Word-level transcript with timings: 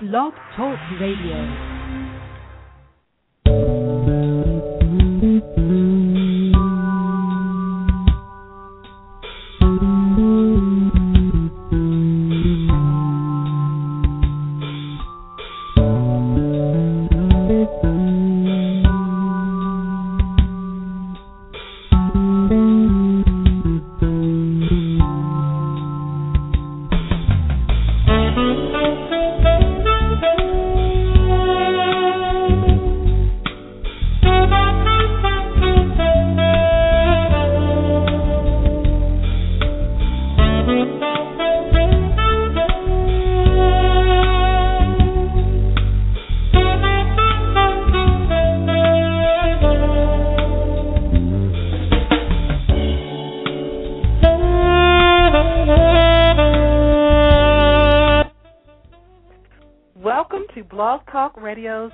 Blog 0.00 0.32
Talk 0.56 0.78
Radio. 0.98 1.79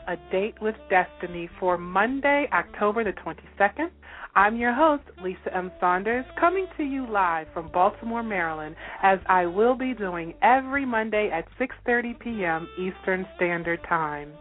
A 0.08 0.16
Date 0.30 0.54
with 0.60 0.76
Destiny 0.88 1.50
for 1.58 1.76
Monday, 1.76 2.48
October 2.52 3.02
the 3.02 3.12
22nd. 3.12 3.90
I'm 4.36 4.56
your 4.56 4.74
host, 4.74 5.02
Lisa 5.22 5.56
M. 5.56 5.72
Saunders, 5.80 6.24
coming 6.38 6.66
to 6.76 6.84
you 6.84 7.06
live 7.10 7.46
from 7.54 7.70
Baltimore, 7.72 8.22
Maryland, 8.22 8.76
as 9.02 9.18
I 9.28 9.46
will 9.46 9.74
be 9.74 9.94
doing 9.94 10.34
every 10.42 10.84
Monday 10.84 11.30
at 11.32 11.46
6:30 11.58 12.20
p.m. 12.20 12.68
Eastern 12.78 13.26
Standard 13.36 13.80
Time. 13.88 14.32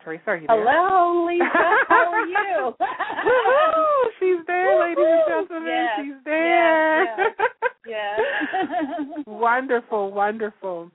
Teresa, 0.04 0.22
are 0.26 0.36
you 0.36 0.46
there? 0.46 0.64
Hello, 0.64 1.26
Lisa. 1.26 1.44
How 1.88 2.12
are 2.12 2.26
you? 2.26 2.74
Woo-hoo! 2.78 4.10
She's 4.18 4.46
there, 4.46 4.80
ladies 4.80 5.04
and 5.06 5.48
gentlemen. 5.48 5.68
Yes, 5.68 5.90
She's 6.02 6.24
there. 6.24 7.04
yes, 7.04 7.30
yes. 7.86 8.20
wonderful, 9.26 10.12
wonderful. 10.12 10.90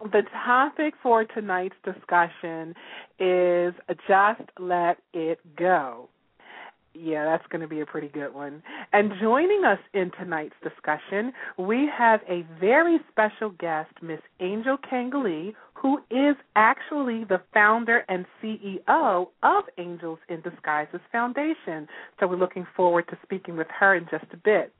The 0.00 0.22
topic 0.44 0.94
for 1.02 1.24
tonight's 1.24 1.74
discussion 1.84 2.74
is 3.18 3.72
just 4.06 4.42
let 4.58 4.98
it 5.14 5.38
go. 5.56 6.08
Yeah, 6.98 7.24
that's 7.24 7.46
going 7.48 7.60
to 7.60 7.68
be 7.68 7.80
a 7.80 7.86
pretty 7.86 8.08
good 8.08 8.32
one. 8.32 8.62
And 8.92 9.12
joining 9.20 9.64
us 9.64 9.78
in 9.92 10.10
tonight's 10.18 10.54
discussion, 10.62 11.32
we 11.58 11.88
have 11.96 12.20
a 12.28 12.46
very 12.58 12.98
special 13.10 13.50
guest, 13.50 13.90
Miss 14.02 14.20
Angel 14.40 14.76
Kangalee, 14.78 15.54
who 15.74 15.98
is 16.10 16.36
actually 16.54 17.24
the 17.24 17.40
founder 17.52 18.04
and 18.08 18.24
CEO 18.42 19.28
of 19.42 19.64
Angels 19.78 20.18
in 20.28 20.40
Disguises 20.40 21.00
Foundation. 21.12 21.86
So 22.18 22.26
we're 22.26 22.36
looking 22.36 22.66
forward 22.74 23.08
to 23.08 23.18
speaking 23.22 23.56
with 23.56 23.68
her 23.78 23.94
in 23.94 24.06
just 24.10 24.26
a 24.32 24.38
bit. 24.38 24.72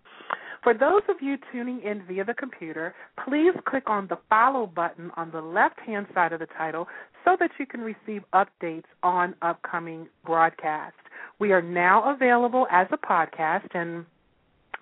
For 0.62 0.74
those 0.74 1.02
of 1.08 1.16
you 1.20 1.36
tuning 1.52 1.80
in 1.82 2.02
via 2.08 2.24
the 2.24 2.34
computer, 2.34 2.94
please 3.24 3.52
click 3.68 3.88
on 3.88 4.08
the 4.08 4.18
follow 4.28 4.66
button 4.66 5.12
on 5.16 5.30
the 5.30 5.40
left 5.40 5.78
hand 5.80 6.06
side 6.12 6.32
of 6.32 6.40
the 6.40 6.48
title 6.58 6.88
so 7.24 7.36
that 7.38 7.50
you 7.58 7.66
can 7.66 7.82
receive 7.82 8.24
updates 8.34 8.86
on 9.02 9.34
upcoming 9.42 10.08
broadcasts. 10.24 10.98
We 11.38 11.52
are 11.52 11.62
now 11.62 12.14
available 12.14 12.66
as 12.70 12.86
a 12.92 12.96
podcast 12.96 13.74
and 13.74 14.06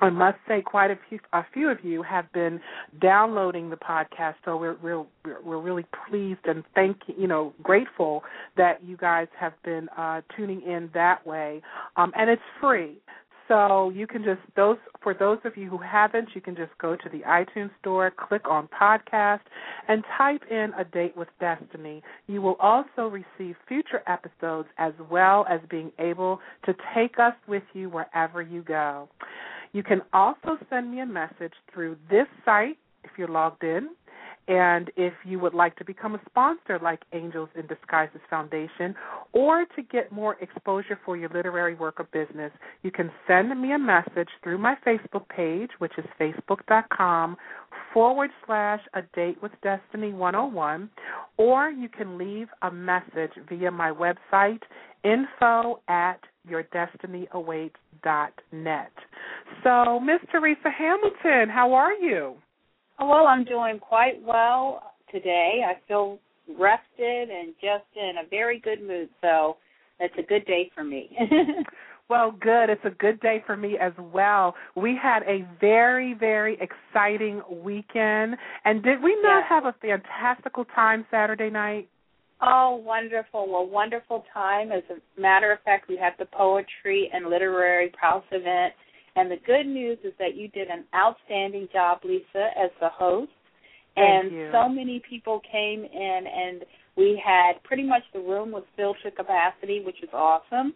I 0.01 0.11
must 0.11 0.39
say, 0.49 0.61
quite 0.61 0.91
a 0.91 0.99
few, 1.09 1.19
a 1.33 1.45
few 1.53 1.71
of 1.71 1.85
you 1.85 2.03
have 2.03 2.31
been 2.33 2.61
downloading 3.01 3.71
the 3.71 3.77
podcast, 3.77 4.35
so 4.45 4.57
we're 4.57 4.77
we're 4.83 5.05
we're 5.45 5.61
really 5.61 5.87
pleased 6.09 6.41
and 6.45 6.65
thank 6.75 6.99
you 7.07 7.27
know 7.27 7.55
grateful 7.63 8.25
that 8.57 8.83
you 8.85 8.97
guys 8.97 9.29
have 9.39 9.53
been 9.65 9.89
uh, 9.97 10.23
tuning 10.37 10.63
in 10.63 10.91
that 10.95 11.25
way, 11.27 11.63
um, 11.97 12.13
and 12.17 12.29
it's 12.29 12.43
free. 12.61 12.99
So 13.49 13.91
you 13.91 14.07
can 14.07 14.25
just 14.25 14.41
those 14.57 14.79
for 15.03 15.13
those 15.13 15.39
of 15.45 15.57
you 15.57 15.69
who 15.69 15.79
haven't, 15.79 16.31
you 16.35 16.41
can 16.41 16.57
just 16.57 16.73
go 16.81 16.97
to 16.97 17.09
the 17.11 17.19
iTunes 17.21 17.71
store, 17.81 18.11
click 18.11 18.49
on 18.49 18.69
podcast, 18.69 19.41
and 19.87 20.03
type 20.17 20.43
in 20.51 20.73
a 20.79 20.85
date 20.85 21.15
with 21.17 21.29
destiny. 21.41 22.03
You 22.27 22.41
will 22.41 22.57
also 22.59 23.09
receive 23.09 23.57
future 23.69 24.03
episodes 24.07 24.69
as 24.79 24.95
well 25.11 25.45
as 25.49 25.61
being 25.69 25.93
able 25.99 26.41
to 26.65 26.75
take 26.95 27.19
us 27.19 27.35
with 27.47 27.65
you 27.75 27.91
wherever 27.91 28.41
you 28.41 28.63
go. 28.63 29.09
You 29.73 29.83
can 29.83 30.01
also 30.13 30.57
send 30.71 30.91
me 30.91 31.01
a 31.01 31.07
message 31.07 31.53
through 31.73 31.97
this 32.11 32.27
site 32.45 32.79
if 33.03 33.11
you're 33.19 33.29
logged 33.29 33.65
in. 33.65 33.91
And 34.47 34.91
if 34.97 35.15
you 35.25 35.39
would 35.39 35.55
like 35.55 35.75
to 35.77 35.85
become 35.85 36.15
a 36.15 36.21
sponsor 36.27 36.79
like 36.83 37.03
Angels 37.13 37.49
in 37.57 37.67
Disguises 37.67 38.21
Foundation 38.29 38.95
or 39.33 39.65
to 39.75 39.83
get 39.83 40.13
more 40.13 40.37
exposure 40.41 40.99
for 41.05 41.17
your 41.17 41.31
literary 41.31 41.75
work 41.75 41.99
or 41.99 42.05
business, 42.13 42.53
you 42.83 42.91
can 42.91 43.11
send 43.27 43.49
me 43.61 43.73
a 43.73 43.79
message 43.79 44.29
through 44.43 44.59
my 44.59 44.75
Facebook 44.87 45.27
page, 45.29 45.71
which 45.79 45.93
is 45.97 46.05
facebook.com 46.21 47.37
forward 47.95 48.31
slash 48.45 48.81
a 48.93 49.01
date 49.15 49.43
with 49.43 49.53
destiny 49.63 50.13
101, 50.13 50.91
or 51.39 51.71
you 51.71 51.89
can 51.89 52.19
leave 52.19 52.49
a 52.63 52.71
message 52.71 53.33
via 53.49 53.71
my 53.71 53.91
website, 53.91 54.61
info 55.05 55.81
at 55.89 56.21
yourdestinyawaits.net. 56.49 58.93
So, 59.63 60.01
Miss 60.01 60.21
Teresa 60.31 60.71
Hamilton, 60.77 61.49
how 61.49 61.73
are 61.73 61.95
you? 61.95 62.35
Well, 62.99 63.27
I'm 63.27 63.45
doing 63.45 63.79
quite 63.79 64.23
well 64.23 64.93
today. 65.11 65.63
I 65.67 65.75
feel 65.89 66.19
rested 66.59 67.31
and 67.31 67.55
just 67.61 67.85
in 67.97 68.13
a 68.25 68.29
very 68.29 68.61
good 68.61 68.83
mood, 68.83 69.09
so 69.21 69.57
it's 70.01 70.15
a 70.19 70.23
good 70.23 70.45
day 70.47 70.71
for 70.75 70.85
me. 70.85 71.17
Well, 72.11 72.33
good. 72.33 72.69
It's 72.69 72.85
a 72.85 72.91
good 72.91 73.19
day 73.21 73.43
for 73.47 73.57
me 73.57 73.79
as 73.81 73.93
well. 73.99 74.55
We 74.77 74.95
had 75.03 75.23
a 75.23 75.49
very, 75.59 76.13
very 76.13 76.59
exciting 76.61 77.41
weekend. 77.51 78.37
And 78.67 78.83
did 78.83 79.03
we 79.03 79.17
not 79.23 79.39
Yes. 79.41 79.47
have 79.49 79.65
a 79.65 79.73
fantastical 79.81 80.67
time 80.67 81.07
Saturday 81.11 81.49
night? 81.51 81.89
oh, 82.43 82.77
wonderful. 82.77 83.49
Well, 83.51 83.67
wonderful 83.67 84.27
time. 84.35 84.71
As 84.71 84.83
a 84.91 85.21
matter 85.21 85.51
of 85.51 85.61
fact, 85.63 85.89
we 85.89 85.97
had 85.97 86.13
the 86.19 86.27
poetry 86.27 87.09
and 87.11 87.31
literary 87.31 87.89
prowess 87.89 88.25
event. 88.33 88.75
And 89.17 89.31
the 89.31 89.39
good 89.47 89.67
news 89.67 89.99
is 90.05 90.13
that 90.19 90.37
you 90.37 90.49
did 90.49 90.69
an 90.69 90.85
outstanding 90.95 91.69
job, 91.73 91.99
Lisa, 92.05 92.51
as 92.59 92.71
the 92.81 92.89
host. 92.89 93.31
Thank 93.95 94.25
and 94.25 94.33
you. 94.33 94.51
so 94.53 94.69
many 94.69 95.01
people 95.09 95.41
came 95.51 95.85
in, 95.85 96.21
and 96.27 96.65
we 96.97 97.21
had 97.25 97.63
pretty 97.63 97.85
much 97.85 98.03
the 98.13 98.19
room 98.21 98.51
was 98.51 98.65
filled 98.77 98.97
to 99.05 99.11
capacity, 99.13 99.83
which 99.85 100.03
is 100.03 100.09
awesome. 100.13 100.75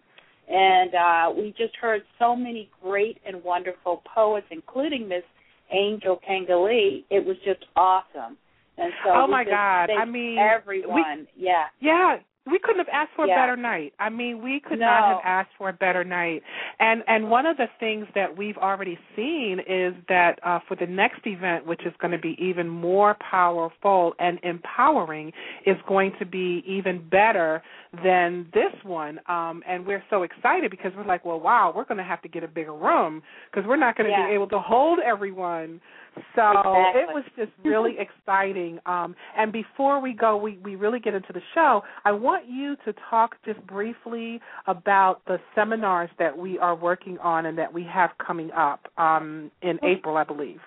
And 0.48 0.94
uh, 0.94 1.32
we 1.36 1.50
just 1.58 1.76
heard 1.76 2.02
so 2.18 2.34
many 2.34 2.70
great 2.82 3.18
and 3.26 3.42
wonderful 3.42 4.02
poets, 4.14 4.46
including 4.50 5.08
Miss 5.08 5.24
Angel 5.72 6.18
Kangalee. 6.28 7.04
It 7.10 7.24
was 7.24 7.36
just 7.44 7.64
awesome. 7.76 8.38
And 8.78 8.92
so 9.04 9.10
Oh, 9.14 9.26
my 9.26 9.44
God. 9.44 9.90
I 9.90 10.04
mean, 10.04 10.38
everyone. 10.38 11.26
yeah. 11.36 11.64
Yeah, 11.80 12.18
we 12.50 12.58
couldn't 12.58 12.78
have 12.78 12.92
asked 12.92 13.12
for 13.16 13.26
yeah. 13.26 13.34
a 13.34 13.36
better 13.36 13.56
night. 13.56 13.92
I 13.98 14.08
mean, 14.10 14.42
we 14.42 14.60
could 14.60 14.78
no. 14.78 14.86
not 14.86 15.08
have 15.08 15.20
asked 15.24 15.50
for 15.58 15.68
a 15.68 15.72
better 15.72 16.04
night. 16.04 16.42
And 16.78 17.02
and 17.06 17.30
one 17.30 17.46
of 17.46 17.56
the 17.56 17.66
things 17.80 18.06
that 18.14 18.36
we've 18.36 18.56
already 18.56 18.98
seen 19.16 19.58
is 19.60 19.94
that 20.08 20.38
uh, 20.44 20.60
for 20.66 20.76
the 20.76 20.86
next 20.86 21.20
event, 21.26 21.66
which 21.66 21.84
is 21.86 21.92
going 22.00 22.12
to 22.12 22.18
be 22.18 22.36
even 22.38 22.68
more 22.68 23.16
powerful 23.30 24.14
and 24.18 24.38
empowering, 24.42 25.32
is 25.66 25.76
going 25.86 26.12
to 26.18 26.26
be 26.26 26.62
even 26.66 27.06
better 27.08 27.62
than 28.04 28.46
this 28.52 28.72
one. 28.84 29.18
Um, 29.28 29.62
and 29.66 29.86
we're 29.86 30.04
so 30.10 30.22
excited 30.22 30.70
because 30.70 30.92
we're 30.96 31.06
like, 31.06 31.24
well, 31.24 31.40
wow, 31.40 31.72
we're 31.74 31.84
going 31.84 31.98
to 31.98 32.04
have 32.04 32.22
to 32.22 32.28
get 32.28 32.44
a 32.44 32.48
bigger 32.48 32.74
room 32.74 33.22
because 33.50 33.66
we're 33.66 33.76
not 33.76 33.96
going 33.96 34.10
to 34.10 34.16
yeah. 34.16 34.28
be 34.28 34.34
able 34.34 34.48
to 34.48 34.58
hold 34.58 34.98
everyone. 35.04 35.80
So 36.34 36.50
exactly. 36.50 37.02
it 37.02 37.08
was 37.08 37.24
just 37.36 37.52
really 37.64 37.96
exciting. 37.98 38.78
Um, 38.86 39.14
and 39.36 39.52
before 39.52 40.00
we 40.00 40.12
go, 40.12 40.36
we, 40.36 40.58
we 40.58 40.76
really 40.76 41.00
get 41.00 41.14
into 41.14 41.32
the 41.32 41.40
show, 41.54 41.82
I 42.04 42.12
want 42.12 42.44
you 42.48 42.76
to 42.84 42.94
talk 43.10 43.36
just 43.44 43.64
briefly 43.66 44.40
about 44.66 45.24
the 45.26 45.38
seminars 45.54 46.10
that 46.18 46.36
we 46.36 46.58
are 46.58 46.74
working 46.74 47.18
on 47.18 47.46
and 47.46 47.58
that 47.58 47.72
we 47.72 47.84
have 47.84 48.10
coming 48.24 48.50
up 48.52 48.80
um, 48.96 49.50
in 49.62 49.78
April, 49.84 50.16
I 50.16 50.24
believe. 50.24 50.60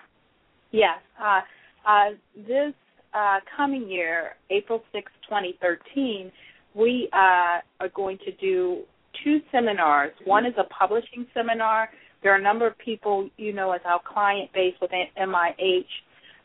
Yes. 0.70 0.98
Uh, 1.22 1.40
uh, 1.86 2.10
this 2.36 2.72
uh, 3.14 3.38
coming 3.56 3.88
year, 3.90 4.30
April 4.50 4.82
6, 4.92 5.10
2013, 5.28 6.32
we 6.74 7.08
uh, 7.12 7.60
are 7.80 7.88
going 7.94 8.18
to 8.24 8.32
do 8.32 8.82
two 9.22 9.40
seminars. 9.50 10.12
One 10.24 10.46
is 10.46 10.54
a 10.58 10.64
publishing 10.64 11.26
seminar 11.34 11.90
there 12.22 12.32
are 12.32 12.38
a 12.38 12.42
number 12.42 12.66
of 12.66 12.78
people, 12.78 13.28
you 13.36 13.52
know, 13.52 13.72
as 13.72 13.80
our 13.84 14.00
client 14.06 14.52
base 14.52 14.74
with 14.80 14.90
MIH 14.90 15.84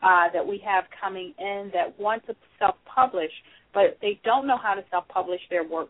uh, 0.02 0.32
that 0.34 0.46
we 0.46 0.62
have 0.66 0.86
coming 1.02 1.34
in 1.40 1.72
that 1.74 2.00
want 2.00 2.26
to 2.28 2.36
self-publish, 2.60 3.32
but 3.74 3.98
they 4.02 4.20
don't 4.24 4.48
know 4.48 4.58
how 4.62 4.74
to 4.74 4.84
self-publish 4.90 5.42
their 5.50 5.68
work. 5.68 5.90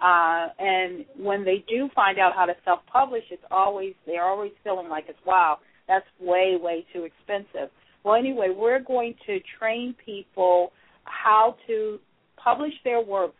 Uh, 0.00 0.48
and 0.58 1.04
when 1.16 1.44
they 1.44 1.64
do 1.68 1.88
find 1.94 2.18
out 2.18 2.32
how 2.34 2.44
to 2.44 2.54
self-publish, 2.64 3.22
it's 3.30 3.42
always 3.50 3.94
they're 4.04 4.24
always 4.24 4.50
feeling 4.64 4.88
like 4.88 5.04
it's 5.08 5.18
wow, 5.24 5.58
that's 5.86 6.06
way 6.20 6.56
way 6.60 6.84
too 6.92 7.04
expensive. 7.04 7.70
Well, 8.04 8.16
anyway, 8.16 8.48
we're 8.54 8.80
going 8.80 9.14
to 9.26 9.38
train 9.60 9.94
people 10.04 10.72
how 11.04 11.56
to 11.68 11.98
publish 12.42 12.72
their 12.82 13.00
works 13.00 13.36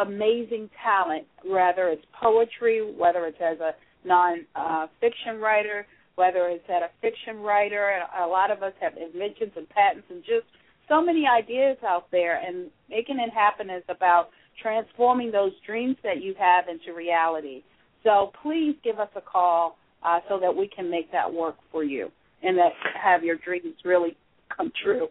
amazing 0.00 0.70
talent, 0.84 1.26
whether 1.44 1.88
it's 1.88 2.04
poetry, 2.20 2.94
whether 2.96 3.26
it's 3.26 3.40
as 3.40 3.58
a 3.58 3.74
non-fiction 4.06 5.34
uh, 5.36 5.38
writer, 5.38 5.84
whether 6.20 6.42
it's 6.54 6.68
at 6.68 6.82
a 6.88 6.90
fiction 7.00 7.36
writer. 7.48 7.84
A 8.20 8.26
lot 8.26 8.50
of 8.54 8.62
us 8.62 8.74
have 8.84 8.94
inventions 8.96 9.52
and 9.56 9.66
patents 9.68 10.06
and 10.10 10.20
just– 10.22 10.48
so 10.90 11.00
many 11.00 11.24
ideas 11.24 11.76
out 11.86 12.06
there, 12.10 12.42
and 12.44 12.68
making 12.90 13.20
it 13.20 13.32
happen 13.32 13.70
is 13.70 13.84
about 13.88 14.30
transforming 14.60 15.30
those 15.30 15.52
dreams 15.64 15.96
that 16.02 16.20
you 16.20 16.34
have 16.36 16.64
into 16.68 16.92
reality. 16.92 17.62
So 18.02 18.32
please 18.42 18.74
give 18.82 18.98
us 18.98 19.08
a 19.14 19.20
call 19.20 19.76
uh, 20.02 20.18
so 20.28 20.40
that 20.40 20.52
we 20.54 20.68
can 20.68 20.90
make 20.90 21.12
that 21.12 21.32
work 21.32 21.54
for 21.70 21.84
you 21.84 22.10
and 22.42 22.58
that 22.58 22.72
have 23.00 23.22
your 23.22 23.36
dreams 23.36 23.76
really 23.84 24.16
come 24.54 24.72
true. 24.82 25.06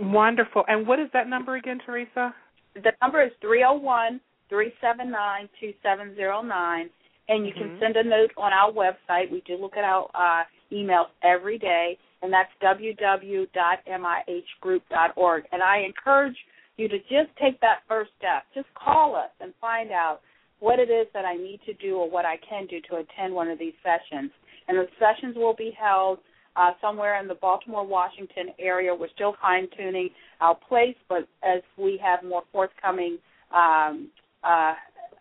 Wonderful. 0.00 0.64
And 0.66 0.84
what 0.84 0.98
is 0.98 1.06
that 1.12 1.28
number 1.28 1.54
again, 1.54 1.78
Teresa? 1.86 2.34
The 2.74 2.90
number 3.00 3.22
is 3.22 3.30
three 3.40 3.60
zero 3.60 3.74
oh 3.74 3.78
one 3.78 4.20
three 4.48 4.72
seven 4.80 5.12
nine 5.12 5.48
two 5.60 5.72
seven 5.80 6.16
zero 6.16 6.42
nine, 6.42 6.90
and 7.28 7.46
you 7.46 7.52
mm-hmm. 7.52 7.78
can 7.78 7.80
send 7.80 7.96
a 7.96 8.04
note 8.04 8.32
on 8.36 8.52
our 8.52 8.72
website. 8.72 9.30
We 9.30 9.42
do 9.46 9.56
look 9.56 9.76
at 9.76 9.84
our 9.84 10.08
uh, 10.14 10.42
emails 10.72 11.10
every 11.22 11.58
day, 11.58 11.96
and 12.22 12.32
that's 12.32 12.50
www.mihgroup.org. 12.62 15.44
And 15.52 15.62
I 15.62 15.80
encourage 15.80 16.36
you 16.76 16.88
to 16.88 16.98
just 16.98 17.30
take 17.40 17.60
that 17.60 17.82
first 17.88 18.10
step. 18.18 18.42
Just 18.54 18.66
call 18.74 19.14
us 19.14 19.30
and 19.40 19.54
find 19.60 19.92
out 19.92 20.20
what 20.60 20.78
it 20.78 20.90
is 20.90 21.06
that 21.14 21.24
I 21.24 21.34
need 21.34 21.60
to 21.66 21.74
do 21.74 21.96
or 21.96 22.10
what 22.10 22.24
I 22.24 22.36
can 22.48 22.66
do 22.66 22.80
to 22.90 22.96
attend 22.96 23.34
one 23.34 23.48
of 23.48 23.58
these 23.58 23.74
sessions. 23.82 24.30
And 24.66 24.78
the 24.78 24.86
sessions 24.98 25.36
will 25.36 25.54
be 25.54 25.76
held 25.78 26.20
uh, 26.56 26.70
somewhere 26.80 27.20
in 27.20 27.28
the 27.28 27.34
Baltimore, 27.34 27.86
Washington 27.86 28.46
area. 28.58 28.94
We're 28.94 29.10
still 29.14 29.36
fine 29.42 29.68
tuning 29.76 30.08
our 30.40 30.54
place, 30.54 30.96
but 31.08 31.28
as 31.42 31.60
we 31.76 32.00
have 32.02 32.22
more 32.22 32.44
forthcoming 32.52 33.18
um, 33.54 34.08
uh, 34.42 34.72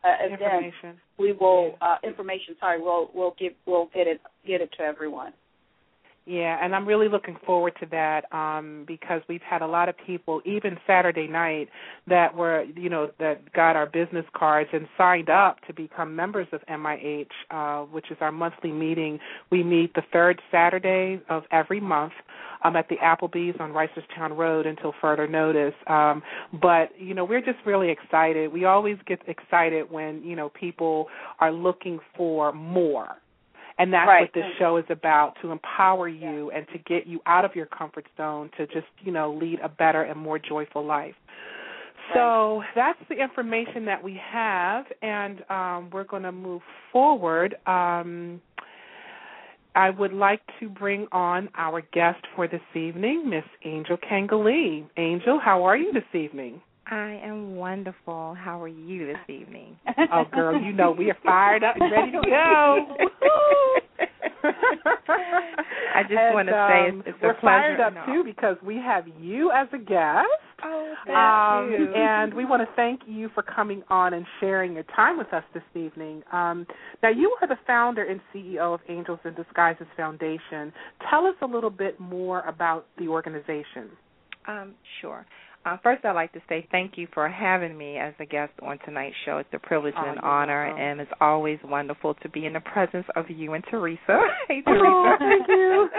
uh, 0.03 0.15
events, 0.21 0.75
we 1.17 1.31
will 1.33 1.77
uh, 1.81 1.97
information. 2.03 2.55
Sorry, 2.59 2.81
we'll 2.81 3.09
we'll 3.13 3.35
give 3.39 3.53
we'll 3.65 3.89
get 3.93 4.07
it 4.07 4.21
get 4.45 4.61
it 4.61 4.69
to 4.77 4.83
everyone. 4.83 5.33
Yeah, 6.25 6.57
and 6.63 6.73
I'm 6.73 6.87
really 6.87 7.09
looking 7.09 7.35
forward 7.45 7.73
to 7.81 7.85
that 7.87 8.33
um, 8.33 8.85
because 8.87 9.21
we've 9.27 9.41
had 9.41 9.61
a 9.61 9.67
lot 9.67 9.89
of 9.89 9.95
people, 10.07 10.41
even 10.45 10.77
Saturday 10.87 11.27
night, 11.27 11.67
that 12.07 12.33
were, 12.33 12.63
you 12.77 12.89
know, 12.89 13.11
that 13.19 13.51
got 13.51 13.75
our 13.75 13.85
business 13.85 14.25
cards 14.33 14.69
and 14.71 14.87
signed 14.97 15.29
up 15.29 15.57
to 15.67 15.73
become 15.73 16.15
members 16.15 16.47
of 16.53 16.61
MIH, 16.69 17.27
uh, 17.51 17.81
which 17.87 18.09
is 18.09 18.15
our 18.21 18.31
monthly 18.31 18.71
meeting. 18.71 19.19
We 19.51 19.63
meet 19.63 19.93
the 19.95 20.03
third 20.13 20.41
Saturday 20.49 21.19
of 21.29 21.43
every 21.51 21.81
month 21.81 22.13
um, 22.63 22.77
at 22.77 22.87
the 22.87 22.95
Applebee's 22.95 23.57
on 23.59 23.73
Reisterstown 23.73 24.37
Road 24.37 24.65
until 24.65 24.93
further 25.01 25.27
notice. 25.27 25.73
Um, 25.87 26.23
but 26.61 26.89
you 26.97 27.13
know, 27.13 27.25
we're 27.25 27.41
just 27.41 27.59
really 27.65 27.89
excited. 27.89 28.53
We 28.53 28.63
always 28.63 28.95
get 29.05 29.19
excited 29.27 29.91
when 29.91 30.23
you 30.23 30.37
know 30.37 30.47
people 30.47 31.07
are 31.41 31.51
looking 31.51 31.99
for 32.15 32.53
more 32.53 33.17
and 33.77 33.91
that's 33.93 34.07
right. 34.07 34.21
what 34.21 34.33
this 34.33 34.45
show 34.59 34.77
is 34.77 34.85
about 34.89 35.33
to 35.41 35.51
empower 35.51 36.07
you 36.07 36.51
yeah. 36.51 36.57
and 36.57 36.67
to 36.67 36.77
get 36.79 37.07
you 37.07 37.19
out 37.25 37.45
of 37.45 37.55
your 37.55 37.65
comfort 37.65 38.05
zone 38.17 38.49
to 38.57 38.65
just 38.67 38.87
you 39.01 39.11
know 39.11 39.33
lead 39.33 39.59
a 39.63 39.69
better 39.69 40.03
and 40.03 40.19
more 40.19 40.39
joyful 40.39 40.85
life 40.85 41.15
so 42.13 42.61
that's 42.75 42.99
the 43.09 43.15
information 43.15 43.85
that 43.85 44.03
we 44.03 44.19
have 44.31 44.85
and 45.01 45.41
um, 45.49 45.89
we're 45.91 46.03
going 46.03 46.23
to 46.23 46.31
move 46.31 46.61
forward 46.91 47.55
um, 47.65 48.41
I 49.75 49.89
would 49.89 50.13
like 50.13 50.41
to 50.59 50.69
bring 50.69 51.07
on 51.11 51.49
our 51.55 51.81
guest 51.81 52.23
for 52.35 52.47
this 52.47 52.61
evening, 52.75 53.27
Miss 53.29 53.43
Angel 53.65 53.97
Kangalee. 53.97 54.85
Angel, 54.97 55.39
how 55.43 55.63
are 55.63 55.75
you 55.75 55.91
this 55.91 56.03
evening? 56.13 56.61
I 56.87 57.21
am 57.23 57.55
wonderful. 57.55 58.35
How 58.35 58.61
are 58.61 58.67
you 58.67 59.07
this 59.07 59.17
evening? 59.29 59.77
oh, 60.11 60.25
girl, 60.31 60.61
you 60.61 60.73
know 60.73 60.91
we 60.91 61.09
are 61.09 61.17
fired 61.23 61.63
up 61.63 61.75
and 61.79 61.91
ready 61.91 62.11
to 62.11 62.21
go. 62.21 62.97
I 65.95 66.03
just 66.03 66.33
want 66.33 66.49
to 66.49 66.67
say 66.69 66.97
it's, 66.97 67.07
it's 67.07 67.17
we're 67.21 67.31
a 67.31 67.41
fired 67.41 67.79
up 67.79 67.93
no. 67.93 68.05
too 68.05 68.23
because 68.25 68.57
we 68.65 68.75
have 68.75 69.05
you 69.19 69.51
as 69.51 69.67
a 69.73 69.77
guest. 69.77 70.27
Oh, 70.63 70.93
thank 71.05 71.17
um, 71.17 71.71
you. 71.71 71.93
And 71.93 72.33
we 72.33 72.45
want 72.45 72.61
to 72.61 72.75
thank 72.75 73.01
you 73.07 73.29
for 73.33 73.43
coming 73.43 73.83
on 73.89 74.13
and 74.13 74.25
sharing 74.39 74.73
your 74.73 74.83
time 74.95 75.17
with 75.17 75.33
us 75.33 75.43
this 75.53 75.63
evening. 75.75 76.23
Um, 76.31 76.65
now, 77.01 77.09
you 77.09 77.35
are 77.41 77.47
the 77.47 77.57
founder 77.65 78.03
and 78.03 78.19
CEO 78.33 78.73
of 78.73 78.81
Angels 78.89 79.19
in 79.23 79.33
Disguises 79.35 79.87
Foundation. 79.95 80.73
Tell 81.09 81.25
us 81.25 81.35
a 81.41 81.45
little 81.45 81.69
bit 81.69 81.99
more 81.99 82.41
about 82.41 82.87
the 82.97 83.07
organization. 83.07 83.89
Um, 84.47 84.73
sure. 85.01 85.25
Uh, 85.65 85.77
first, 85.81 86.03
I'd 86.03 86.11
like 86.11 86.33
to 86.33 86.41
say 86.49 86.67
thank 86.71 86.97
you 86.97 87.07
for 87.13 87.29
having 87.29 87.77
me 87.77 87.97
as 87.97 88.13
a 88.19 88.25
guest 88.25 88.51
on 88.61 88.79
tonight's 88.79 89.15
show. 89.25 89.37
It's 89.37 89.49
a 89.53 89.59
privilege 89.59 89.93
oh, 89.97 90.01
and 90.01 90.17
an 90.17 90.23
honor, 90.23 90.65
welcome. 90.67 90.81
and 90.81 90.99
it's 90.99 91.11
always 91.21 91.57
wonderful 91.63 92.15
to 92.15 92.29
be 92.29 92.45
in 92.45 92.53
the 92.53 92.59
presence 92.59 93.05
of 93.15 93.29
you 93.29 93.53
and 93.53 93.63
Teresa. 93.71 94.19
hey, 94.47 94.61
Teresa. 94.61 94.83
Oh, 94.85 95.15
thank 95.19 95.47
you. 95.47 95.89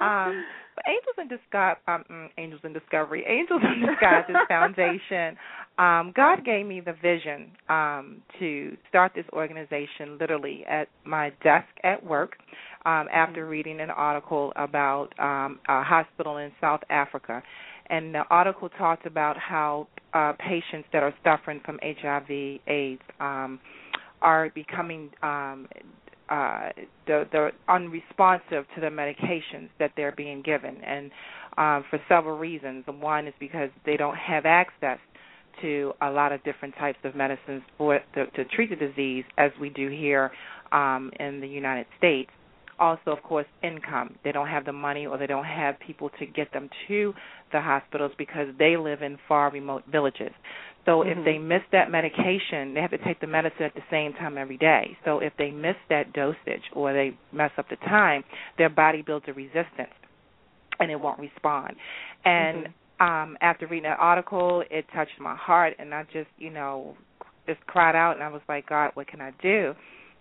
um, 0.04 0.44
Angels 0.86 1.16
in 1.18 1.28
Disguise, 1.28 1.76
um, 1.88 2.04
mm, 2.10 2.28
Angels 2.36 2.60
in 2.64 2.72
Discovery, 2.72 3.24
Angels 3.26 3.62
in 3.62 3.86
Disguises 3.86 4.36
Foundation. 4.48 5.36
Um, 5.78 6.12
God 6.14 6.44
gave 6.44 6.66
me 6.66 6.80
the 6.80 6.94
vision 6.94 7.50
um, 7.68 8.22
to 8.40 8.76
start 8.88 9.12
this 9.14 9.24
organization 9.32 10.18
literally 10.20 10.64
at 10.68 10.88
my 11.04 11.30
desk 11.42 11.68
at 11.84 12.04
work 12.04 12.36
um, 12.84 13.06
after 13.12 13.42
mm-hmm. 13.42 13.50
reading 13.50 13.80
an 13.80 13.90
article 13.90 14.52
about 14.56 15.08
um, 15.18 15.58
a 15.68 15.82
hospital 15.82 16.38
in 16.38 16.50
South 16.60 16.80
Africa 16.90 17.42
and 17.90 18.14
the 18.14 18.22
article 18.30 18.68
talked 18.70 19.06
about 19.06 19.36
how 19.36 19.88
uh, 20.14 20.32
patients 20.38 20.88
that 20.92 21.02
are 21.02 21.14
suffering 21.24 21.60
from 21.64 21.78
HIV/AIDS 21.82 23.02
um, 23.20 23.60
are 24.22 24.50
becoming 24.54 25.10
um, 25.22 25.68
uh, 26.28 26.70
they're, 27.06 27.28
they're 27.30 27.52
unresponsive 27.68 28.64
to 28.74 28.80
the 28.80 28.88
medications 28.88 29.68
that 29.78 29.92
they're 29.96 30.14
being 30.16 30.42
given, 30.42 30.76
and 30.84 31.10
um, 31.56 31.84
for 31.90 32.00
several 32.08 32.36
reasons. 32.38 32.84
One 32.86 33.26
is 33.26 33.34
because 33.38 33.70
they 33.84 33.96
don't 33.96 34.16
have 34.16 34.44
access 34.44 34.98
to 35.62 35.92
a 36.02 36.10
lot 36.10 36.32
of 36.32 36.42
different 36.44 36.74
types 36.76 36.98
of 37.04 37.14
medicines 37.14 37.62
for 37.78 38.00
to, 38.14 38.26
to 38.26 38.44
treat 38.46 38.70
the 38.70 38.76
disease, 38.76 39.24
as 39.38 39.50
we 39.60 39.70
do 39.70 39.88
here 39.88 40.30
um, 40.72 41.10
in 41.20 41.40
the 41.40 41.48
United 41.48 41.86
States 41.98 42.30
also 42.78 43.10
of 43.10 43.22
course 43.22 43.46
income. 43.62 44.16
They 44.24 44.32
don't 44.32 44.48
have 44.48 44.64
the 44.64 44.72
money 44.72 45.06
or 45.06 45.18
they 45.18 45.26
don't 45.26 45.44
have 45.44 45.78
people 45.78 46.10
to 46.18 46.26
get 46.26 46.52
them 46.52 46.68
to 46.88 47.14
the 47.52 47.60
hospitals 47.60 48.12
because 48.18 48.48
they 48.58 48.76
live 48.76 49.02
in 49.02 49.18
far 49.28 49.50
remote 49.50 49.84
villages. 49.90 50.32
So 50.84 51.00
mm-hmm. 51.00 51.18
if 51.18 51.24
they 51.24 51.38
miss 51.38 51.62
that 51.72 51.90
medication 51.90 52.74
they 52.74 52.80
have 52.80 52.90
to 52.90 52.98
take 52.98 53.20
the 53.20 53.26
medicine 53.26 53.62
at 53.62 53.74
the 53.74 53.82
same 53.90 54.12
time 54.12 54.38
every 54.38 54.58
day. 54.58 54.96
So 55.04 55.18
if 55.18 55.32
they 55.38 55.50
miss 55.50 55.76
that 55.88 56.12
dosage 56.12 56.62
or 56.72 56.92
they 56.92 57.16
mess 57.32 57.50
up 57.58 57.68
the 57.68 57.76
time 57.76 58.24
their 58.58 58.70
body 58.70 59.02
builds 59.02 59.26
a 59.28 59.32
resistance 59.32 59.94
and 60.78 60.90
it 60.90 61.00
won't 61.00 61.18
respond. 61.18 61.76
And 62.24 62.66
mm-hmm. 62.66 63.04
um 63.04 63.36
after 63.40 63.66
reading 63.66 63.84
that 63.84 63.98
article 63.98 64.62
it 64.70 64.86
touched 64.94 65.20
my 65.20 65.36
heart 65.36 65.74
and 65.78 65.94
i 65.94 66.02
just 66.12 66.30
you 66.38 66.50
know 66.50 66.96
just 67.46 67.60
cried 67.66 67.94
out 67.94 68.14
and 68.14 68.24
i 68.24 68.28
was 68.28 68.42
like 68.48 68.66
god 68.68 68.90
what 68.94 69.06
can 69.06 69.20
i 69.20 69.30
do 69.42 69.74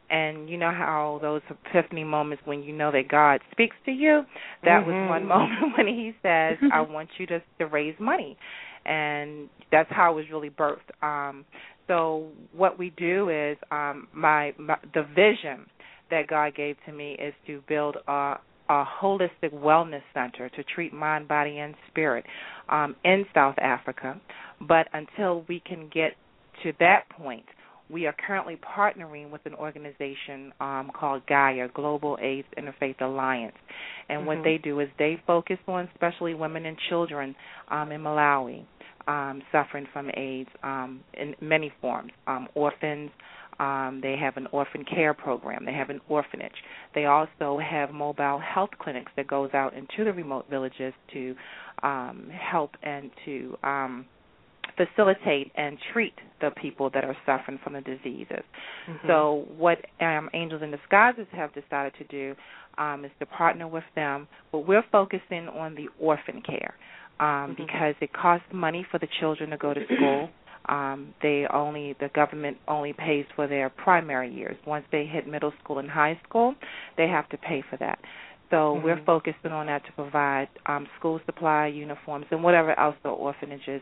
and 0.09 0.49
you 0.49 0.57
know 0.57 0.71
how 0.71 1.19
those 1.21 1.41
epiphany 1.49 2.03
moments 2.03 2.43
when 2.45 2.63
you 2.63 2.73
know 2.73 2.91
that 2.91 3.07
God 3.09 3.41
speaks 3.51 3.75
to 3.85 3.91
you. 3.91 4.23
That 4.63 4.81
mm-hmm. 4.81 4.91
was 4.91 5.09
one 5.09 5.27
moment 5.27 5.73
when 5.77 5.87
He 5.87 6.13
says, 6.21 6.57
"I 6.73 6.81
want 6.89 7.09
you 7.17 7.25
to 7.27 7.41
to 7.59 7.65
raise 7.65 7.95
money," 7.99 8.37
and 8.85 9.49
that's 9.71 9.89
how 9.91 10.11
it 10.13 10.15
was 10.15 10.25
really 10.31 10.49
birthed. 10.49 10.91
Um, 11.01 11.45
so 11.87 12.29
what 12.55 12.79
we 12.79 12.91
do 12.97 13.29
is 13.29 13.57
um, 13.71 14.07
my, 14.13 14.53
my 14.57 14.77
the 14.93 15.03
vision 15.03 15.65
that 16.09 16.27
God 16.27 16.55
gave 16.55 16.75
to 16.85 16.91
me 16.91 17.13
is 17.13 17.33
to 17.47 17.61
build 17.67 17.97
a 18.07 18.35
a 18.67 18.83
holistic 19.01 19.53
wellness 19.53 20.01
center 20.13 20.49
to 20.49 20.63
treat 20.63 20.91
mind, 20.91 21.27
body, 21.27 21.59
and 21.59 21.75
spirit 21.89 22.25
um, 22.69 22.95
in 23.03 23.25
South 23.33 23.55
Africa. 23.59 24.19
But 24.59 24.87
until 24.93 25.45
we 25.47 25.59
can 25.59 25.89
get 25.93 26.13
to 26.63 26.71
that 26.79 27.07
point, 27.09 27.45
we 27.89 28.07
are 28.07 28.15
currently 28.25 28.57
partnering 28.77 29.29
with 29.29 29.41
an 29.45 29.53
organization 29.53 30.51
um, 30.59 30.91
called 30.93 31.21
Gaia, 31.27 31.67
Global 31.73 32.17
AIDS 32.21 32.47
Interfaith 32.57 33.01
Alliance. 33.01 33.55
And 34.09 34.19
mm-hmm. 34.19 34.27
what 34.27 34.43
they 34.43 34.57
do 34.57 34.79
is 34.79 34.89
they 34.97 35.21
focus 35.27 35.57
on 35.67 35.87
especially 35.93 36.33
women 36.33 36.65
and 36.65 36.77
children 36.89 37.35
um, 37.69 37.91
in 37.91 38.01
Malawi 38.01 38.65
um, 39.07 39.41
suffering 39.51 39.87
from 39.93 40.09
AIDS 40.15 40.49
um, 40.63 41.01
in 41.13 41.35
many 41.41 41.71
forms, 41.81 42.11
um, 42.27 42.47
orphans. 42.55 43.11
Um, 43.57 44.01
they 44.03 44.17
have 44.19 44.35
an 44.35 44.47
orphan 44.51 44.83
care 44.83 45.13
program. 45.13 45.65
They 45.65 45.73
have 45.73 45.89
an 45.89 46.01
orphanage. 46.09 46.55
They 46.93 47.05
also 47.05 47.57
have 47.57 47.91
mobile 47.91 48.39
health 48.39 48.71
clinics 48.79 49.11
that 49.15 49.27
goes 49.27 49.49
out 49.53 49.73
into 49.73 50.03
the 50.03 50.11
remote 50.11 50.49
villages 50.49 50.93
to 51.13 51.35
um, 51.81 52.29
help 52.33 52.71
and 52.83 53.11
to 53.25 53.57
um, 53.63 54.05
facilitate 54.77 55.51
and 55.55 55.77
treat 55.93 56.13
the 56.41 56.51
people 56.61 56.89
that 56.93 57.03
are 57.03 57.15
suffering 57.25 57.59
from 57.63 57.73
the 57.73 57.81
diseases. 57.81 58.43
Mm-hmm. 58.89 59.07
So, 59.07 59.45
what 59.57 59.79
um, 60.01 60.29
Angels 60.33 60.61
in 60.61 60.71
Disguises 60.71 61.27
have 61.31 61.53
decided 61.53 61.93
to 61.97 62.03
do 62.05 62.35
um, 62.77 63.05
is 63.05 63.11
to 63.19 63.25
partner 63.25 63.67
with 63.67 63.83
them, 63.95 64.27
but 64.51 64.59
we're 64.59 64.85
focusing 64.91 65.47
on 65.47 65.75
the 65.75 65.87
orphan 65.99 66.41
care 66.45 66.75
um, 67.19 67.25
mm-hmm. 67.25 67.63
because 67.63 67.95
it 68.01 68.11
costs 68.13 68.47
money 68.53 68.85
for 68.91 68.99
the 68.99 69.07
children 69.19 69.49
to 69.51 69.57
go 69.57 69.73
to 69.73 69.81
school. 69.95 70.29
Um, 70.67 71.13
they 71.21 71.45
only 71.53 71.95
the 71.99 72.09
government 72.15 72.57
only 72.67 72.93
pays 72.93 73.25
for 73.35 73.47
their 73.47 73.69
primary 73.69 74.33
years. 74.33 74.57
Once 74.65 74.83
they 74.91 75.05
hit 75.05 75.27
middle 75.27 75.53
school 75.63 75.77
and 75.77 75.89
high 75.89 76.19
school, 76.27 76.55
they 76.97 77.07
have 77.07 77.29
to 77.29 77.37
pay 77.37 77.63
for 77.69 77.77
that. 77.77 77.99
So 78.49 78.55
mm-hmm. 78.55 78.85
we're 78.85 79.05
focusing 79.05 79.51
on 79.51 79.67
that 79.67 79.85
to 79.85 79.91
provide 79.93 80.47
um, 80.65 80.87
school 80.99 81.19
supply, 81.25 81.67
uniforms, 81.67 82.25
and 82.31 82.43
whatever 82.43 82.77
else 82.79 82.95
the 83.03 83.09
orphanages 83.09 83.81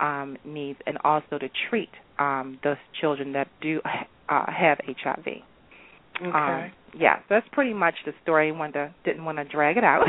um, 0.00 0.36
needs, 0.44 0.78
and 0.86 0.98
also 1.04 1.38
to 1.38 1.48
treat 1.68 1.90
um, 2.18 2.58
those 2.64 2.76
children 3.00 3.32
that 3.32 3.48
do 3.60 3.80
uh, 4.28 4.44
have 4.50 4.78
HIV. 4.86 5.26
Okay. 5.26 6.28
Um, 6.28 6.72
yeah, 6.98 7.18
so 7.18 7.24
that's 7.30 7.46
pretty 7.52 7.72
much 7.72 7.94
the 8.04 8.12
story. 8.22 8.50
Wanted 8.50 8.72
to, 8.72 8.94
didn't 9.04 9.24
want 9.24 9.38
to 9.38 9.44
drag 9.44 9.76
it 9.76 9.84
out. 9.84 10.06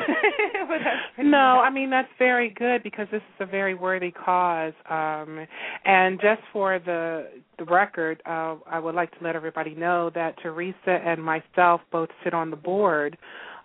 no, 1.19 1.37
I 1.37 1.69
mean 1.69 1.89
that's 1.89 2.09
very 2.17 2.49
good 2.49 2.81
because 2.83 3.07
this 3.11 3.21
is 3.21 3.35
a 3.41 3.45
very 3.45 3.75
worthy 3.75 4.11
cause. 4.11 4.73
Um, 4.89 5.45
and 5.85 6.19
just 6.19 6.41
for 6.51 6.79
the 6.79 7.29
the 7.59 7.65
record, 7.65 8.21
uh, 8.25 8.55
I 8.65 8.79
would 8.79 8.95
like 8.95 9.11
to 9.17 9.23
let 9.23 9.35
everybody 9.35 9.75
know 9.75 10.09
that 10.15 10.35
Teresa 10.41 10.75
and 10.87 11.23
myself 11.23 11.81
both 11.91 12.09
sit 12.23 12.33
on 12.33 12.49
the 12.49 12.55
board 12.55 13.17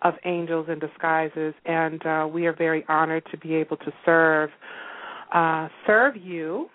of 0.03 0.15
Angels 0.27 0.67
in 0.69 0.79
Disguises, 0.79 1.55
and 1.65 2.05
uh, 2.05 2.29
we 2.31 2.47
are 2.47 2.55
very 2.55 2.85
honored 2.89 3.25
to 3.31 3.39
be 3.39 3.55
able 3.55 3.79
to 3.79 3.93
serve 4.05 4.51
uh, 5.33 5.69
serve 5.87 6.17
you 6.17 6.69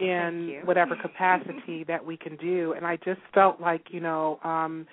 in 0.00 0.48
you. 0.48 0.60
whatever 0.64 0.96
capacity 1.02 1.84
that 1.84 2.04
we 2.04 2.16
can 2.16 2.36
do. 2.36 2.72
And 2.76 2.86
I 2.86 2.96
just 2.96 3.20
felt 3.32 3.60
like, 3.60 3.86
you 3.90 4.00
know, 4.00 4.38
um, 4.44 4.86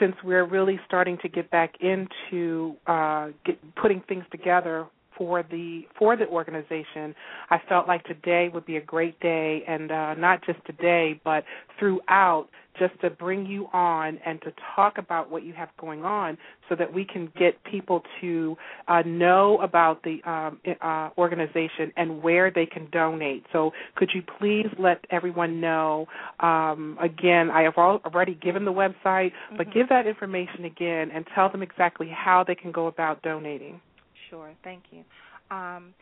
since 0.00 0.14
we're 0.22 0.46
really 0.46 0.80
starting 0.86 1.18
to 1.22 1.28
get 1.28 1.50
back 1.50 1.74
into 1.80 2.76
uh, 2.86 3.28
get, 3.44 3.58
putting 3.76 4.00
things 4.08 4.24
together 4.30 4.86
for 5.16 5.42
the 5.50 5.82
for 5.98 6.16
the 6.16 6.26
organization, 6.26 7.14
I 7.50 7.58
felt 7.68 7.88
like 7.88 8.04
today 8.04 8.50
would 8.52 8.66
be 8.66 8.76
a 8.76 8.80
great 8.80 9.18
day, 9.20 9.62
and 9.66 9.90
uh, 9.90 10.14
not 10.14 10.44
just 10.44 10.58
today, 10.66 11.20
but 11.24 11.44
throughout, 11.78 12.48
just 12.78 12.98
to 13.00 13.10
bring 13.10 13.46
you 13.46 13.68
on 13.72 14.18
and 14.26 14.40
to 14.42 14.52
talk 14.74 14.98
about 14.98 15.30
what 15.30 15.44
you 15.44 15.52
have 15.52 15.68
going 15.80 16.04
on, 16.04 16.36
so 16.68 16.74
that 16.74 16.92
we 16.92 17.04
can 17.04 17.32
get 17.38 17.62
people 17.64 18.02
to 18.20 18.56
uh, 18.88 19.02
know 19.06 19.58
about 19.60 20.02
the 20.02 20.22
um, 20.28 20.60
uh, 20.80 21.10
organization 21.16 21.92
and 21.96 22.22
where 22.22 22.50
they 22.50 22.66
can 22.66 22.88
donate. 22.90 23.44
So, 23.52 23.72
could 23.96 24.10
you 24.14 24.22
please 24.38 24.66
let 24.78 25.04
everyone 25.10 25.60
know? 25.60 26.06
Um, 26.40 26.98
again, 27.00 27.50
I 27.50 27.62
have 27.62 27.76
already 27.76 28.34
given 28.34 28.64
the 28.64 28.72
website, 28.72 29.32
but 29.56 29.66
mm-hmm. 29.66 29.78
give 29.78 29.88
that 29.88 30.06
information 30.06 30.64
again 30.64 31.10
and 31.14 31.24
tell 31.34 31.50
them 31.50 31.62
exactly 31.62 32.08
how 32.08 32.44
they 32.44 32.54
can 32.54 32.72
go 32.72 32.86
about 32.86 33.22
donating. 33.22 33.80
Sure, 34.34 34.52
thank 34.64 34.82
you. 34.90 35.04
Um, 35.56 35.94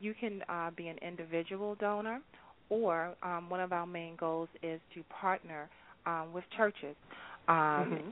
you 0.00 0.14
can 0.18 0.42
uh, 0.48 0.70
be 0.74 0.88
an 0.88 0.96
individual 1.06 1.74
donor, 1.74 2.20
or 2.70 3.14
um, 3.22 3.50
one 3.50 3.60
of 3.60 3.72
our 3.72 3.86
main 3.86 4.16
goals 4.16 4.48
is 4.62 4.80
to 4.94 5.02
partner 5.20 5.68
um, 6.06 6.32
with 6.32 6.44
churches. 6.56 6.96
Um, 7.46 7.54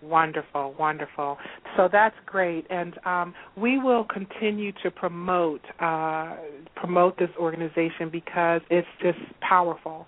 Wonderful, 0.02 0.74
wonderful. 0.78 1.38
So 1.76 1.88
that's 1.90 2.14
great, 2.24 2.66
and 2.70 2.94
um, 3.04 3.34
we 3.56 3.78
will 3.78 4.04
continue 4.04 4.70
to 4.84 4.90
promote 4.92 5.60
uh, 5.80 6.36
promote 6.76 7.18
this 7.18 7.30
organization 7.38 8.08
because 8.10 8.60
it's 8.70 8.86
just 9.02 9.18
powerful. 9.40 10.06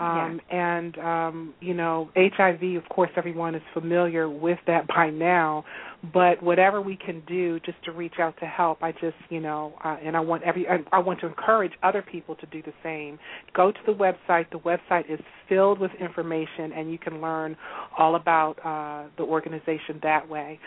Um, 0.00 0.40
And 0.50 0.98
um, 0.98 1.54
you 1.60 1.74
know, 1.74 2.10
HIV. 2.16 2.62
Of 2.76 2.88
course, 2.88 3.10
everyone 3.16 3.54
is 3.54 3.62
familiar 3.72 4.28
with 4.28 4.58
that 4.66 4.86
by 4.88 5.10
now. 5.10 5.64
But 6.12 6.42
whatever 6.42 6.80
we 6.80 6.96
can 6.96 7.22
do 7.28 7.60
just 7.60 7.82
to 7.84 7.92
reach 7.92 8.14
out 8.18 8.34
to 8.40 8.46
help, 8.46 8.82
I 8.82 8.90
just 8.90 9.14
you 9.30 9.38
know, 9.38 9.74
uh, 9.84 9.98
and 10.04 10.16
I 10.16 10.20
want 10.20 10.42
every 10.42 10.66
I, 10.68 10.78
I 10.90 10.98
want 10.98 11.20
to 11.20 11.26
encourage 11.26 11.72
other 11.84 12.02
people 12.02 12.34
to 12.36 12.46
do 12.46 12.60
the 12.60 12.72
same. 12.82 13.20
Go 13.54 13.70
to 13.70 13.78
the 13.86 13.92
website. 13.92 14.46
The 14.50 14.58
website 14.58 15.08
is 15.08 15.20
filled 15.48 15.78
with 15.78 15.92
information, 16.00 16.72
and 16.74 16.90
you 16.90 16.98
can 16.98 17.20
learn 17.20 17.56
all 17.96 18.16
about 18.16 18.54
uh, 18.64 19.08
the 19.16 19.22
organization 19.22 20.00
that 20.02 20.28
way. 20.28 20.58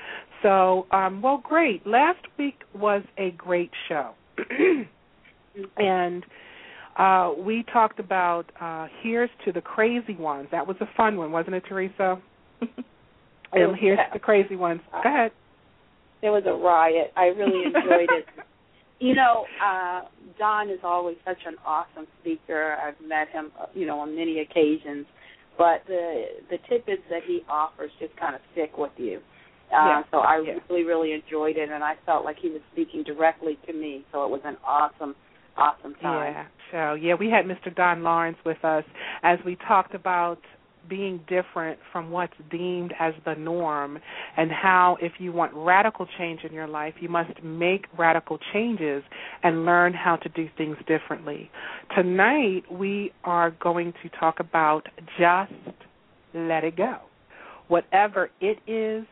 So, 0.41 0.87
um, 0.91 1.21
well, 1.21 1.41
great. 1.43 1.85
Last 1.85 2.25
week 2.39 2.61
was 2.73 3.03
a 3.17 3.31
great 3.31 3.71
show, 3.89 4.13
and 5.77 6.23
uh, 6.95 7.33
we 7.37 7.65
talked 7.73 7.99
about 7.99 8.49
uh, 8.61 8.87
here's 9.01 9.29
to 9.43 9.51
the 9.51 9.61
crazy 9.61 10.15
ones. 10.15 10.47
That 10.51 10.65
was 10.65 10.77
a 10.79 10.87
fun 10.95 11.17
one, 11.17 11.33
wasn't 11.33 11.55
it, 11.55 11.63
Teresa? 11.67 12.21
and 13.51 13.75
here's 13.79 13.99
the 14.13 14.19
crazy 14.19 14.55
ones. 14.55 14.81
Go 15.03 15.09
ahead. 15.09 15.31
It 16.21 16.29
was 16.29 16.43
a 16.47 16.53
riot. 16.53 17.11
I 17.15 17.25
really 17.25 17.65
enjoyed 17.65 18.09
it. 18.11 18.25
You 18.99 19.13
know, 19.13 19.45
uh, 19.63 20.01
Don 20.39 20.69
is 20.69 20.79
always 20.83 21.17
such 21.25 21.39
an 21.45 21.55
awesome 21.65 22.07
speaker. 22.21 22.77
I've 22.81 22.99
met 23.05 23.27
him, 23.29 23.51
uh, 23.59 23.65
you 23.73 23.85
know, 23.85 23.99
on 23.99 24.15
many 24.15 24.39
occasions. 24.39 25.05
But 25.57 25.83
the 25.87 26.25
the 26.49 26.57
tidbits 26.69 27.03
that 27.09 27.23
he 27.25 27.41
offers 27.49 27.91
just 27.99 28.15
kind 28.17 28.35
of 28.35 28.41
stick 28.53 28.77
with 28.77 28.91
you. 28.97 29.19
Uh, 29.71 29.75
Yeah. 29.75 30.03
So 30.11 30.19
I 30.19 30.39
Yeah. 30.39 30.59
really, 30.69 30.83
really 30.83 31.11
enjoyed 31.13 31.57
it, 31.57 31.69
and 31.69 31.83
I 31.83 31.95
felt 32.05 32.25
like 32.25 32.37
he 32.39 32.49
was 32.49 32.61
speaking 32.73 33.03
directly 33.03 33.57
to 33.67 33.73
me. 33.73 34.03
So 34.11 34.23
it 34.25 34.29
was 34.29 34.41
an 34.43 34.57
awesome, 34.65 35.15
awesome 35.57 35.95
time. 35.95 36.33
Yeah. 36.33 36.45
So 36.71 36.93
yeah, 36.95 37.15
we 37.15 37.29
had 37.29 37.45
Mr. 37.45 37.73
Don 37.73 38.03
Lawrence 38.03 38.37
with 38.45 38.63
us 38.65 38.83
as 39.23 39.39
we 39.45 39.55
talked 39.67 39.93
about 39.95 40.39
being 40.89 41.19
different 41.27 41.79
from 41.91 42.11
what's 42.11 42.33
deemed 42.51 42.93
as 42.99 43.13
the 43.25 43.35
norm 43.35 43.97
and 44.37 44.51
how 44.51 44.97
if 45.01 45.13
you 45.19 45.31
want 45.31 45.51
radical 45.53 46.07
change 46.17 46.41
in 46.43 46.53
your 46.53 46.67
life 46.67 46.93
you 46.99 47.09
must 47.09 47.31
make 47.43 47.85
radical 47.97 48.37
changes 48.53 49.03
and 49.43 49.65
learn 49.65 49.93
how 49.93 50.15
to 50.15 50.29
do 50.29 50.47
things 50.57 50.77
differently. 50.87 51.49
Tonight 51.95 52.63
we 52.71 53.11
are 53.23 53.51
going 53.51 53.93
to 54.03 54.09
talk 54.19 54.39
about 54.39 54.87
just 55.19 55.51
let 56.33 56.63
it 56.63 56.75
go. 56.75 56.97
Whatever 57.67 58.29
it 58.41 58.57
is, 58.67 59.05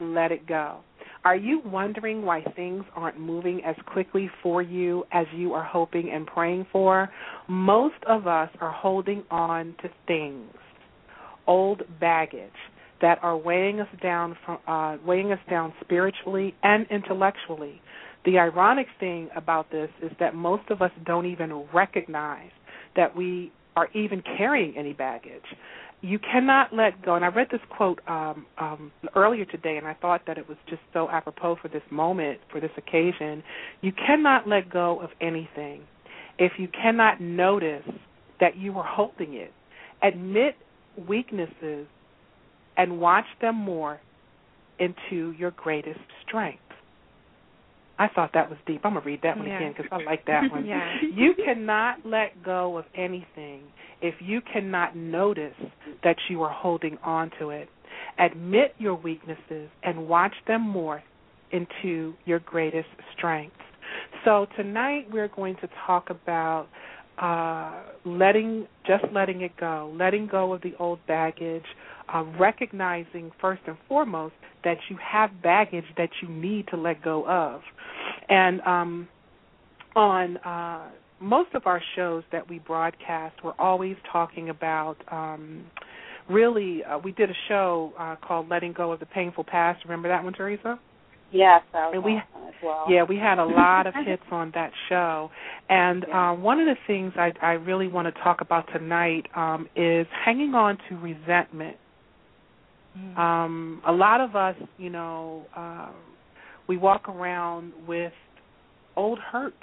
let 0.00 0.32
it 0.32 0.46
go. 0.46 0.80
Are 1.26 1.34
you 1.34 1.60
wondering 1.64 2.24
why 2.24 2.44
things 2.54 2.84
aren't 2.94 3.18
moving 3.18 3.60
as 3.64 3.74
quickly 3.86 4.30
for 4.44 4.62
you 4.62 5.02
as 5.10 5.26
you 5.34 5.54
are 5.54 5.64
hoping 5.64 6.08
and 6.12 6.24
praying 6.24 6.66
for? 6.70 7.10
Most 7.48 7.96
of 8.06 8.28
us 8.28 8.48
are 8.60 8.70
holding 8.70 9.24
on 9.28 9.74
to 9.82 9.88
things, 10.06 10.52
old 11.46 11.82
baggage 12.00 12.50
that 13.00 13.18
are 13.22 13.36
weighing 13.36 13.80
us 13.80 13.88
down 14.02 14.36
from 14.44 14.58
uh, 14.66 14.96
weighing 15.06 15.32
us 15.32 15.38
down 15.50 15.72
spiritually 15.80 16.54
and 16.62 16.86
intellectually. 16.90 17.80
The 18.24 18.38
ironic 18.38 18.86
thing 18.98 19.28
about 19.36 19.70
this 19.70 19.90
is 20.02 20.10
that 20.18 20.34
most 20.34 20.70
of 20.70 20.82
us 20.82 20.90
don't 21.04 21.26
even 21.26 21.66
recognize 21.72 22.50
that 22.96 23.14
we 23.14 23.52
are 23.76 23.88
even 23.94 24.22
carrying 24.36 24.76
any 24.76 24.94
baggage 24.94 25.44
you 26.02 26.18
cannot 26.18 26.72
let 26.72 27.02
go. 27.02 27.14
And 27.14 27.24
I 27.24 27.28
read 27.28 27.48
this 27.50 27.60
quote 27.70 28.00
um, 28.06 28.46
um, 28.58 28.92
earlier 29.14 29.44
today, 29.44 29.76
and 29.76 29.86
I 29.86 29.94
thought 29.94 30.22
that 30.26 30.38
it 30.38 30.48
was 30.48 30.58
just 30.68 30.82
so 30.92 31.08
apropos 31.10 31.56
for 31.60 31.68
this 31.68 31.82
moment, 31.90 32.38
for 32.50 32.60
this 32.60 32.70
occasion. 32.76 33.42
You 33.80 33.92
cannot 33.92 34.46
let 34.46 34.70
go 34.70 35.00
of 35.00 35.10
anything 35.20 35.82
if 36.38 36.52
you 36.58 36.68
cannot 36.68 37.20
notice 37.20 37.88
that 38.40 38.56
you 38.56 38.78
are 38.78 38.86
holding 38.86 39.34
it. 39.34 39.52
Admit 40.02 40.56
weaknesses 41.08 41.86
and 42.76 43.00
watch 43.00 43.26
them 43.40 43.56
more 43.56 44.00
into 44.78 45.32
your 45.32 45.52
greatest 45.52 46.00
strength. 46.26 46.60
I 47.98 48.08
thought 48.08 48.32
that 48.34 48.50
was 48.50 48.58
deep. 48.66 48.82
I'm 48.84 48.92
gonna 48.94 49.04
read 49.06 49.20
that 49.22 49.38
one 49.38 49.46
Yeah. 49.46 49.56
again 49.56 49.72
because 49.76 49.90
I 49.90 50.02
like 50.04 50.26
that 50.26 50.50
one. 50.50 50.66
Yeah. 50.66 51.00
You 51.02 51.34
cannot 51.34 52.04
let 52.04 52.42
go 52.42 52.76
of 52.76 52.84
anything 52.94 53.62
if 54.02 54.14
you 54.20 54.40
cannot 54.42 54.94
notice 54.94 55.54
that 56.04 56.16
you 56.28 56.42
are 56.42 56.52
holding 56.52 56.98
on 57.02 57.30
to 57.38 57.50
it. 57.50 57.70
Admit 58.18 58.74
your 58.78 58.94
weaknesses 58.94 59.70
and 59.82 60.08
watch 60.08 60.34
them 60.46 60.72
morph 60.74 61.02
into 61.52 62.14
your 62.26 62.40
greatest 62.40 62.88
strengths. 63.16 63.56
So 64.24 64.46
tonight 64.56 65.06
we're 65.10 65.28
going 65.28 65.56
to 65.56 65.68
talk 65.86 66.10
about 66.10 66.66
uh, 67.18 67.82
letting, 68.04 68.66
just 68.86 69.04
letting 69.12 69.40
it 69.42 69.52
go, 69.58 69.92
letting 69.98 70.26
go 70.26 70.52
of 70.52 70.62
the 70.62 70.74
old 70.78 70.98
baggage, 71.06 71.64
uh, 72.12 72.22
recognizing 72.38 73.30
first 73.40 73.62
and 73.66 73.76
foremost 73.88 74.34
that 74.64 74.76
you 74.90 74.96
have 75.02 75.30
baggage 75.42 75.84
that 75.96 76.10
you 76.22 76.28
need 76.28 76.66
to 76.68 76.76
let 76.76 77.02
go 77.02 77.26
of, 77.26 77.62
and 78.28 78.60
um, 78.62 79.08
on 79.94 80.36
uh, 80.38 80.88
most 81.20 81.54
of 81.54 81.66
our 81.66 81.80
shows 81.94 82.22
that 82.32 82.48
we 82.48 82.58
broadcast, 82.58 83.36
we're 83.42 83.54
always 83.58 83.96
talking 84.12 84.50
about. 84.50 84.96
Um, 85.10 85.64
really, 86.28 86.84
uh, 86.84 86.98
we 86.98 87.12
did 87.12 87.30
a 87.30 87.36
show 87.48 87.92
uh, 87.98 88.16
called 88.16 88.48
"Letting 88.48 88.72
Go 88.72 88.92
of 88.92 89.00
the 89.00 89.06
Painful 89.06 89.44
Past." 89.44 89.84
Remember 89.84 90.08
that 90.08 90.22
one, 90.22 90.32
Teresa? 90.32 90.78
Yes, 91.32 91.62
And 91.74 92.04
we- 92.04 92.22
well. 92.62 92.86
Yeah, 92.88 93.02
we 93.02 93.16
had 93.16 93.38
a 93.38 93.44
lot 93.62 93.86
of 93.86 93.94
hits 94.04 94.22
on 94.30 94.52
that 94.54 94.72
show. 94.88 95.30
And 95.68 96.04
uh, 96.12 96.32
one 96.32 96.58
of 96.60 96.66
the 96.66 96.76
things 96.86 97.12
I, 97.16 97.32
I 97.42 97.52
really 97.52 97.88
want 97.88 98.12
to 98.12 98.22
talk 98.22 98.40
about 98.40 98.66
tonight 98.72 99.26
um, 99.34 99.68
is 99.76 100.06
hanging 100.24 100.54
on 100.54 100.78
to 100.88 100.96
resentment. 100.96 101.76
Mm. 102.98 103.18
Um, 103.18 103.82
a 103.86 103.92
lot 103.92 104.20
of 104.20 104.34
us, 104.36 104.56
you 104.78 104.90
know, 104.90 105.44
uh, 105.56 105.88
we 106.68 106.76
walk 106.76 107.08
around 107.08 107.72
with 107.86 108.12
old 108.96 109.18
hurts. 109.18 109.56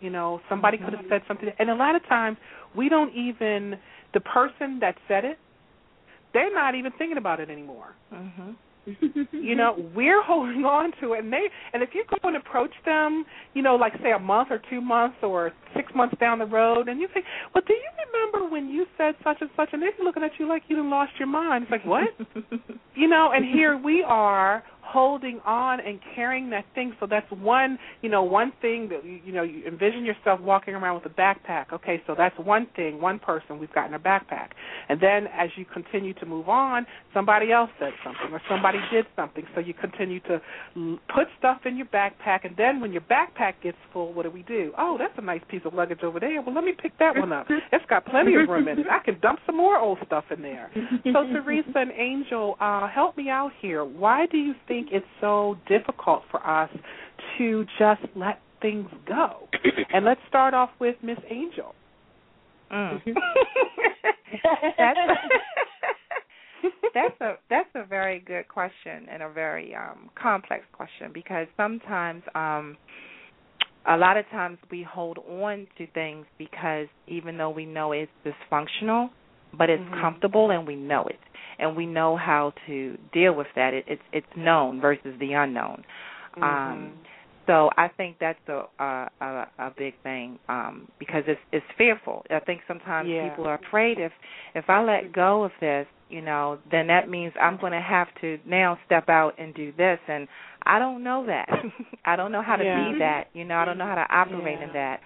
You 0.00 0.10
know, 0.10 0.40
somebody 0.48 0.78
could 0.78 0.92
have 0.92 1.04
said 1.08 1.22
something, 1.26 1.48
and 1.58 1.70
a 1.70 1.74
lot 1.74 1.96
of 1.96 2.06
times 2.08 2.36
we 2.76 2.88
don't 2.88 3.12
even 3.16 3.76
the 4.14 4.20
person 4.20 4.78
that 4.80 4.94
said 5.08 5.24
it. 5.24 5.38
They're 6.32 6.54
not 6.54 6.76
even 6.76 6.92
thinking 6.98 7.18
about 7.18 7.40
it 7.40 7.50
anymore. 7.50 7.94
Mhm. 8.14 8.54
You 9.32 9.54
know, 9.54 9.90
we're 9.94 10.22
holding 10.22 10.64
on 10.64 10.92
to 11.00 11.14
it, 11.14 11.24
and 11.24 11.32
they 11.32 11.46
and 11.72 11.82
if 11.82 11.90
you 11.94 12.04
go 12.08 12.28
and 12.28 12.36
approach 12.36 12.72
them, 12.84 13.24
you 13.54 13.62
know, 13.62 13.76
like 13.76 13.92
say 14.02 14.12
a 14.12 14.18
month 14.18 14.48
or 14.50 14.60
two 14.70 14.80
months 14.80 15.16
or 15.22 15.52
six 15.74 15.92
months 15.94 16.14
down 16.20 16.38
the 16.38 16.46
road, 16.46 16.88
and 16.88 17.00
you 17.00 17.08
say, 17.14 17.22
well, 17.54 17.62
do 17.66 17.74
you 17.74 17.90
remember 18.06 18.50
when 18.50 18.68
you 18.68 18.86
said 18.96 19.14
such 19.24 19.38
and 19.40 19.50
such, 19.56 19.70
and 19.72 19.82
they're 19.82 19.92
looking 20.02 20.22
at 20.22 20.32
you 20.38 20.48
like 20.48 20.62
you 20.68 20.76
done 20.76 20.90
lost 20.90 21.12
your 21.18 21.28
mind. 21.28 21.64
It's 21.64 21.70
like 21.70 21.84
what? 21.84 22.08
you 22.94 23.08
know, 23.08 23.30
and 23.34 23.44
here 23.44 23.76
we 23.76 24.04
are 24.06 24.62
holding 24.88 25.38
on 25.44 25.80
and 25.80 26.00
carrying 26.14 26.48
that 26.50 26.64
thing. 26.74 26.94
So 26.98 27.06
that's 27.06 27.30
one, 27.30 27.78
you 28.00 28.08
know, 28.08 28.22
one 28.22 28.52
thing 28.62 28.88
that 28.88 29.04
you, 29.04 29.32
know, 29.32 29.42
you 29.42 29.66
envision 29.66 30.04
yourself 30.04 30.40
walking 30.40 30.74
around 30.74 31.02
with 31.02 31.12
a 31.12 31.14
backpack. 31.14 31.72
Okay, 31.72 32.02
so 32.06 32.14
that's 32.16 32.36
one 32.38 32.66
thing, 32.74 33.00
one 33.00 33.18
person 33.18 33.58
we've 33.58 33.72
got 33.74 33.88
in 33.88 33.94
a 33.94 33.98
backpack. 33.98 34.48
And 34.88 34.98
then 35.00 35.26
as 35.26 35.50
you 35.56 35.66
continue 35.66 36.14
to 36.14 36.26
move 36.26 36.48
on, 36.48 36.86
somebody 37.12 37.52
else 37.52 37.70
said 37.78 37.92
something 38.02 38.32
or 38.32 38.40
somebody 38.48 38.78
did 38.90 39.04
something. 39.14 39.44
So 39.54 39.60
you 39.60 39.74
continue 39.74 40.20
to 40.20 40.40
put 41.14 41.26
stuff 41.38 41.60
in 41.66 41.76
your 41.76 41.86
backpack, 41.86 42.44
and 42.44 42.56
then 42.56 42.80
when 42.80 42.92
your 42.92 43.02
backpack 43.02 43.54
gets 43.62 43.76
full, 43.92 44.14
what 44.14 44.22
do 44.22 44.30
we 44.30 44.42
do? 44.42 44.72
Oh, 44.78 44.96
that's 44.98 45.12
a 45.18 45.22
nice 45.22 45.42
piece 45.50 45.62
of 45.66 45.74
luggage 45.74 46.02
over 46.02 46.18
there. 46.18 46.40
Well, 46.40 46.54
let 46.54 46.64
me 46.64 46.72
pick 46.80 46.98
that 46.98 47.16
one 47.16 47.32
up. 47.32 47.46
It's 47.70 47.84
got 47.90 48.06
plenty 48.06 48.34
of 48.34 48.48
room 48.48 48.66
in 48.66 48.78
it. 48.78 48.86
I 48.90 49.00
can 49.04 49.20
dump 49.20 49.40
some 49.44 49.56
more 49.56 49.78
old 49.78 49.98
stuff 50.06 50.24
in 50.34 50.42
there. 50.42 50.70
So 51.04 51.24
Teresa 51.32 51.70
and 51.74 51.92
Angel, 51.92 52.56
uh, 52.60 52.88
help 52.88 53.16
me 53.16 53.28
out 53.28 53.50
here. 53.60 53.84
Why 53.84 54.26
do 54.26 54.38
you 54.38 54.54
think 54.66 54.77
it's 54.90 55.06
so 55.20 55.56
difficult 55.68 56.22
for 56.30 56.44
us 56.46 56.70
to 57.38 57.64
just 57.78 58.02
let 58.14 58.40
things 58.60 58.88
go? 59.06 59.48
And 59.92 60.04
let's 60.04 60.20
start 60.28 60.52
off 60.54 60.70
with 60.80 60.96
Miss 61.02 61.18
Angel. 61.30 61.74
Mm. 62.70 63.02
Mm-hmm. 63.02 63.10
That's 64.78 64.98
that's 66.94 67.20
a 67.20 67.34
that's 67.48 67.68
a 67.74 67.84
very 67.84 68.20
good 68.20 68.48
question 68.48 69.06
and 69.10 69.22
a 69.22 69.30
very 69.30 69.74
um 69.74 70.10
complex 70.20 70.64
question 70.72 71.10
because 71.12 71.46
sometimes 71.56 72.22
um 72.34 72.76
a 73.88 73.96
lot 73.96 74.16
of 74.16 74.28
times 74.30 74.58
we 74.70 74.82
hold 74.82 75.18
on 75.18 75.66
to 75.78 75.86
things 75.88 76.26
because 76.36 76.88
even 77.06 77.38
though 77.38 77.50
we 77.50 77.64
know 77.64 77.92
it's 77.92 78.10
dysfunctional, 78.24 79.08
but 79.56 79.70
it's 79.70 79.82
Mhm. 79.82 80.00
comfortable 80.00 80.50
and 80.50 80.66
we 80.66 80.76
know 80.76 81.04
it 81.06 81.18
and 81.58 81.76
we 81.76 81.86
know 81.86 82.16
how 82.16 82.52
to 82.66 82.96
deal 83.12 83.34
with 83.34 83.48
that. 83.56 83.74
It, 83.74 83.84
it's 83.88 84.02
it's 84.12 84.26
known 84.36 84.80
versus 84.80 85.14
the 85.20 85.32
unknown. 85.32 85.84
Um, 86.36 86.42
Mhm. 86.42 86.92
so 87.46 87.70
I 87.78 87.88
think 87.88 88.18
that's 88.20 88.38
a 88.48 88.64
a, 88.78 89.08
a, 89.20 89.46
a 89.58 89.70
big 89.76 89.94
thing 90.02 90.38
um, 90.48 90.88
because 90.98 91.24
it's 91.26 91.40
it's 91.52 91.66
fearful. 91.76 92.24
I 92.30 92.40
think 92.40 92.60
sometimes 92.68 93.08
Yeah. 93.10 93.28
people 93.30 93.46
are 93.46 93.54
afraid 93.66 93.98
if 93.98 94.12
if 94.54 94.68
I 94.68 94.82
let 94.82 95.12
go 95.12 95.44
of 95.44 95.52
this, 95.60 95.86
you 96.08 96.20
know, 96.20 96.58
then 96.70 96.86
that 96.88 97.08
means 97.08 97.32
I'm 97.40 97.56
going 97.58 97.72
to 97.72 97.80
have 97.80 98.08
to 98.20 98.38
now 98.46 98.78
step 98.86 99.08
out 99.08 99.34
and 99.38 99.54
do 99.54 99.72
this, 99.72 99.98
and 100.08 100.28
I 100.64 100.78
don't 100.78 101.02
know 101.02 101.24
that. 101.26 101.48
I 102.04 102.16
don't 102.16 102.32
know 102.32 102.42
how 102.42 102.56
to 102.56 102.64
Yeah. 102.64 102.92
be 102.92 102.98
that. 102.98 103.28
You 103.32 103.44
know, 103.44 103.56
I 103.56 103.64
don't 103.64 103.78
know 103.78 103.86
how 103.86 103.94
to 103.96 104.06
operate 104.14 104.58
Yeah. 104.60 104.64
in 104.66 104.72
that, 104.74 105.00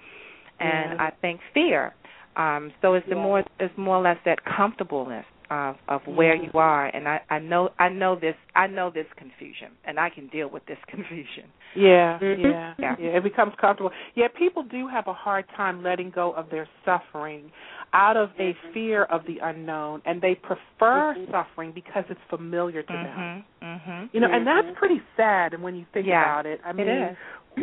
and. 0.60 1.00
I 1.00 1.10
think 1.20 1.40
fear. 1.54 1.94
Um, 2.34 2.72
so 2.80 2.94
it's 2.94 3.06
the 3.10 3.14
more 3.14 3.44
it's 3.60 3.76
more 3.76 3.96
or 3.98 4.02
less 4.02 4.16
that 4.24 4.38
comfortableness 4.44 5.26
of 5.52 5.76
of 5.88 6.00
where 6.06 6.34
you 6.34 6.50
are, 6.54 6.86
and 6.86 7.06
I 7.06 7.20
I 7.30 7.38
know 7.38 7.68
I 7.78 7.88
know 7.88 8.14
this 8.18 8.36
I 8.54 8.66
know 8.66 8.90
this 8.90 9.06
confusion, 9.16 9.70
and 9.84 9.98
I 10.00 10.08
can 10.10 10.28
deal 10.28 10.48
with 10.48 10.64
this 10.66 10.78
confusion. 10.94 11.46
Yeah, 11.74 12.18
Mhm. 12.20 12.42
yeah, 12.42 12.74
Yeah. 12.78 12.94
yeah. 12.98 13.16
It 13.18 13.22
becomes 13.22 13.52
comfortable. 13.60 13.92
Yeah, 14.14 14.28
people 14.38 14.62
do 14.64 14.88
have 14.88 15.06
a 15.08 15.12
hard 15.12 15.44
time 15.56 15.82
letting 15.82 16.10
go 16.10 16.32
of 16.32 16.50
their 16.50 16.68
suffering 16.84 17.50
out 17.92 18.16
of 18.16 18.30
a 18.38 18.48
Mhm. 18.54 18.72
fear 18.72 19.04
of 19.04 19.20
the 19.26 19.38
unknown, 19.42 20.02
and 20.06 20.20
they 20.20 20.34
prefer 20.34 21.14
Mhm. 21.14 21.30
suffering 21.30 21.72
because 21.72 22.04
it's 22.08 22.20
familiar 22.36 22.82
to 22.82 22.92
them. 22.92 23.18
Mhm. 23.18 23.44
Mhm. 23.62 24.08
You 24.12 24.20
know, 24.20 24.28
and 24.30 24.46
that's 24.46 24.70
pretty 24.82 25.00
sad. 25.16 25.54
And 25.54 25.62
when 25.62 25.74
you 25.76 25.84
think 25.92 26.06
Yeah, 26.06 26.22
about 26.22 26.46
it, 26.46 26.60
I 26.64 26.72
mean, 26.72 26.88
it 26.88 27.16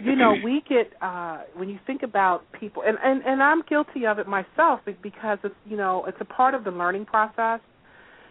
you 0.03 0.15
know, 0.15 0.33
we 0.47 0.61
get 0.61 0.87
uh 1.01 1.39
when 1.59 1.69
you 1.69 1.79
think 1.87 2.03
about 2.03 2.37
people, 2.51 2.83
and 2.87 2.97
and 3.03 3.23
and 3.25 3.41
I'm 3.41 3.61
guilty 3.63 4.05
of 4.05 4.19
it 4.19 4.27
myself 4.27 4.81
because 5.09 5.39
it's 5.43 5.55
you 5.65 5.77
know 5.77 6.05
it's 6.05 6.21
a 6.21 6.25
part 6.39 6.53
of 6.53 6.63
the 6.63 6.71
learning 6.71 7.05
process. 7.05 7.59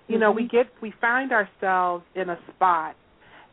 You 0.08 0.18
know, 0.18 0.32
we 0.32 0.44
Mhm. 0.44 0.50
get 0.50 0.66
we 0.80 0.90
find 1.00 1.32
ourselves 1.32 2.04
in 2.14 2.30
a 2.30 2.38
spot, 2.54 2.96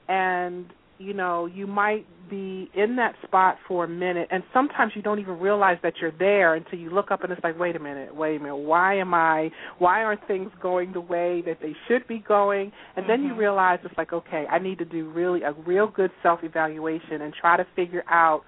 and 0.07 0.65
you 0.97 1.13
know 1.13 1.45
you 1.45 1.67
might 1.67 2.05
be 2.29 2.69
in 2.73 2.95
that 2.95 3.13
spot 3.23 3.57
for 3.67 3.83
a 3.83 3.87
minute 3.87 4.27
and 4.31 4.41
sometimes 4.53 4.93
you 4.95 5.01
don't 5.01 5.19
even 5.19 5.37
realize 5.39 5.77
that 5.83 5.93
you're 5.99 6.13
there 6.17 6.55
until 6.55 6.79
you 6.79 6.89
look 6.89 7.11
up 7.11 7.21
and 7.23 7.31
it's 7.33 7.43
like 7.43 7.59
wait 7.59 7.75
a 7.75 7.79
minute 7.79 8.15
wait 8.15 8.37
a 8.37 8.39
minute 8.39 8.55
why 8.55 8.95
am 8.95 9.13
i 9.13 9.51
why 9.79 10.03
aren't 10.03 10.25
things 10.25 10.49
going 10.61 10.93
the 10.93 11.01
way 11.01 11.43
that 11.45 11.57
they 11.61 11.75
should 11.87 12.07
be 12.07 12.19
going 12.19 12.71
and 12.95 13.07
then 13.09 13.23
you 13.23 13.33
Mhm. 13.33 13.37
realize 13.37 13.79
it's 13.83 13.97
like 13.97 14.13
okay 14.13 14.47
i 14.49 14.57
need 14.57 14.77
to 14.77 14.85
do 14.85 15.09
really 15.09 15.43
a 15.43 15.51
real 15.51 15.85
good 15.87 16.11
self 16.23 16.43
evaluation 16.43 17.21
and 17.21 17.33
try 17.33 17.57
to 17.57 17.65
figure 17.75 18.05
out 18.09 18.43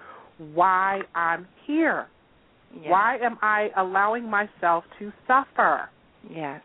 why 0.54 1.02
i'm 1.14 1.46
here 1.66 2.06
Yeah. 2.74 2.90
why 2.90 3.18
am 3.18 3.38
i 3.42 3.70
allowing 3.76 4.24
myself 4.28 4.84
to 4.98 5.12
suffer 5.26 5.90
Yes. 6.30 6.62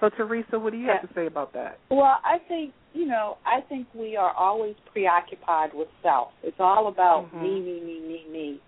So 0.00 0.08
teresa 0.10 0.58
what 0.58 0.72
do 0.72 0.78
you 0.78 0.86
have 0.88 1.02
to 1.06 1.14
say 1.14 1.26
about 1.26 1.52
that 1.52 1.78
Well, 1.90 2.18
I 2.24 2.38
think 2.48 2.72
you 2.96 3.04
know, 3.04 3.36
I 3.44 3.60
think 3.68 3.86
we 3.94 4.16
are 4.16 4.32
always 4.32 4.74
preoccupied 4.90 5.70
with 5.74 5.88
self. 6.02 6.28
It's 6.42 6.56
all 6.58 6.88
about 6.88 7.30
Mhm. 7.34 7.42
me, 7.42 7.60
me, 7.60 7.80
me, 7.80 8.00
me, 8.00 8.24
me. 8.30 8.60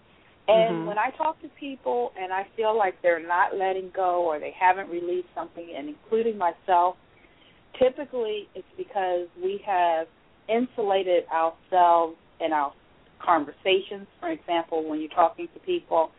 And 0.48 0.82
Mhm. 0.82 0.84
when 0.84 0.98
I 0.98 1.10
talk 1.12 1.40
to 1.40 1.48
people 1.48 2.12
and 2.14 2.30
I 2.30 2.44
feel 2.54 2.76
like 2.76 3.00
they're 3.00 3.26
not 3.26 3.56
letting 3.56 3.88
go 3.90 4.24
or 4.26 4.38
they 4.38 4.50
haven't 4.50 4.90
released 4.90 5.28
something, 5.34 5.72
and 5.74 5.88
including 5.88 6.36
myself, 6.36 6.98
typically 7.78 8.48
it's 8.54 8.68
because 8.76 9.28
we 9.42 9.58
have 9.64 10.08
insulated 10.48 11.26
ourselves 11.28 12.16
in 12.40 12.52
our 12.52 12.72
conversations. 13.18 14.06
For 14.20 14.30
example, 14.30 14.84
when 14.84 15.00
you're 15.00 15.08
talking 15.10 15.48
to 15.54 15.60
people, 15.60 16.12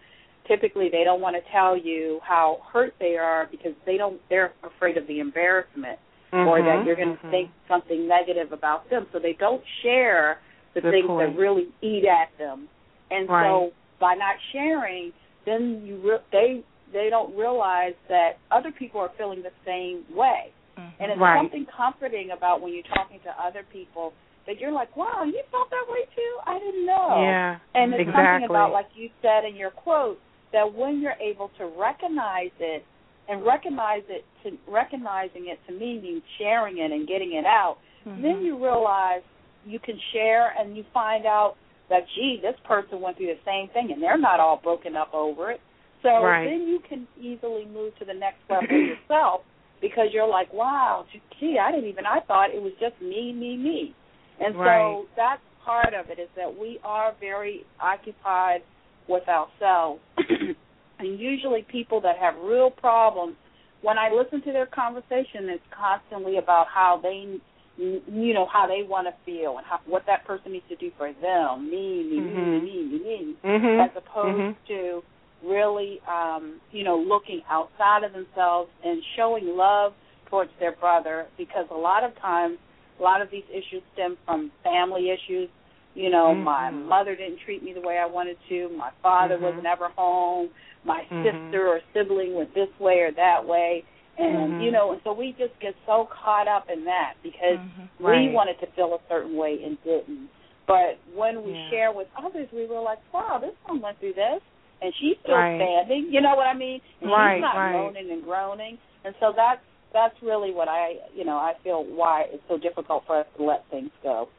typically 0.50 0.90
they 0.92 1.06
don't 1.06 1.22
want 1.22 1.36
to 1.38 1.52
tell 1.54 1.78
you 1.78 2.20
how 2.28 2.58
hurt 2.74 2.94
they 3.00 3.16
are 3.16 3.48
because 3.50 3.72
they 3.86 3.96
don't. 3.96 4.20
They're 4.30 4.52
afraid 4.64 4.98
of 4.98 5.08
the 5.08 5.20
embarrassment 5.22 6.00
or 6.34 6.62
that 6.62 6.80
Mhm. 6.80 6.86
you're 6.86 6.96
going 6.96 7.18
to 7.18 7.26
Mhm. 7.26 7.32
think 7.32 7.52
something 7.68 8.08
negative 8.08 8.52
about 8.52 8.90
them. 8.90 9.08
So 9.12 9.20
they 9.20 9.34
don't 9.34 9.64
share 9.82 10.40
the 10.74 10.82
Good 10.82 10.92
things 10.92 11.08
point. 11.08 11.34
that 11.34 11.40
really 11.40 11.70
eat 11.82 12.06
at 12.06 12.36
them. 12.38 12.68
And 13.10 13.30
Right. 13.30 13.46
so 13.48 13.72
by 14.00 14.14
not 14.16 14.36
sharing, 14.52 15.14
then 15.46 15.86
you 15.86 15.96
re- 15.98 16.20
they 16.32 16.64
they 16.92 17.10
don't 17.12 17.36
realize 17.36 17.94
that 18.08 18.38
other 18.50 18.72
people 18.72 19.00
are 19.00 19.10
feeling 19.10 19.44
the 19.44 19.52
same 19.64 20.04
way. 20.10 20.52
Mhm. 20.76 20.92
And 21.00 21.12
it's 21.12 21.22
Right. 21.22 21.38
something 21.38 21.66
comforting 21.68 22.32
about 22.32 22.62
when 22.62 22.74
you're 22.74 22.82
talking 22.84 23.20
to 23.22 23.32
other 23.40 23.62
people 23.64 24.14
that 24.48 24.60
you're 24.60 24.72
like, 24.72 24.96
"Wow, 24.98 25.22
you 25.24 25.42
felt 25.52 25.70
that 25.70 25.86
way 25.88 26.06
too? 26.16 26.40
I 26.48 26.58
didn't 26.58 26.86
know." 26.86 27.22
Yeah, 27.22 27.60
And 27.76 27.94
it's 27.94 28.02
exactly. 28.02 28.24
something 28.26 28.46
about, 28.46 28.72
like 28.72 28.88
you 28.96 29.12
said 29.22 29.46
in 29.46 29.56
your 29.56 29.70
quote, 29.70 30.20
that 30.54 30.74
when 30.74 31.02
you're 31.02 31.20
able 31.22 31.50
to 31.58 31.66
recognize 31.78 32.52
it 32.60 32.86
and 33.28 33.46
recognize 33.46 34.04
it 34.10 34.26
to 34.44 34.58
recognizing 34.72 35.48
it 35.48 35.60
to 35.68 35.74
me 35.74 36.00
means 36.02 36.24
sharing 36.38 36.80
it 36.80 36.92
and 36.92 37.08
getting 37.08 37.34
it 37.34 37.46
out, 37.46 37.78
Mhm. 38.06 38.24
then 38.24 38.42
you 38.44 38.58
realize 38.58 39.22
you 39.66 39.80
can 39.80 40.00
share 40.12 40.54
and 40.58 40.76
you 40.76 40.84
find 40.94 41.26
out 41.26 41.56
that 41.90 42.08
gee, 42.16 42.38
this 42.42 42.56
person 42.64 43.02
went 43.02 43.18
through 43.18 43.28
the 43.28 43.40
same 43.44 43.68
thing 43.70 43.92
and 43.92 44.02
they're 44.02 44.18
not 44.18 44.40
all 44.40 44.58
broken 44.58 44.96
up 44.96 45.14
over 45.14 45.52
it. 45.52 45.62
So 46.02 46.24
Right. 46.24 46.46
then 46.46 46.68
you 46.68 46.80
can 46.80 47.08
easily 47.20 47.66
move 47.66 47.96
to 47.98 48.06
the 48.06 48.14
next 48.14 48.40
level 48.50 48.70
yourself 48.78 49.42
because 49.82 50.14
you're 50.14 50.28
like, 50.28 50.52
wow, 50.54 51.06
gee, 51.40 51.58
I 51.60 51.72
didn't 51.72 51.90
even 51.90 52.06
I 52.06 52.20
thought 52.22 52.52
it 52.54 52.62
was 52.62 52.74
just 52.80 53.00
me, 53.02 53.34
me, 53.34 53.58
me. 53.58 53.94
And 54.40 54.56
Right. 54.56 54.78
so 54.78 55.08
that's 55.16 55.42
part 55.64 55.94
of 55.94 56.10
it 56.10 56.20
is 56.20 56.30
that 56.36 56.54
we 56.58 56.80
are 56.84 57.14
very 57.20 57.66
occupied 57.80 58.62
with 59.10 59.24
ourselves. 59.28 60.00
and 61.00 61.20
usually 61.20 61.66
people 61.70 62.00
that 62.02 62.18
have 62.18 62.36
real 62.42 62.70
problems, 62.70 63.36
when 63.82 63.98
I 63.98 64.10
listen 64.12 64.42
to 64.44 64.52
their 64.54 64.68
conversation, 64.68 65.50
it's 65.50 65.64
constantly 65.76 66.38
about 66.38 66.68
how 66.74 67.00
they, 67.02 67.40
you 67.78 68.34
know, 68.34 68.46
how 68.52 68.68
they 68.68 68.84
want 68.88 69.08
to 69.08 69.14
feel 69.26 69.58
and 69.58 69.66
how, 69.66 69.80
what 69.86 70.04
that 70.08 70.26
person 70.26 70.52
needs 70.52 70.66
to 70.70 70.76
do 70.76 70.92
for 70.98 71.12
them, 71.22 71.70
me, 71.70 72.04
me, 72.04 72.20
me, 72.22 72.32
Mhm. 72.32 72.64
me, 72.64 72.84
me, 72.84 73.00
me, 73.00 73.36
Mhm. 73.44 73.86
as 73.86 73.92
opposed 73.96 74.40
Mhm. 74.40 74.56
to 74.68 75.04
really, 75.44 76.02
um, 76.08 76.60
you 76.72 76.84
know, 76.84 76.98
looking 76.98 77.42
outside 77.50 78.04
of 78.04 78.12
themselves 78.12 78.70
and 78.84 79.02
showing 79.16 79.56
love 79.56 79.94
towards 80.26 80.52
their 80.60 80.74
brother 80.74 81.26
because 81.38 81.66
a 81.72 81.78
lot 81.78 82.04
of 82.04 82.14
times, 82.20 82.58
a 83.00 83.02
lot 83.02 83.22
of 83.22 83.30
these 83.32 83.46
issues 83.50 83.82
stem 83.94 84.18
from 84.26 84.52
family 84.62 85.10
issues. 85.10 85.50
You 85.96 86.10
know, 86.10 86.36
my 86.36 86.70
Mhm. 86.72 86.86
mother 86.86 87.16
didn't 87.16 87.40
treat 87.40 87.64
me 87.64 87.74
the 87.74 87.82
way 87.82 87.98
I 87.98 88.06
wanted 88.06 88.38
to. 88.50 88.70
My 88.70 88.92
father 89.02 89.38
was 89.38 89.56
Mhm. 89.56 89.64
never 89.64 89.90
home. 89.90 90.50
My 90.84 91.06
Mhm. 91.12 91.24
sister 91.24 91.68
or 91.68 91.82
sibling 91.94 92.36
went 92.36 92.54
this 92.54 92.70
way 92.80 93.00
or 93.00 93.12
that 93.12 93.44
way. 93.44 93.84
And, 94.18 94.54
Mhm. 94.54 94.62
you 94.62 94.72
know, 94.72 94.92
and 94.92 95.02
so 95.04 95.14
we 95.14 95.32
just 95.34 95.58
get 95.60 95.76
so 95.86 96.06
caught 96.06 96.48
up 96.48 96.70
in 96.70 96.84
that 96.86 97.16
because 97.24 97.60
Mhm. 97.60 97.90
Right. 98.00 98.28
we 98.28 98.34
wanted 98.34 98.60
to 98.60 98.68
feel 98.68 98.94
a 98.94 99.00
certain 99.08 99.36
way 99.36 99.64
and 99.64 99.82
didn't. 99.84 100.30
But 100.68 101.00
when 101.16 101.44
we 101.44 101.54
Yeah. 101.54 101.70
share 101.70 101.92
with 101.92 102.08
others, 102.16 102.52
we 102.52 102.66
realize, 102.66 103.00
wow, 103.12 103.40
this 103.40 103.56
one 103.66 103.82
went 103.82 103.98
through 104.00 104.14
this, 104.14 104.42
and 104.82 104.94
she's 104.96 105.18
still 105.20 105.36
Right. 105.36 105.56
standing. 105.56 106.12
You 106.12 106.22
know 106.22 106.36
what 106.36 106.48
I 106.48 106.54
mean? 106.54 106.82
And 107.02 107.12
Right, 107.12 107.36
she's 107.36 107.42
not 107.42 107.56
right. 107.56 107.74
moaning 107.74 108.12
and 108.12 108.24
groaning. 108.24 108.78
And 109.04 109.16
so 109.20 109.32
that's 109.32 109.62
that's 109.92 110.22
really 110.22 110.52
what 110.52 110.68
I, 110.68 111.00
you 111.16 111.26
know, 111.26 111.38
I 111.38 111.56
feel 111.64 111.84
why 111.84 112.28
it's 112.32 112.44
so 112.48 112.60
difficult 112.60 113.06
for 113.08 113.16
us 113.18 113.28
to 113.38 113.44
let 113.44 113.66
things 113.72 113.90
go. 114.04 114.30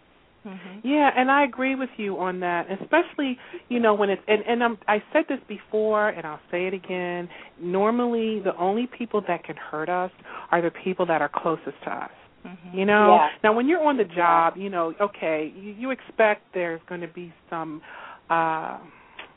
Mhm. 0.46 0.80
Yeah, 0.82 1.10
and 1.14 1.30
I 1.30 1.44
agree 1.44 1.74
with 1.74 1.90
you 1.98 2.18
on 2.18 2.40
that, 2.40 2.66
especially 2.80 3.38
you 3.68 3.78
know 3.78 3.92
when 3.94 4.08
it's 4.08 4.22
and 4.26 4.42
and 4.46 4.64
I'm, 4.64 4.78
I 4.88 5.02
said 5.12 5.26
this 5.28 5.40
before 5.48 6.08
and 6.10 6.26
I'll 6.26 6.40
say 6.50 6.66
it 6.66 6.74
again. 6.74 7.28
Normally, 7.58 8.40
the 8.40 8.56
only 8.56 8.86
people 8.86 9.20
that 9.28 9.44
can 9.44 9.56
hurt 9.56 9.88
us 9.88 10.10
are 10.50 10.62
the 10.62 10.70
people 10.70 11.04
that 11.06 11.20
are 11.20 11.28
closest 11.28 11.76
to 11.84 11.90
us. 11.90 12.10
Mhm. 12.46 12.74
You 12.74 12.86
know. 12.86 13.16
Yeah. 13.16 13.28
Now, 13.44 13.52
when 13.52 13.68
you're 13.68 13.84
on 13.84 13.98
the 13.98 14.04
job, 14.04 14.56
you 14.56 14.70
know, 14.70 14.94
okay, 15.00 15.52
you, 15.54 15.72
you 15.72 15.90
expect 15.90 16.42
there's 16.54 16.80
going 16.88 17.02
to 17.02 17.08
be 17.08 17.32
some. 17.50 17.82
uh 18.30 18.78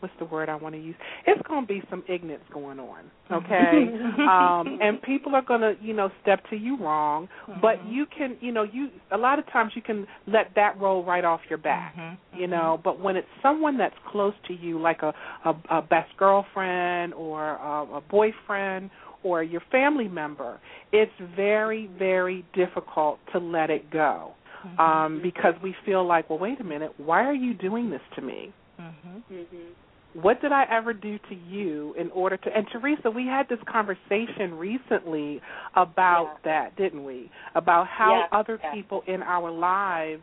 What's 0.03 0.13
the 0.19 0.25
word 0.25 0.49
I 0.49 0.55
want 0.57 0.75
to 0.75 0.81
use? 0.81 0.95
It's 1.25 1.41
going 1.47 1.65
to 1.65 1.67
be 1.67 1.81
some 1.89 2.03
ignorance 2.09 2.43
going 2.53 2.77
on, 2.77 3.09
okay? 3.31 3.85
um 4.29 4.77
and 4.81 5.01
people 5.01 5.33
are 5.33 5.41
going 5.41 5.61
to, 5.61 5.75
you 5.81 5.93
know, 5.93 6.09
step 6.21 6.41
to 6.49 6.57
you 6.57 6.77
wrong, 6.77 7.29
but 7.61 7.77
Mhm. 7.79 7.93
you 7.93 8.05
can, 8.05 8.35
you 8.41 8.51
know, 8.51 8.63
you 8.63 8.89
a 9.11 9.17
lot 9.17 9.39
of 9.39 9.45
times 9.47 9.71
you 9.77 9.81
can 9.81 10.05
let 10.27 10.53
that 10.55 10.77
roll 10.77 11.05
right 11.05 11.23
off 11.23 11.39
your 11.49 11.57
back 11.57 11.95
Mhm. 11.95 12.17
you 12.35 12.47
know 12.47 12.79
but 12.83 12.99
when 12.99 13.15
it's 13.15 13.27
someone 13.41 13.77
that's 13.77 13.95
close 14.11 14.33
to 14.47 14.53
you 14.53 14.79
like 14.79 15.01
a 15.03 15.13
a, 15.45 15.55
a 15.69 15.81
best 15.81 16.11
girlfriend 16.17 17.13
or 17.13 17.41
a, 17.51 17.83
a 17.99 18.01
boyfriend 18.09 18.89
or 19.23 19.43
your 19.43 19.61
family 19.71 20.07
member 20.07 20.59
it's 20.91 21.11
very 21.35 21.87
very 21.97 22.43
difficult 22.53 23.19
to 23.31 23.37
let 23.39 23.69
it 23.69 23.89
go 23.91 24.33
Mhm. 24.65 24.79
um 24.79 25.19
because 25.21 25.53
we 25.61 25.75
feel 25.85 26.03
like 26.05 26.29
well 26.29 26.39
wait 26.39 26.59
a 26.59 26.63
minute 26.63 26.91
why 26.97 27.23
are 27.23 27.39
you 27.45 27.53
doing 27.53 27.89
this 27.89 28.01
to 28.15 28.21
me 28.21 28.51
Mhm. 28.79 29.23
Mhm. 29.31 29.67
What 30.13 30.41
did 30.41 30.51
I 30.51 30.65
ever 30.69 30.93
do 30.93 31.17
to 31.29 31.35
you 31.35 31.95
in 31.97 32.11
order 32.11 32.37
to 32.37 32.55
and 32.55 32.67
Teresa, 32.71 33.09
we 33.09 33.25
had 33.25 33.47
this 33.49 33.59
conversation 33.71 34.53
recently 34.53 35.41
about 35.75 36.37
yeah. 36.45 36.69
that, 36.69 36.77
didn't 36.77 37.03
we? 37.03 37.31
About 37.55 37.87
how 37.87 38.27
yeah. 38.31 38.37
other 38.39 38.59
yeah. 38.63 38.73
people 38.73 39.03
in 39.07 39.23
our 39.23 39.51
lives 39.51 40.21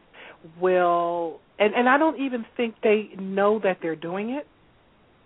will 0.60 1.40
and 1.58 1.74
and 1.74 1.88
I 1.88 1.98
don't 1.98 2.20
even 2.20 2.44
think 2.56 2.76
they 2.82 3.10
know 3.18 3.60
that 3.62 3.78
they're 3.82 3.96
doing 3.96 4.30
it. 4.30 4.46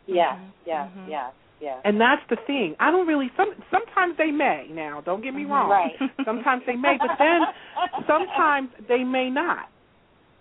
Yes, 0.06 0.36
Mhm. 0.36 0.50
yes, 0.66 0.88
Mhm. 0.96 1.08
yes, 1.08 1.32
yes. 1.60 1.80
And 1.84 2.00
that's 2.00 2.22
the 2.28 2.36
thing. 2.46 2.76
I 2.80 2.90
don't 2.90 3.06
really 3.06 3.30
some 3.36 3.54
sometimes 3.70 4.16
they 4.16 4.30
may. 4.30 4.68
Now, 4.70 5.00
don't 5.00 5.22
get 5.22 5.34
me 5.34 5.44
Mhm. 5.44 5.50
wrong. 5.50 5.70
Right. 5.70 5.96
Sometimes 6.24 6.64
they 6.66 6.76
may, 6.76 6.96
but 6.98 7.16
then 7.18 7.42
sometimes 8.06 8.70
they 8.88 9.04
may 9.04 9.30
not. 9.30 9.68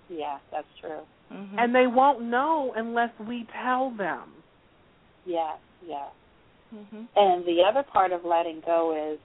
Yeah, 0.10 0.38
that's 0.52 0.68
true. 0.80 1.02
Mhm. 1.34 1.56
And 1.58 1.76
they 1.76 1.88
won't 1.88 2.22
know 2.22 2.74
unless 2.76 3.12
we 3.20 3.46
tell 3.46 3.90
them. 3.92 4.44
Yes, 5.26 5.58
yes. 5.86 6.12
Mhm. 6.74 7.08
And 7.16 7.46
the 7.46 7.64
other 7.64 7.84
part 7.84 8.12
of 8.12 8.26
letting 8.26 8.62
go 8.62 8.94
is, 8.96 9.20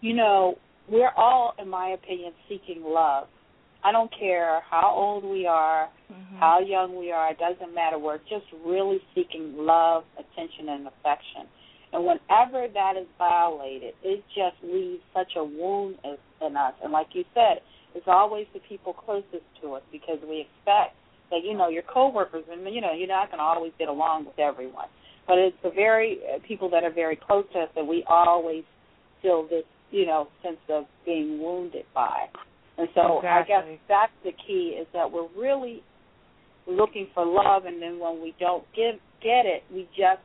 you 0.00 0.14
know, 0.14 0.58
we're 0.88 1.12
all, 1.16 1.54
in 1.58 1.68
my 1.68 1.88
opinion, 1.88 2.32
seeking 2.48 2.84
love. 2.84 3.28
I 3.82 3.92
don't 3.92 4.10
care 4.10 4.60
how 4.60 4.90
old 4.90 5.24
we 5.24 5.46
are, 5.46 5.88
Mhm. 6.10 6.38
how 6.38 6.58
young 6.58 6.96
we 6.96 7.12
are, 7.12 7.30
it 7.30 7.38
doesn't 7.38 7.72
matter. 7.72 7.98
We're 7.98 8.18
just 8.18 8.46
really 8.64 9.00
seeking 9.14 9.64
love, 9.64 10.04
attention, 10.18 10.68
and 10.68 10.86
affection. 10.88 11.48
And 11.92 12.04
whenever 12.04 12.66
that 12.68 12.96
is 12.96 13.06
violated, 13.18 13.94
it 14.02 14.26
just 14.28 14.56
leaves 14.62 15.02
such 15.14 15.36
a 15.36 15.44
wound 15.44 15.98
in 16.40 16.56
us. 16.56 16.74
And 16.82 16.92
like 16.92 17.14
you 17.14 17.24
said, 17.32 17.62
it's 17.94 18.08
always 18.08 18.46
the 18.52 18.60
people 18.60 18.92
closest 18.92 19.44
to 19.60 19.74
us 19.74 19.82
because 19.90 20.20
we 20.22 20.40
expect 20.40 20.96
that, 21.30 21.40
you 21.44 21.56
know, 21.56 21.68
your 21.68 21.82
coworkers, 21.82 22.44
and, 22.50 22.62
you 22.74 22.80
know, 22.80 22.92
you're 22.92 23.08
not 23.08 23.28
going 23.28 23.38
to 23.38 23.44
always 23.44 23.72
get 23.78 23.88
along 23.88 24.26
with 24.26 24.38
everyone. 24.38 24.88
But 25.26 25.38
it's 25.38 25.56
the 25.62 25.70
very 25.70 26.18
uh, 26.22 26.38
people 26.46 26.70
that 26.70 26.84
are 26.84 26.92
very 26.92 27.16
close 27.16 27.44
to 27.52 27.60
us 27.60 27.68
that 27.74 27.84
we 27.84 28.04
always 28.08 28.64
feel 29.22 29.46
this, 29.48 29.64
you 29.90 30.06
know, 30.06 30.28
sense 30.42 30.58
of 30.68 30.84
being 31.04 31.40
wounded 31.42 31.84
by. 31.94 32.26
And 32.78 32.88
so 32.94 33.20
I 33.24 33.42
guess 33.46 33.64
that's 33.88 34.12
the 34.22 34.32
key 34.46 34.76
is 34.80 34.86
that 34.92 35.10
we're 35.10 35.28
really 35.36 35.82
looking 36.66 37.08
for 37.14 37.24
love, 37.24 37.64
and 37.64 37.80
then 37.80 37.98
when 37.98 38.20
we 38.20 38.34
don't 38.38 38.64
give 38.74 39.00
get 39.22 39.46
it, 39.46 39.62
we 39.72 39.88
just 39.96 40.20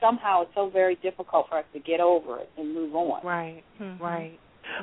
somehow 0.00 0.42
it's 0.42 0.50
so 0.54 0.70
very 0.70 0.96
difficult 1.02 1.46
for 1.48 1.58
us 1.58 1.64
to 1.72 1.80
get 1.80 2.00
over 2.00 2.38
it 2.38 2.48
and 2.56 2.72
move 2.72 2.94
on. 2.94 3.26
Right. 3.26 3.64
Mhm. 3.80 4.00
Right. 4.00 4.38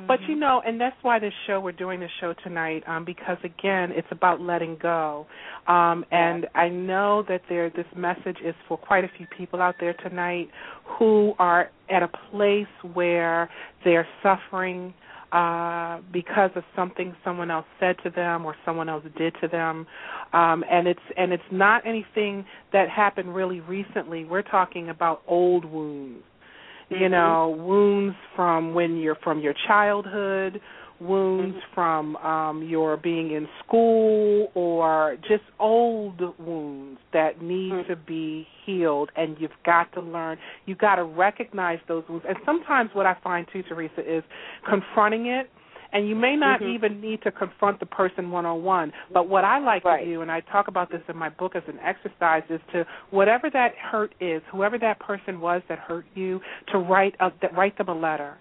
But 0.06 0.20
you 0.28 0.36
Mhm. 0.36 0.38
know, 0.40 0.60
and 0.64 0.80
that's 0.80 0.96
why 1.02 1.18
this 1.18 1.34
show 1.46 1.60
we're 1.60 1.72
doing 1.72 2.00
this 2.00 2.10
show 2.20 2.32
tonight, 2.34 2.84
um, 2.86 3.04
because 3.04 3.38
again, 3.42 3.92
it's 3.92 4.10
about 4.10 4.40
letting 4.40 4.76
go. 4.76 5.26
Um, 5.66 6.04
and 6.10 6.48
I 6.54 6.68
know 6.68 7.22
that 7.22 7.42
there 7.48 7.70
this 7.70 7.86
message 7.94 8.40
is 8.40 8.54
for 8.68 8.76
quite 8.76 9.04
a 9.04 9.08
few 9.08 9.26
people 9.26 9.60
out 9.60 9.76
there 9.78 9.94
tonight 9.94 10.50
who 10.84 11.34
are 11.38 11.70
at 11.88 12.02
a 12.02 12.08
place 12.08 12.66
where 12.94 13.48
they're 13.84 14.08
suffering 14.22 14.94
uh 15.32 15.98
because 16.12 16.50
of 16.54 16.62
something 16.76 17.14
someone 17.24 17.50
else 17.50 17.66
said 17.80 17.96
to 18.04 18.10
them 18.10 18.46
or 18.46 18.54
someone 18.64 18.88
else 18.88 19.04
did 19.18 19.34
to 19.40 19.48
them 19.48 19.84
um 20.32 20.64
and 20.70 20.86
it's 20.86 21.00
and 21.16 21.32
it's 21.32 21.42
not 21.50 21.84
anything 21.84 22.44
that 22.72 22.88
happened 22.88 23.34
really 23.34 23.58
recently 23.60 24.24
we're 24.24 24.40
talking 24.40 24.88
about 24.88 25.22
old 25.26 25.64
wounds 25.64 26.22
you 26.90 27.08
Mhm. 27.08 27.10
know 27.10 27.48
wounds 27.50 28.16
from 28.34 28.74
when 28.74 28.96
you're 28.96 29.16
from 29.16 29.40
your 29.40 29.54
childhood 29.66 30.60
wounds 30.98 31.56
Mhm. 31.56 31.62
from 31.74 32.16
um 32.16 32.62
your 32.62 32.96
being 32.96 33.30
in 33.32 33.46
school 33.58 34.50
or 34.54 35.16
just 35.28 35.44
old 35.58 36.20
wounds 36.38 36.98
that 37.12 37.42
need 37.42 37.72
Mhm. 37.72 37.86
to 37.86 37.96
be 37.96 38.48
healed 38.64 39.10
and 39.16 39.38
you've 39.38 39.62
got 39.64 39.92
to 39.92 40.00
learn 40.00 40.38
you've 40.64 40.78
got 40.78 40.96
to 40.96 41.04
recognize 41.04 41.80
those 41.86 42.08
wounds 42.08 42.24
and 42.26 42.38
sometimes 42.44 42.94
what 42.94 43.04
i 43.04 43.12
find 43.14 43.46
too 43.48 43.62
teresa 43.64 44.00
is 44.10 44.24
confronting 44.64 45.26
it 45.26 45.50
and 45.96 46.06
you 46.06 46.14
may 46.14 46.36
not 46.36 46.60
Mhm. 46.60 46.74
even 46.74 47.00
need 47.00 47.22
to 47.22 47.30
confront 47.30 47.80
the 47.80 47.86
person 47.86 48.30
one 48.30 48.44
on 48.44 48.62
one 48.62 48.92
but 49.12 49.28
what 49.28 49.44
i 49.44 49.58
like 49.58 49.82
Right. 49.84 50.04
to 50.04 50.04
do 50.04 50.20
and 50.20 50.30
i 50.30 50.40
talk 50.40 50.68
about 50.68 50.90
this 50.90 51.00
in 51.08 51.16
my 51.16 51.30
book 51.30 51.56
as 51.56 51.62
an 51.68 51.78
exercise 51.82 52.42
is 52.50 52.60
to 52.72 52.86
whatever 53.10 53.48
that 53.50 53.74
hurt 53.76 54.12
is 54.20 54.42
whoever 54.52 54.76
that 54.78 54.98
person 54.98 55.40
was 55.40 55.62
that 55.68 55.78
hurt 55.78 56.04
you 56.14 56.40
to 56.68 56.78
write 56.78 57.14
a, 57.20 57.32
that 57.40 57.54
write 57.56 57.76
them 57.78 57.88
a 57.88 57.94
letter 57.94 58.34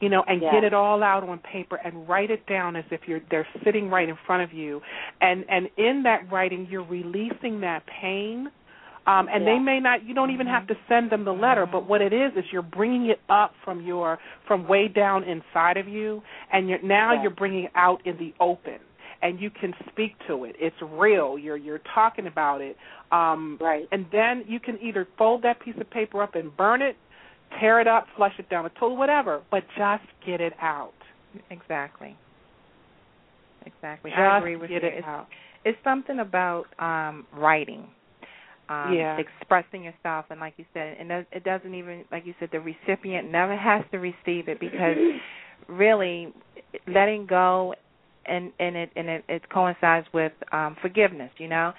you 0.00 0.08
know 0.08 0.22
and 0.26 0.40
Yeah. 0.40 0.52
get 0.52 0.64
it 0.64 0.72
all 0.72 1.02
out 1.02 1.22
on 1.28 1.38
paper 1.40 1.76
and 1.76 2.08
write 2.08 2.30
it 2.30 2.46
down 2.46 2.74
as 2.74 2.84
if 2.90 3.06
you're 3.06 3.20
they're 3.30 3.46
sitting 3.62 3.90
right 3.90 4.08
in 4.08 4.16
front 4.26 4.42
of 4.42 4.52
you 4.54 4.80
and 5.20 5.44
and 5.50 5.68
in 5.76 6.02
that 6.04 6.30
writing 6.32 6.66
you're 6.70 6.84
releasing 6.84 7.60
that 7.60 7.84
pain 7.86 8.50
um, 9.06 9.28
and 9.32 9.44
Yeah. 9.44 9.52
they 9.54 9.58
may 9.58 9.80
not 9.80 10.04
you 10.04 10.14
don't 10.14 10.30
even 10.30 10.46
have 10.46 10.66
to 10.68 10.74
send 10.88 11.10
them 11.10 11.24
the 11.24 11.32
letter 11.32 11.66
but 11.66 11.86
what 11.88 12.00
it 12.00 12.12
is 12.12 12.32
is 12.36 12.44
you're 12.52 12.62
bringing 12.62 13.06
it 13.10 13.20
up 13.28 13.52
from 13.64 13.80
your 13.82 14.18
from 14.46 14.66
way 14.68 14.88
down 14.88 15.24
inside 15.24 15.76
of 15.76 15.86
you 15.88 16.22
and 16.52 16.68
you're 16.68 16.82
now 16.82 17.12
Yeah. 17.12 17.22
you're 17.22 17.30
bringing 17.30 17.64
it 17.64 17.72
out 17.74 18.00
in 18.06 18.16
the 18.18 18.32
open 18.40 18.78
and 19.22 19.40
you 19.40 19.50
can 19.50 19.72
speak 19.90 20.12
to 20.26 20.44
it 20.44 20.56
it's 20.58 20.76
real 20.82 21.38
you're 21.38 21.56
you're 21.56 21.80
talking 21.94 22.26
about 22.26 22.60
it 22.60 22.76
um 23.12 23.58
Right. 23.60 23.86
and 23.92 24.06
then 24.12 24.44
you 24.46 24.60
can 24.60 24.78
either 24.80 25.06
fold 25.18 25.42
that 25.42 25.60
piece 25.60 25.76
of 25.80 25.88
paper 25.90 26.22
up 26.22 26.34
and 26.34 26.54
burn 26.56 26.82
it 26.82 26.96
tear 27.60 27.80
it 27.80 27.86
up 27.86 28.06
flush 28.16 28.34
it 28.38 28.48
down 28.48 28.64
the 28.64 28.70
toilet 28.70 28.94
whatever 28.98 29.42
but 29.50 29.62
just 29.76 30.04
get 30.26 30.40
it 30.40 30.52
out 30.60 30.92
Exactly. 31.50 32.16
Exactly. 33.66 34.10
just 34.10 34.20
I 34.20 34.38
agree 34.38 34.56
with 34.56 34.70
get 34.70 34.82
you. 34.82 34.88
it 34.88 34.94
It's, 34.98 35.06
out 35.06 35.26
it's 35.64 35.78
something 35.82 36.18
about 36.20 36.64
um 36.78 37.26
writing. 37.32 37.88
Um 38.68 38.94
Yeah. 38.94 39.18
expressing 39.18 39.84
yourself 39.84 40.26
and 40.30 40.40
like 40.40 40.54
you 40.56 40.64
said 40.72 40.96
and 40.98 41.10
it 41.10 41.44
doesn't 41.44 41.74
even 41.74 42.04
like 42.10 42.24
you 42.26 42.34
said 42.40 42.48
the 42.52 42.60
recipient 42.60 43.30
never 43.30 43.56
has 43.56 43.84
to 43.90 43.98
receive 43.98 44.48
it 44.48 44.58
because 44.60 44.96
really 45.68 46.32
letting 46.86 47.26
go 47.26 47.74
and 48.26 48.52
and 48.58 48.76
it 48.76 48.90
and 48.96 49.08
it, 49.08 49.24
it 49.28 49.48
coincides 49.50 50.06
with 50.14 50.32
um 50.52 50.76
forgiveness, 50.80 51.30
you 51.38 51.48
know. 51.48 51.72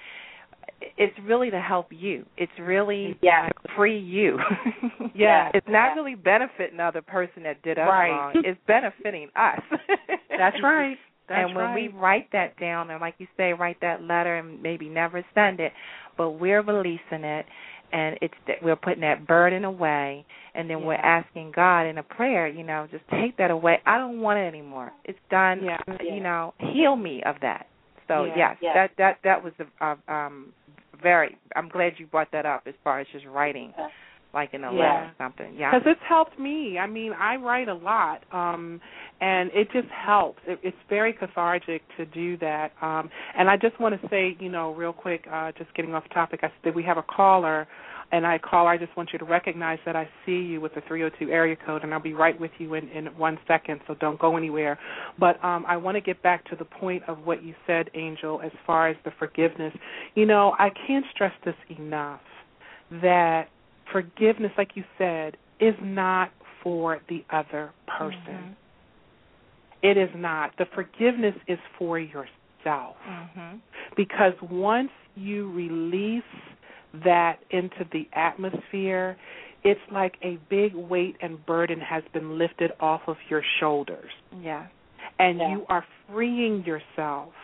It's 0.98 1.14
really 1.24 1.50
to 1.50 1.60
help 1.60 1.86
you. 1.90 2.26
It's 2.36 2.52
really 2.60 3.16
Yeah. 3.22 3.48
to 3.48 3.74
free 3.76 3.98
you. 3.98 4.38
Yeah. 5.14 5.50
It's 5.54 5.66
not 5.68 5.88
Yeah. 5.88 5.94
really 5.94 6.14
benefiting 6.14 6.76
the 6.76 6.82
other 6.84 7.02
person 7.02 7.42
that 7.44 7.62
did 7.62 7.78
us 7.78 7.88
Right. 7.88 8.10
wrong. 8.10 8.32
It's 8.44 8.60
benefiting 8.66 9.28
us. 9.34 9.60
that's 10.36 10.56
right 10.62 10.96
that's 11.28 11.48
and 11.48 11.56
when 11.56 11.66
right. 11.66 11.92
we 11.92 11.98
write 11.98 12.28
that 12.32 12.56
down, 12.60 12.90
and 12.90 13.00
like 13.00 13.14
you 13.18 13.26
say, 13.36 13.52
write 13.52 13.78
that 13.80 14.02
letter 14.02 14.36
and 14.36 14.62
maybe 14.62 14.88
never 14.88 15.24
send 15.34 15.60
it, 15.60 15.72
but 16.16 16.32
we're 16.32 16.62
releasing 16.62 17.24
it, 17.24 17.46
and 17.92 18.18
it's 18.20 18.34
that 18.46 18.56
we're 18.62 18.76
putting 18.76 19.00
that 19.02 19.26
burden 19.26 19.64
away, 19.64 20.24
and 20.54 20.68
then 20.68 20.82
we're 20.84 20.94
asking 20.94 21.52
God 21.54 21.82
in 21.82 21.98
a 21.98 22.02
prayer, 22.02 22.46
you 22.48 22.62
know, 22.64 22.86
just 22.90 23.04
take 23.10 23.36
that 23.38 23.50
away. 23.50 23.78
I 23.86 23.98
don't 23.98 24.20
want 24.20 24.38
it 24.38 24.46
anymore. 24.46 24.92
It's 25.04 25.18
done. 25.30 25.62
Yeah. 25.64 25.78
You 26.02 26.20
know, 26.20 26.54
heal 26.58 26.96
me 26.96 27.22
of 27.24 27.36
that. 27.42 27.66
So 28.08 28.24
Yeah. 28.24 28.36
yes, 28.36 28.56
Yeah. 28.60 28.74
that 28.74 28.90
that 28.98 29.18
that 29.24 29.42
was 29.44 29.52
a, 29.58 29.84
uh, 29.84 29.96
um 30.12 30.52
very. 31.02 31.36
I'm 31.54 31.68
glad 31.68 31.98
you 31.98 32.06
brought 32.06 32.30
that 32.32 32.46
up 32.46 32.62
as 32.66 32.74
far 32.82 33.00
as 33.00 33.06
just 33.12 33.26
writing, 33.26 33.74
Yeah. 33.76 33.88
Like 34.36 34.52
in 34.52 34.62
a 34.64 34.72
Yeah. 34.72 34.78
letter 34.78 35.04
or 35.06 35.12
something. 35.18 35.54
Yeah. 35.56 35.70
because 35.70 35.90
it's 35.90 36.02
helped 36.06 36.38
me. 36.38 36.78
I 36.78 36.86
mean, 36.86 37.12
I 37.14 37.36
write 37.36 37.68
a 37.68 37.74
lot, 37.74 38.22
um, 38.32 38.80
and 39.20 39.50
it 39.54 39.72
just 39.72 39.88
helps. 39.88 40.40
It, 40.46 40.60
it's 40.62 40.76
very 40.90 41.12
cathartic 41.14 41.82
to 41.96 42.04
do 42.04 42.36
that. 42.38 42.72
Um, 42.82 43.08
and 43.36 43.48
I 43.48 43.56
just 43.56 43.80
want 43.80 44.00
to 44.00 44.08
say, 44.08 44.36
you 44.38 44.50
know, 44.50 44.74
real 44.74 44.92
quick, 44.92 45.26
uh, 45.32 45.52
just 45.56 45.72
getting 45.74 45.94
off 45.94 46.04
topic, 46.12 46.40
I 46.42 46.52
said 46.62 46.74
we 46.74 46.82
have 46.82 46.98
a 46.98 47.02
caller, 47.02 47.66
and 48.12 48.26
I 48.26 48.36
call. 48.38 48.66
I 48.68 48.76
just 48.76 48.94
want 48.96 49.08
you 49.12 49.18
to 49.18 49.24
recognize 49.24 49.78
that 49.86 49.96
I 49.96 50.06
see 50.24 50.32
you 50.52 50.60
with 50.60 50.74
the 50.74 50.82
302 50.86 51.30
area 51.32 51.56
code, 51.66 51.82
and 51.82 51.92
I'll 51.94 51.98
be 52.00 52.12
right 52.14 52.38
with 52.38 52.52
you 52.58 52.74
in, 52.74 52.88
in 52.90 53.06
one 53.16 53.38
second. 53.48 53.80
So 53.86 53.94
don't 53.94 54.18
go 54.18 54.36
anywhere. 54.36 54.78
But 55.18 55.42
um, 55.42 55.64
I 55.66 55.76
want 55.78 55.96
to 55.96 56.00
get 56.02 56.22
back 56.22 56.44
to 56.50 56.56
the 56.56 56.64
point 56.66 57.02
of 57.08 57.16
what 57.24 57.42
you 57.42 57.54
said, 57.66 57.88
Angel, 57.94 58.40
as 58.44 58.52
far 58.66 58.88
as 58.88 58.96
the 59.04 59.12
forgiveness. 59.18 59.72
You 60.14 60.26
know, 60.26 60.54
I 60.58 60.68
can't 60.86 61.06
stress 61.14 61.32
this 61.44 61.56
enough 61.78 62.20
that 63.02 63.48
forgiveness, 63.92 64.52
like 64.58 64.70
you 64.74 64.84
said, 64.98 65.36
is 65.60 65.74
not 65.82 66.30
for 66.62 67.00
the 67.08 67.24
other 67.30 67.70
person. 67.98 68.56
It 69.82 69.96
is 69.96 70.10
not. 70.14 70.52
The 70.58 70.66
forgiveness 70.74 71.34
is 71.46 71.58
for 71.78 71.98
yourself. 71.98 72.96
Mhm. 73.06 73.60
Because 73.96 74.34
once 74.42 74.90
you 75.14 75.50
release 75.52 76.24
that 77.04 77.38
into 77.50 77.84
the 77.92 78.08
atmosphere, 78.12 79.16
it's 79.62 79.80
like 79.90 80.16
a 80.22 80.36
big 80.48 80.74
weight 80.74 81.16
and 81.20 81.44
burden 81.46 81.80
has 81.80 82.02
been 82.12 82.38
lifted 82.38 82.72
off 82.80 83.02
of 83.08 83.16
your 83.28 83.42
shoulders 83.60 84.12
Yeah. 84.40 84.66
and 85.18 85.38
Yeah. 85.38 85.50
you 85.50 85.66
are 85.68 85.84
freeing 86.08 86.64
yourself 86.64 87.34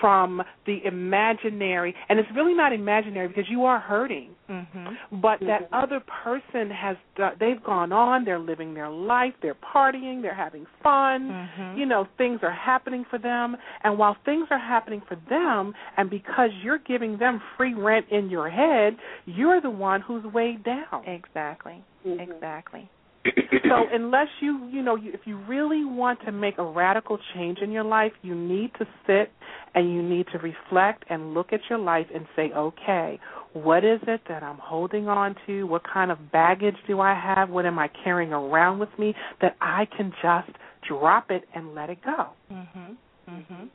from 0.00 0.42
the 0.66 0.78
imaginary 0.84 1.94
and 2.08 2.18
it's 2.18 2.28
really 2.34 2.54
not 2.54 2.72
imaginary 2.72 3.28
because 3.28 3.48
you 3.48 3.64
are 3.64 3.78
hurting 3.78 4.30
Mhm. 4.48 4.96
but 5.12 5.38
that 5.40 5.68
other 5.72 6.00
person 6.00 6.70
has, 6.70 6.96
they've 7.38 7.62
gone 7.62 7.92
on 7.92 8.24
they're 8.24 8.38
living 8.38 8.74
their 8.74 8.88
life 8.88 9.34
they're 9.42 9.54
partying 9.74 10.22
they're 10.22 10.34
having 10.34 10.66
fun 10.82 11.30
Mhm. 11.58 11.76
you 11.78 11.86
know 11.86 12.06
things 12.18 12.42
are 12.42 12.50
happening 12.50 13.04
for 13.04 13.18
them 13.18 13.56
and 13.84 13.96
while 13.98 14.16
things 14.24 14.48
are 14.50 14.58
happening 14.58 15.00
for 15.02 15.16
them 15.28 15.74
and 15.96 16.10
because 16.10 16.50
you're 16.62 16.78
giving 16.78 17.16
them 17.18 17.40
free 17.56 17.74
rent 17.74 18.06
in 18.10 18.30
your 18.30 18.48
head 18.48 18.96
you're 19.26 19.60
the 19.60 19.70
one 19.70 20.00
who's 20.00 20.24
weighed 20.24 20.62
down 20.64 21.04
Exactly. 21.06 21.82
Mhm. 22.06 22.20
Exactly. 22.20 22.88
So 23.24 23.84
unless 23.92 24.28
you 24.40 24.68
you 24.70 24.82
know 24.82 24.96
you, 24.96 25.12
if 25.12 25.20
you 25.24 25.36
really 25.46 25.84
want 25.84 26.18
to 26.24 26.32
make 26.32 26.58
a 26.58 26.64
radical 26.64 27.18
change 27.34 27.58
in 27.62 27.70
your 27.70 27.84
life 27.84 28.12
you 28.22 28.34
need 28.34 28.70
to 28.78 28.86
sit 29.06 29.30
and 29.74 29.92
you 29.92 30.02
need 30.02 30.26
to 30.32 30.38
reflect 30.38 31.04
and 31.10 31.34
look 31.34 31.52
at 31.52 31.60
your 31.68 31.78
life 31.78 32.06
and 32.14 32.26
say 32.34 32.50
okay 32.56 33.18
what 33.52 33.84
is 33.84 34.00
it 34.06 34.20
that 34.28 34.42
i'm 34.42 34.58
holding 34.58 35.08
on 35.08 35.34
to? 35.46 35.64
What 35.64 35.82
kind 35.92 36.10
of 36.12 36.30
baggage 36.32 36.76
do 36.86 37.00
i 37.00 37.14
have? 37.14 37.50
What 37.50 37.66
am 37.66 37.78
i 37.78 37.88
carrying 38.04 38.32
around 38.32 38.78
with 38.78 38.90
me 38.98 39.14
that 39.40 39.56
i 39.60 39.86
can 39.96 40.12
just 40.22 40.56
drop 40.88 41.30
it 41.30 41.44
and 41.54 41.74
let 41.74 41.90
it 41.90 41.98
go? 42.04 42.28
Mhm. 42.52 42.96
Mhm. 43.28 43.68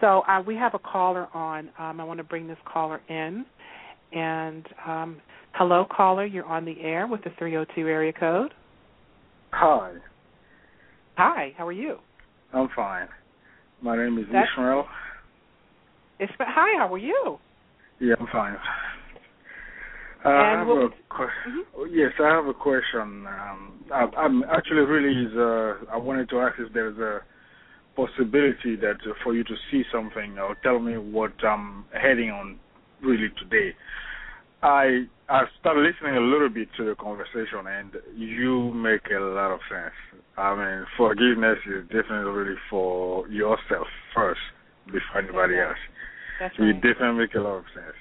so 0.00 0.22
uh, 0.28 0.40
we 0.46 0.54
have 0.56 0.74
a 0.74 0.78
caller 0.78 1.28
on 1.34 1.70
um, 1.78 2.00
i 2.00 2.04
want 2.04 2.18
to 2.18 2.24
bring 2.24 2.46
this 2.48 2.58
caller 2.64 3.00
in. 3.08 3.44
And 4.12 4.66
um, 4.86 5.20
hello 5.52 5.84
caller 5.90 6.24
you're 6.24 6.46
on 6.46 6.64
the 6.64 6.80
air 6.80 7.06
with 7.06 7.22
the 7.24 7.30
302 7.38 7.86
area 7.88 8.12
code 8.12 8.52
Hi, 9.52 9.92
hi 11.16 11.54
how 11.56 11.66
are 11.66 11.72
you 11.72 11.98
I'm 12.52 12.68
fine. 12.74 13.08
My 13.80 13.96
name 13.96 14.18
is 14.18 14.26
That's- 14.26 14.48
Ishmael. 14.52 14.86
It's, 16.18 16.32
hi, 16.38 16.78
how 16.78 16.92
are 16.92 16.98
you? 16.98 17.38
Yeah, 18.00 18.14
I'm 18.18 18.26
fine. 18.32 18.56
Uh, 20.24 20.28
I 20.28 20.58
have 20.58 20.66
what 20.66 20.82
a 20.82 20.88
que- 21.16 21.90
yes, 21.90 22.12
I 22.20 22.28
have 22.28 22.46
a 22.46 22.54
question. 22.54 23.26
Um, 23.26 23.84
I, 23.92 24.06
I'm 24.18 24.42
actually 24.44 24.82
really 24.82 25.26
is. 25.26 25.36
Uh, 25.36 25.74
I 25.90 25.96
wanted 25.96 26.28
to 26.30 26.40
ask 26.40 26.58
if 26.58 26.72
there's 26.74 26.98
a 26.98 27.20
possibility 27.96 28.76
that 28.76 28.96
uh, 29.06 29.14
for 29.22 29.34
you 29.34 29.44
to 29.44 29.54
see 29.70 29.84
something 29.90 30.38
or 30.38 30.56
tell 30.62 30.78
me 30.78 30.98
what 30.98 31.32
I'm 31.42 31.86
heading 31.98 32.30
on 32.30 32.58
really 33.02 33.30
today. 33.38 33.74
I 34.62 35.06
I 35.30 35.44
started 35.60 35.82
listening 35.82 36.16
a 36.16 36.20
little 36.20 36.48
bit 36.48 36.68
to 36.76 36.84
the 36.84 36.96
conversation, 36.96 37.64
and 37.68 37.92
you 38.16 38.72
make 38.74 39.02
a 39.16 39.20
lot 39.20 39.52
of 39.52 39.60
sense. 39.70 40.24
I 40.36 40.56
mean, 40.56 40.86
forgiveness 40.96 41.56
is 41.66 41.84
definitely 41.84 42.32
really 42.32 42.56
for 42.68 43.28
yourself 43.28 43.86
first 44.12 44.40
before 44.86 45.22
anybody 45.22 45.60
else. 45.60 45.78
That's 46.40 46.58
You 46.58 46.72
definitely 46.72 47.18
make 47.18 47.34
a 47.36 47.40
lot 47.40 47.58
of 47.58 47.64
sense. 47.72 47.94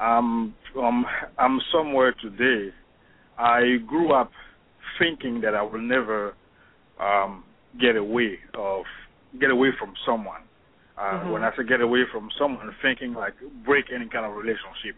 Um, 0.00 0.54
um, 0.76 1.06
I'm 1.38 1.60
somewhere 1.70 2.12
today. 2.20 2.74
I 3.38 3.76
grew 3.86 4.12
up 4.12 4.32
thinking 4.98 5.40
that 5.42 5.54
I 5.54 5.62
will 5.62 5.80
never 5.80 6.34
um, 6.98 7.44
get 7.80 7.94
away 7.94 8.40
of 8.54 8.82
get 9.38 9.50
away 9.50 9.68
from 9.78 9.92
someone. 10.04 10.42
Uh, 10.96 11.20
Mhm. 11.22 11.30
When 11.30 11.44
I 11.44 11.54
say 11.54 11.62
get 11.62 11.80
away 11.80 12.04
from 12.10 12.30
someone, 12.36 12.74
thinking 12.82 13.14
like 13.14 13.34
break 13.64 13.92
any 13.92 14.08
kind 14.08 14.26
of 14.26 14.34
relationship. 14.34 14.96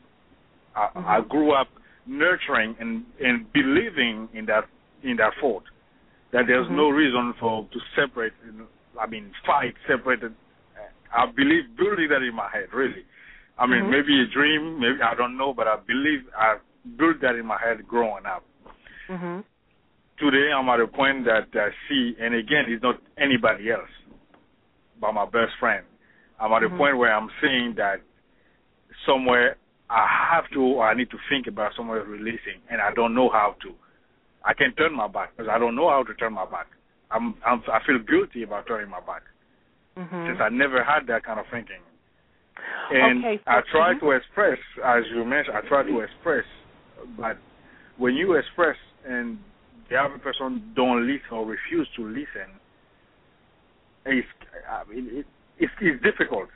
I, 0.75 0.89
Mhm. 0.95 1.07
I 1.07 1.21
grew 1.23 1.53
up 1.53 1.69
nurturing 2.07 2.77
and 2.81 3.05
and 3.21 3.53
believing 3.53 4.29
in 4.33 4.47
that 4.47 4.65
in 5.03 5.17
that 5.17 5.35
thought 5.41 5.65
that 6.33 6.47
there's 6.47 6.67
Mhm. 6.69 6.77
no 6.77 6.91
reason 6.91 7.35
for 7.35 7.67
to 7.71 7.81
separate. 7.95 8.33
I 8.99 9.07
mean, 9.07 9.33
fight, 9.47 9.75
separated. 9.87 10.35
I 11.13 11.27
believe 11.27 11.77
building 11.77 12.09
that 12.09 12.23
in 12.23 12.35
my 12.35 12.49
head, 12.49 12.73
really. 12.73 13.05
I 13.59 13.67
mean, 13.67 13.85
Mhm. 13.85 13.91
maybe 13.91 14.21
a 14.21 14.27
dream, 14.27 14.79
maybe 14.79 15.03
I 15.03 15.15
don't 15.15 15.37
know, 15.37 15.53
but 15.53 15.67
I 15.67 15.77
believe 15.77 16.29
I 16.37 16.59
built 16.97 17.21
that 17.21 17.35
in 17.35 17.47
my 17.47 17.59
head 17.59 17.87
growing 17.87 18.27
up. 18.27 18.45
Mhm. 19.09 19.45
Today, 20.19 20.53
I'm 20.53 20.69
at 20.69 20.81
a 20.81 20.87
point 20.87 21.25
that 21.25 21.49
I 21.55 21.75
see, 21.89 22.17
and 22.21 22.35
again, 22.35 22.67
it's 22.69 22.83
not 22.83 23.01
anybody 23.17 23.71
else 23.71 23.91
but 25.01 25.13
my 25.13 25.25
best 25.25 25.53
friend. 25.59 25.85
I'm 26.39 26.53
at 26.53 26.63
a 26.63 26.69
Mhm. 26.69 26.77
point 26.77 26.97
where 26.99 27.13
I'm 27.13 27.31
seeing 27.41 27.75
that 27.75 28.01
somewhere 29.07 29.57
I 29.91 30.07
have 30.33 30.45
to, 30.53 30.61
or 30.63 30.89
I 30.89 30.95
need 30.95 31.11
to 31.11 31.19
think 31.29 31.47
about 31.49 31.73
somewhere 31.77 32.03
releasing, 32.05 32.63
and 32.71 32.81
I 32.81 32.95
don't 32.95 33.15
know 33.15 33.29
how 33.29 33.57
to. 33.63 33.75
I 34.45 34.55
can 34.55 34.73
turn 34.75 34.95
my 34.95 35.09
back 35.09 35.37
because 35.37 35.51
I 35.53 35.59
don't 35.59 35.75
know 35.75 35.91
how 35.91 36.05
to 36.05 36.15
turn 36.15 36.33
my 36.33 36.47
back. 36.47 36.67
I'm, 37.11 37.35
I'm 37.45 37.63
I 37.71 37.81
feel 37.85 37.99
guilty 37.99 38.45
about 38.45 38.67
turning 38.69 38.89
my 38.89 39.01
back 39.01 39.23
Mhm. 39.99 40.27
since 40.29 40.39
I 40.41 40.49
never 40.49 40.83
had 40.85 41.07
that 41.09 41.25
kind 41.25 41.41
of 41.41 41.47
thinking. 41.51 41.83
And 42.93 43.19
Okay, 43.25 43.39
so- 43.45 43.51
I 43.51 43.61
try 43.63 43.95
mhm. 43.95 44.01
to 44.01 44.11
express, 44.13 44.59
as 44.85 45.05
you 45.11 45.25
mentioned, 45.25 45.57
I 45.57 45.63
try 45.63 45.83
to 45.83 46.01
express, 46.01 46.45
but 47.19 47.37
when 47.97 48.15
you 48.15 48.35
express 48.35 48.77
and 49.05 49.39
the 49.89 49.97
other 49.97 50.19
person 50.19 50.73
don't 50.77 51.05
listen 51.07 51.33
or 51.33 51.45
refuse 51.45 51.89
to 51.97 52.07
listen, 52.07 52.49
it's 54.07 54.29
I 54.71 54.85
mean, 54.85 55.09
it, 55.19 55.27
it's, 55.59 55.73
it's 55.81 56.03
difficult. 56.03 56.49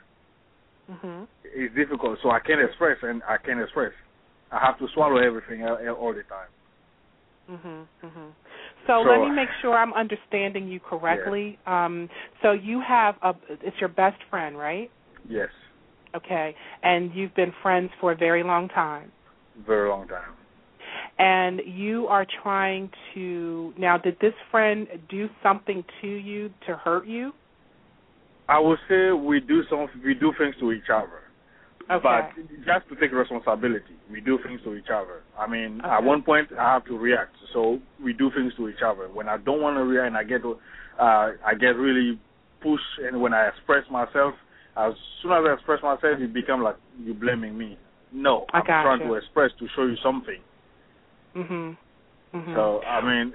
Mhm. 0.91 1.27
It's 1.43 1.73
difficult. 1.75 2.19
So 2.21 2.31
I 2.31 2.39
can't 2.39 2.61
express 2.61 2.97
and 3.01 3.21
I 3.27 3.37
can't 3.37 3.61
express. 3.61 3.91
I 4.51 4.59
have 4.59 4.77
to 4.79 4.87
swallow 4.89 5.17
everything 5.17 5.65
all, 5.65 5.77
all 5.89 6.13
the 6.13 6.23
time. 6.23 6.49
Mhm. 7.49 7.87
Mhm. 8.03 8.31
So, 8.87 9.03
So- 9.03 9.09
let 9.09 9.21
me 9.21 9.31
make 9.31 9.49
sure 9.61 9.75
I'm 9.75 9.93
understanding 9.93 10.67
you 10.67 10.79
correctly. 10.79 11.57
Um, 11.65 12.09
so 12.41 12.51
you 12.51 12.79
have 12.81 13.17
a 13.21 13.35
it's 13.49 13.79
your 13.79 13.89
best 13.89 14.21
friend, 14.23 14.57
right? 14.57 14.91
Yes, 15.27 15.49
Okay, 16.15 16.55
and 16.81 17.13
you've 17.13 17.33
been 17.35 17.51
friends 17.61 17.91
for 17.99 18.13
a 18.13 18.15
very 18.15 18.43
long 18.43 18.69
time. 18.69 19.11
very 19.57 19.89
long 19.89 20.07
time. 20.07 20.35
And 21.17 21.61
you 21.65 22.07
are 22.07 22.25
trying 22.25 22.91
to 23.13 23.73
now. 23.77 23.97
Did 23.97 24.19
this 24.19 24.33
friend 24.51 24.87
do 25.09 25.29
something 25.41 25.83
to 26.01 26.07
you 26.07 26.53
to 26.67 26.75
hurt 26.75 27.05
you? 27.05 27.33
I 28.47 28.59
would 28.59 28.79
say 28.87 29.11
we 29.11 29.39
do 29.39 29.63
some 29.69 29.87
we 30.03 30.13
do 30.13 30.33
things 30.37 30.55
to 30.59 30.71
each 30.71 30.89
other. 30.93 31.21
Okay. 31.89 32.01
But 32.01 32.65
just 32.65 32.89
to 32.89 32.95
take 32.95 33.11
responsibility, 33.11 33.95
we 34.11 34.19
do 34.19 34.39
things 34.43 34.59
to 34.63 34.73
each 34.75 34.89
other. 34.91 35.21
I 35.37 35.47
mean, 35.47 35.81
at 35.83 36.03
one 36.03 36.23
point 36.23 36.49
I 36.57 36.73
have 36.73 36.85
to 36.85 36.97
react, 36.97 37.35
so 37.53 37.79
we 38.03 38.13
do 38.13 38.31
things 38.35 38.53
to 38.57 38.69
each 38.69 38.81
other. 38.83 39.07
When 39.07 39.29
I 39.29 39.37
don't 39.37 39.61
want 39.61 39.77
to 39.77 39.83
react, 39.83 40.07
and 40.07 40.17
I 40.17 40.23
get, 40.23 40.41
uh, 40.43 41.31
I 41.45 41.53
get 41.59 41.77
really 41.77 42.19
pushed, 42.61 42.83
and 43.03 43.21
when 43.21 43.33
I 43.33 43.49
express 43.49 43.83
myself, 43.91 44.33
as 44.75 44.93
soon 45.21 45.31
as 45.31 45.43
I 45.47 45.53
express 45.53 45.83
myself, 45.83 46.19
it 46.19 46.33
become 46.33 46.63
like 46.63 46.77
you 46.99 47.13
blaming 47.13 47.55
me. 47.55 47.77
No, 48.11 48.45
I 48.51 48.59
I'm 48.59 48.65
trying 48.65 49.01
you. 49.01 49.07
to 49.07 49.13
express 49.15 49.51
to 49.59 49.67
show 49.75 49.83
you 49.83 49.95
something. 50.01 50.41
Mhm. 51.35 51.77
Mhm. 52.33 52.55
So 52.55 52.81
I 52.83 53.01
mean, 53.01 53.33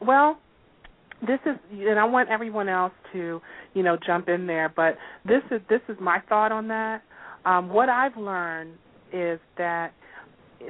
well, 0.00 0.38
this 1.26 1.38
is, 1.46 1.56
and 1.72 1.98
I 1.98 2.04
want 2.04 2.28
everyone 2.28 2.68
else 2.68 2.92
to, 3.12 3.40
you 3.74 3.82
know, 3.82 3.96
jump 4.04 4.28
in 4.28 4.46
there. 4.46 4.72
But 4.74 4.96
this 5.24 5.42
is 5.50 5.60
this 5.68 5.80
is 5.88 5.96
my 6.00 6.18
thought 6.28 6.52
on 6.52 6.68
that. 6.68 7.02
Um, 7.44 7.68
what 7.68 7.88
I've 7.88 8.16
learned 8.16 8.74
is 9.12 9.38
that, 9.58 9.92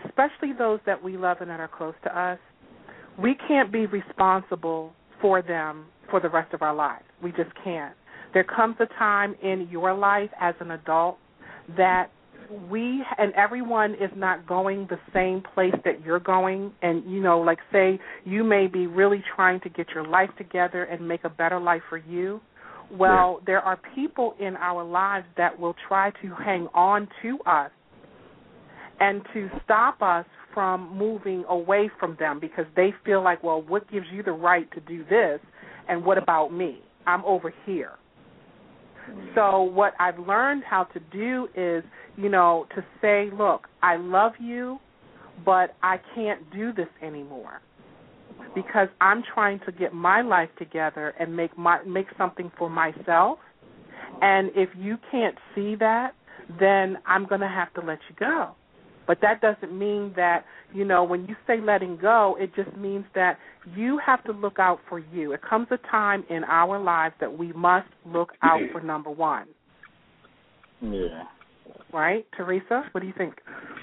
especially 0.06 0.52
those 0.56 0.80
that 0.86 1.02
we 1.02 1.16
love 1.16 1.38
and 1.40 1.50
that 1.50 1.60
are 1.60 1.68
close 1.68 1.94
to 2.04 2.18
us, 2.18 2.38
we 3.18 3.36
can't 3.48 3.72
be 3.72 3.86
responsible 3.86 4.92
for 5.20 5.42
them 5.42 5.86
for 6.10 6.20
the 6.20 6.28
rest 6.28 6.52
of 6.54 6.62
our 6.62 6.74
lives. 6.74 7.04
We 7.22 7.30
just 7.32 7.50
can't. 7.62 7.94
There 8.34 8.44
comes 8.44 8.76
a 8.80 8.86
time 8.98 9.34
in 9.42 9.68
your 9.70 9.94
life 9.94 10.30
as 10.40 10.54
an 10.60 10.70
adult 10.70 11.18
that 11.76 12.10
we 12.70 13.02
and 13.18 13.32
everyone 13.34 13.92
is 13.94 14.10
not 14.16 14.46
going 14.46 14.86
the 14.90 14.98
same 15.12 15.42
place 15.54 15.74
that 15.84 16.04
you're 16.04 16.20
going. 16.20 16.72
And 16.82 17.10
you 17.10 17.22
know 17.22 17.40
like 17.40 17.58
say 17.72 17.98
you 18.24 18.44
may 18.44 18.66
be 18.66 18.86
really 18.86 19.22
trying 19.34 19.60
to 19.60 19.68
get 19.68 19.88
your 19.94 20.06
life 20.06 20.30
together 20.38 20.84
and 20.84 21.06
make 21.06 21.24
a 21.24 21.30
better 21.30 21.60
life 21.60 21.82
for 21.88 21.98
you. 21.98 22.40
Well 22.90 23.40
there 23.46 23.60
are 23.60 23.78
people 23.94 24.34
in 24.40 24.56
our 24.56 24.84
lives 24.84 25.26
that 25.36 25.58
will 25.58 25.74
try 25.88 26.10
to 26.22 26.34
hang 26.44 26.68
on 26.74 27.08
to 27.22 27.38
us 27.46 27.70
and 29.00 29.22
to 29.34 29.48
stop 29.64 30.00
us 30.02 30.26
from 30.54 30.96
moving 30.96 31.44
away 31.48 31.90
from 31.98 32.16
them 32.20 32.38
because 32.38 32.66
they 32.76 32.92
feel 33.04 33.22
like 33.22 33.42
well 33.42 33.62
what 33.62 33.90
gives 33.90 34.06
you 34.12 34.22
the 34.22 34.32
right 34.32 34.70
to 34.72 34.80
do 34.80 35.04
this? 35.04 35.40
And 35.88 36.04
what 36.04 36.18
about 36.18 36.52
me? 36.52 36.80
I'm 37.06 37.24
over 37.24 37.52
here 37.66 37.92
Mm-hmm. 39.10 39.28
so 39.34 39.62
what 39.62 39.94
I've 39.98 40.18
learned 40.18 40.62
how 40.64 40.84
to 40.84 41.00
do 41.12 41.48
is, 41.56 41.82
you 42.16 42.28
know, 42.28 42.66
to 42.74 42.84
say, 43.00 43.30
look, 43.36 43.66
I 43.82 43.96
love 43.96 44.32
you, 44.38 44.78
but 45.44 45.74
I 45.82 45.98
can't 46.14 46.50
do 46.52 46.72
this 46.72 46.88
anymore 47.02 47.60
because 48.54 48.88
I'm 49.00 49.22
trying 49.34 49.60
to 49.66 49.72
get 49.72 49.92
my 49.92 50.20
life 50.20 50.50
together 50.58 51.14
and 51.18 51.34
make 51.34 51.56
my 51.56 51.82
make 51.84 52.06
something 52.18 52.50
for 52.58 52.68
myself. 52.68 53.38
And 54.20 54.50
if 54.54 54.68
you 54.76 54.98
can't 55.10 55.36
see 55.54 55.74
that, 55.76 56.14
then 56.60 56.98
I'm 57.06 57.26
going 57.26 57.40
to 57.40 57.48
have 57.48 57.72
to 57.74 57.80
let 57.80 57.98
you 58.08 58.16
go. 58.18 58.54
But 59.12 59.20
that 59.20 59.42
doesn't 59.42 59.78
mean 59.78 60.14
that, 60.16 60.46
you 60.72 60.86
know, 60.86 61.04
when 61.04 61.26
you 61.26 61.36
say 61.46 61.60
letting 61.60 61.98
go, 62.00 62.34
it 62.40 62.50
just 62.56 62.74
means 62.78 63.04
that 63.14 63.36
you 63.76 63.98
have 63.98 64.24
to 64.24 64.32
look 64.32 64.58
out 64.58 64.78
for 64.88 65.00
you. 65.00 65.34
It 65.34 65.42
comes 65.42 65.66
a 65.70 65.76
time 65.90 66.24
in 66.30 66.44
our 66.44 66.82
lives 66.82 67.14
that 67.20 67.30
we 67.30 67.52
must 67.52 67.88
look 68.06 68.30
out 68.42 68.62
for 68.72 68.80
number 68.80 69.10
one. 69.10 69.48
Yeah. 70.80 71.24
Right, 71.92 72.24
Teresa? 72.34 72.84
What 72.92 73.02
do 73.02 73.06
you 73.06 73.12
think? 73.18 73.34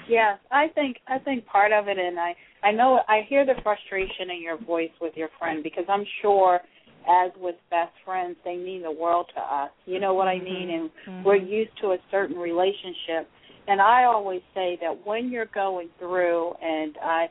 Yes, 0.08 0.40
I 0.50 0.66
think 0.74 0.96
I 1.06 1.20
think 1.20 1.46
part 1.46 1.70
of 1.70 1.86
it, 1.86 1.96
and 1.96 2.18
I 2.18 2.34
I 2.64 2.72
know 2.72 2.98
I 3.06 3.20
hear 3.28 3.46
the 3.46 3.54
frustration 3.62 4.30
in 4.30 4.42
your 4.42 4.58
voice 4.58 4.90
with 5.00 5.12
your 5.14 5.28
friend 5.38 5.62
because 5.62 5.84
I'm 5.88 6.04
sure, 6.22 6.58
as 7.08 7.30
with 7.40 7.54
best 7.70 7.92
friends, 8.04 8.34
they 8.44 8.56
mean 8.56 8.82
the 8.82 8.90
world 8.90 9.26
to 9.36 9.40
us. 9.40 9.70
You 9.86 10.00
know 10.00 10.12
what 10.12 10.26
I 10.26 10.40
mean? 10.40 10.70
And 10.70 10.90
Mhm. 11.06 11.24
we're 11.24 11.36
used 11.36 11.76
to 11.82 11.92
a 11.92 11.98
certain 12.10 12.36
relationship. 12.36 13.30
And 13.68 13.80
I 13.80 14.04
always 14.04 14.42
say 14.54 14.78
that 14.80 15.06
when 15.06 15.30
you're 15.30 15.46
going 15.46 15.88
through, 15.98 16.54
and 16.62 16.96
I, 17.02 17.28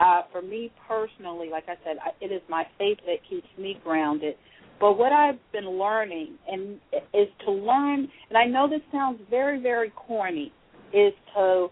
uh, 0.00 0.22
for 0.32 0.42
me 0.42 0.72
personally, 0.88 1.50
like 1.50 1.64
I 1.68 1.76
said, 1.84 1.96
I, 2.04 2.10
it 2.24 2.32
is 2.32 2.42
my 2.48 2.64
faith 2.78 2.98
that 3.06 3.18
keeps 3.28 3.48
me 3.58 3.78
grounded. 3.84 4.36
But 4.80 4.98
what 4.98 5.12
I've 5.12 5.38
been 5.52 5.68
learning 5.78 6.34
and 6.48 6.80
is 7.12 7.28
to 7.44 7.52
learn, 7.52 8.08
and 8.28 8.36
I 8.36 8.44
know 8.46 8.68
this 8.68 8.80
sounds 8.90 9.20
very, 9.30 9.60
very 9.60 9.90
corny, 9.90 10.52
is 10.92 11.12
to 11.34 11.68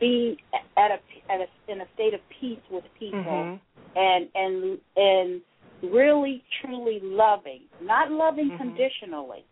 be 0.00 0.38
at 0.76 0.90
a, 0.90 0.98
at 1.32 1.40
a 1.40 1.72
in 1.72 1.80
a 1.80 1.84
state 1.94 2.14
of 2.14 2.20
peace 2.40 2.60
with 2.70 2.84
people 2.98 3.44
Mhm. 3.44 3.60
and 3.94 4.28
and 4.34 4.78
and 4.96 5.42
really 5.82 6.42
truly 6.60 7.00
loving, 7.02 7.62
not 7.80 8.10
loving 8.10 8.50
Mhm. 8.50 8.58
conditionally, 8.58 9.44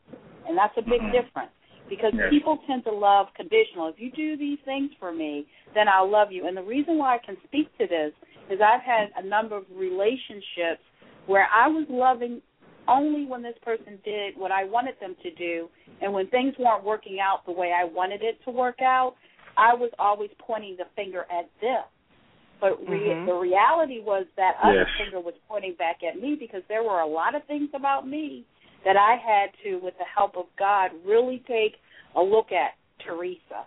and 0.49 0.57
that's 0.57 0.77
a 0.77 0.83
big 0.83 1.01
Mhm. 1.01 1.13
difference 1.13 1.53
because 1.89 2.15
Yes. 2.15 2.31
people 2.31 2.59
tend 2.67 2.85
to 2.85 2.93
love 2.93 3.33
conditional. 3.35 3.89
If 3.89 4.01
you 4.01 4.11
do 4.11 4.37
these 4.37 4.59
things 4.65 4.91
for 4.99 5.13
me, 5.13 5.47
then 5.75 5.89
I'll 5.89 6.09
love 6.09 6.33
you. 6.33 6.47
And 6.47 6.57
the 6.57 6.63
reason 6.63 6.99
why 6.99 7.15
I 7.15 7.19
can 7.19 7.37
speak 7.45 7.77
to 7.79 7.87
this 7.87 8.13
is 8.49 8.61
I've 8.61 8.83
had 8.83 9.11
a 9.17 9.23
number 9.23 9.57
of 9.57 9.65
relationships 9.75 10.83
where 11.27 11.49
I 11.55 11.69
was 11.69 11.87
loving 11.89 12.43
only 12.87 13.25
when 13.25 13.43
this 13.43 13.57
person 13.63 13.99
did 14.05 14.37
what 14.37 14.53
I 14.53 14.65
wanted 14.65 14.95
them 15.01 15.17
to 15.23 15.31
do, 15.33 15.71
and 16.03 16.13
when 16.13 16.27
things 16.29 16.55
weren't 16.59 16.85
working 16.85 17.19
out 17.19 17.45
the 17.47 17.53
way 17.53 17.73
I 17.73 17.85
wanted 17.85 18.23
it 18.23 18.43
to 18.45 18.51
work 18.51 18.83
out, 18.83 19.15
I 19.57 19.73
was 19.75 19.91
always 19.99 20.31
pointing 20.39 20.77
the 20.77 20.85
finger 20.97 21.27
at 21.31 21.49
them. 21.61 21.85
But 22.61 22.87
re- 22.89 23.15
Mhm. 23.15 23.27
the 23.27 23.35
reality 23.35 24.01
was 24.01 24.27
that 24.37 24.57
other 24.61 24.87
Yes. 24.87 24.91
finger 24.99 25.21
was 25.21 25.35
pointing 25.49 25.75
back 25.75 26.03
at 26.03 26.19
me 26.21 26.35
because 26.35 26.63
there 26.67 26.83
were 26.83 27.01
a 27.01 27.07
lot 27.07 27.35
of 27.35 27.45
things 27.45 27.73
about 27.75 28.07
me 28.07 28.45
that 28.85 28.97
I 28.97 29.17
had 29.17 29.51
to, 29.65 29.79
with 29.83 29.95
the 29.99 30.05
help 30.15 30.37
of 30.37 30.47
God, 30.59 30.91
really 31.07 31.43
take 31.47 31.77
a 32.17 32.21
look 32.21 32.53
at 32.53 32.73
Teresa. 33.05 33.67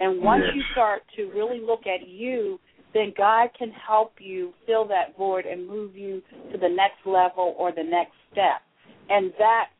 And 0.00 0.22
once 0.22 0.42
Yes. 0.46 0.54
you 0.56 0.62
start 0.72 1.02
to 1.16 1.30
really 1.30 1.60
look 1.60 1.86
at 1.86 2.06
you, 2.06 2.60
then 2.94 3.12
God 3.16 3.50
can 3.58 3.70
help 3.72 4.20
you 4.20 4.54
fill 4.66 4.84
that 4.86 5.16
void 5.16 5.44
and 5.44 5.66
move 5.66 5.96
you 5.96 6.22
to 6.52 6.58
the 6.58 6.68
next 6.68 7.04
level 7.04 7.54
or 7.58 7.72
the 7.72 7.82
next 7.82 8.14
step. 8.32 8.62
And 9.10 9.32
that's 9.38 9.70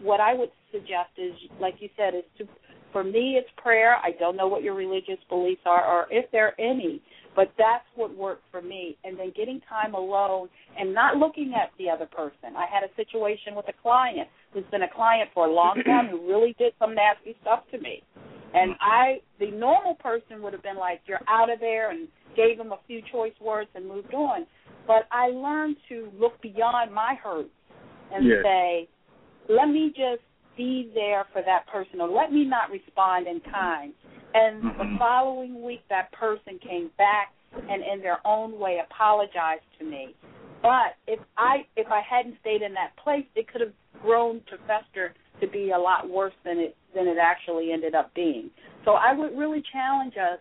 what 0.00 0.20
I 0.20 0.34
would 0.34 0.50
suggest 0.70 1.10
is, 1.16 1.34
like 1.60 1.74
you 1.80 1.88
said, 1.96 2.14
is 2.14 2.24
to, 2.38 2.48
for 2.92 3.02
me, 3.02 3.36
it's 3.36 3.48
prayer. 3.56 3.96
I 3.96 4.12
don't 4.18 4.36
know 4.36 4.48
what 4.48 4.62
your 4.62 4.74
religious 4.74 5.18
beliefs 5.28 5.62
are 5.66 5.84
or 5.84 6.06
if 6.10 6.30
there 6.30 6.48
are 6.48 6.60
any, 6.60 7.02
but 7.34 7.52
that's 7.56 7.84
what 7.94 8.14
worked 8.14 8.44
for 8.50 8.60
me. 8.60 8.96
And 9.04 9.18
then 9.18 9.32
getting 9.34 9.60
time 9.68 9.94
alone 9.94 10.48
and 10.78 10.92
not 10.92 11.16
looking 11.16 11.54
at 11.54 11.70
the 11.78 11.88
other 11.88 12.06
person. 12.06 12.56
I 12.56 12.66
had 12.66 12.82
a 12.82 12.94
situation 12.96 13.54
with 13.54 13.66
a 13.68 13.82
client 13.82 14.28
who's 14.52 14.64
been 14.70 14.82
a 14.82 14.94
client 14.94 15.30
for 15.32 15.46
a 15.46 15.52
long 15.52 15.82
time 15.86 16.08
who 16.08 16.28
really 16.28 16.54
did 16.58 16.72
some 16.78 16.94
nasty 16.94 17.36
stuff 17.40 17.60
to 17.72 17.78
me. 17.78 18.02
And 18.54 18.72
I, 18.80 19.20
the 19.40 19.50
normal 19.50 19.94
person 19.94 20.42
would 20.42 20.52
have 20.52 20.62
been 20.62 20.76
like, 20.76 21.00
"You're 21.06 21.22
out 21.26 21.50
of 21.50 21.58
there," 21.58 21.90
and 21.90 22.06
gave 22.36 22.58
him 22.60 22.72
a 22.72 22.78
few 22.86 23.00
choice 23.10 23.32
words 23.40 23.70
and 23.74 23.88
moved 23.88 24.12
on. 24.12 24.46
But 24.86 25.06
I 25.10 25.28
learned 25.28 25.76
to 25.88 26.12
look 26.18 26.40
beyond 26.42 26.92
my 26.92 27.14
hurts 27.14 27.48
and 28.12 28.26
Yes. 28.26 28.42
say, 28.42 28.88
"Let 29.48 29.68
me 29.68 29.88
just 29.90 30.22
be 30.54 30.90
there 30.94 31.24
for 31.32 31.40
that 31.42 31.66
person, 31.66 32.00
or 32.02 32.08
let 32.08 32.30
me 32.30 32.44
not 32.44 32.70
respond 32.70 33.26
in 33.26 33.40
kind." 33.40 33.94
And 34.34 34.62
the 34.62 34.84
Mhm. 34.84 34.98
following 34.98 35.62
week, 35.62 35.82
that 35.88 36.10
person 36.12 36.58
came 36.58 36.88
back 36.96 37.32
and, 37.68 37.82
in 37.82 38.00
their 38.00 38.20
own 38.26 38.58
way, 38.58 38.78
apologized 38.78 39.64
to 39.78 39.84
me. 39.84 40.14
But 40.62 40.96
if 41.06 41.20
I 41.36 41.66
if 41.76 41.90
I 41.90 42.00
hadn't 42.00 42.38
stayed 42.40 42.62
in 42.62 42.72
that 42.74 42.94
place, 42.96 43.26
it 43.34 43.48
could 43.48 43.60
have 43.60 43.72
grown 44.00 44.40
to 44.44 44.58
fester 44.58 45.14
to 45.40 45.46
be 45.48 45.72
a 45.72 45.78
lot 45.78 46.08
worse 46.08 46.34
than 46.44 46.58
it 46.58 46.76
than 46.94 47.08
it 47.08 47.18
actually 47.18 47.72
ended 47.72 47.94
up 47.94 48.14
being. 48.14 48.50
So 48.84 48.92
I 48.92 49.12
would 49.12 49.36
really 49.36 49.62
challenge 49.72 50.16
us 50.16 50.38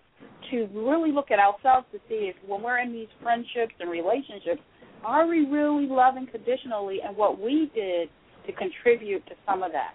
to 0.52 0.68
really 0.74 1.12
look 1.12 1.32
at 1.32 1.40
ourselves 1.40 1.88
to 1.92 2.00
see 2.08 2.30
if 2.30 2.36
when 2.46 2.62
we're 2.62 2.80
in 2.80 2.92
these 2.92 3.08
friendships 3.22 3.74
and 3.80 3.90
relationships, 3.90 4.62
are 5.04 5.26
we 5.26 5.46
really 5.46 5.88
loving 5.88 6.28
conditionally 6.28 7.02
and 7.02 7.16
what 7.18 7.40
we 7.40 7.72
did 7.74 8.10
to 8.46 8.52
contribute 8.54 9.26
to 9.28 9.36
some 9.46 9.64
of 9.64 9.72
that. 9.72 9.94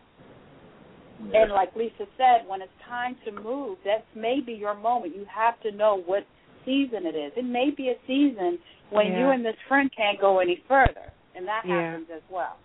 And 1.18 1.52
like 1.52 1.74
Lisa 1.74 2.06
said, 2.16 2.46
when 2.46 2.62
it's 2.62 2.72
time 2.88 3.16
to 3.24 3.32
move, 3.32 3.78
that's 3.84 4.06
maybe 4.14 4.52
your 4.52 4.74
moment. 4.74 5.14
You 5.14 5.26
have 5.34 5.60
to 5.62 5.72
know 5.72 6.02
what 6.06 6.24
season 6.64 7.06
it 7.06 7.14
is. 7.14 7.32
It 7.36 7.44
may 7.44 7.70
be 7.70 7.88
a 7.90 7.96
season 8.06 8.58
when 8.90 9.06
Yeah. 9.06 9.18
you 9.20 9.30
and 9.30 9.44
this 9.44 9.56
friend 9.68 9.90
can't 9.96 10.20
go 10.20 10.38
any 10.38 10.56
further, 10.68 11.12
and 11.34 11.46
that 11.46 11.64
Yeah. 11.64 11.82
happens 11.82 12.10
as 12.10 12.22
well. 12.28 12.58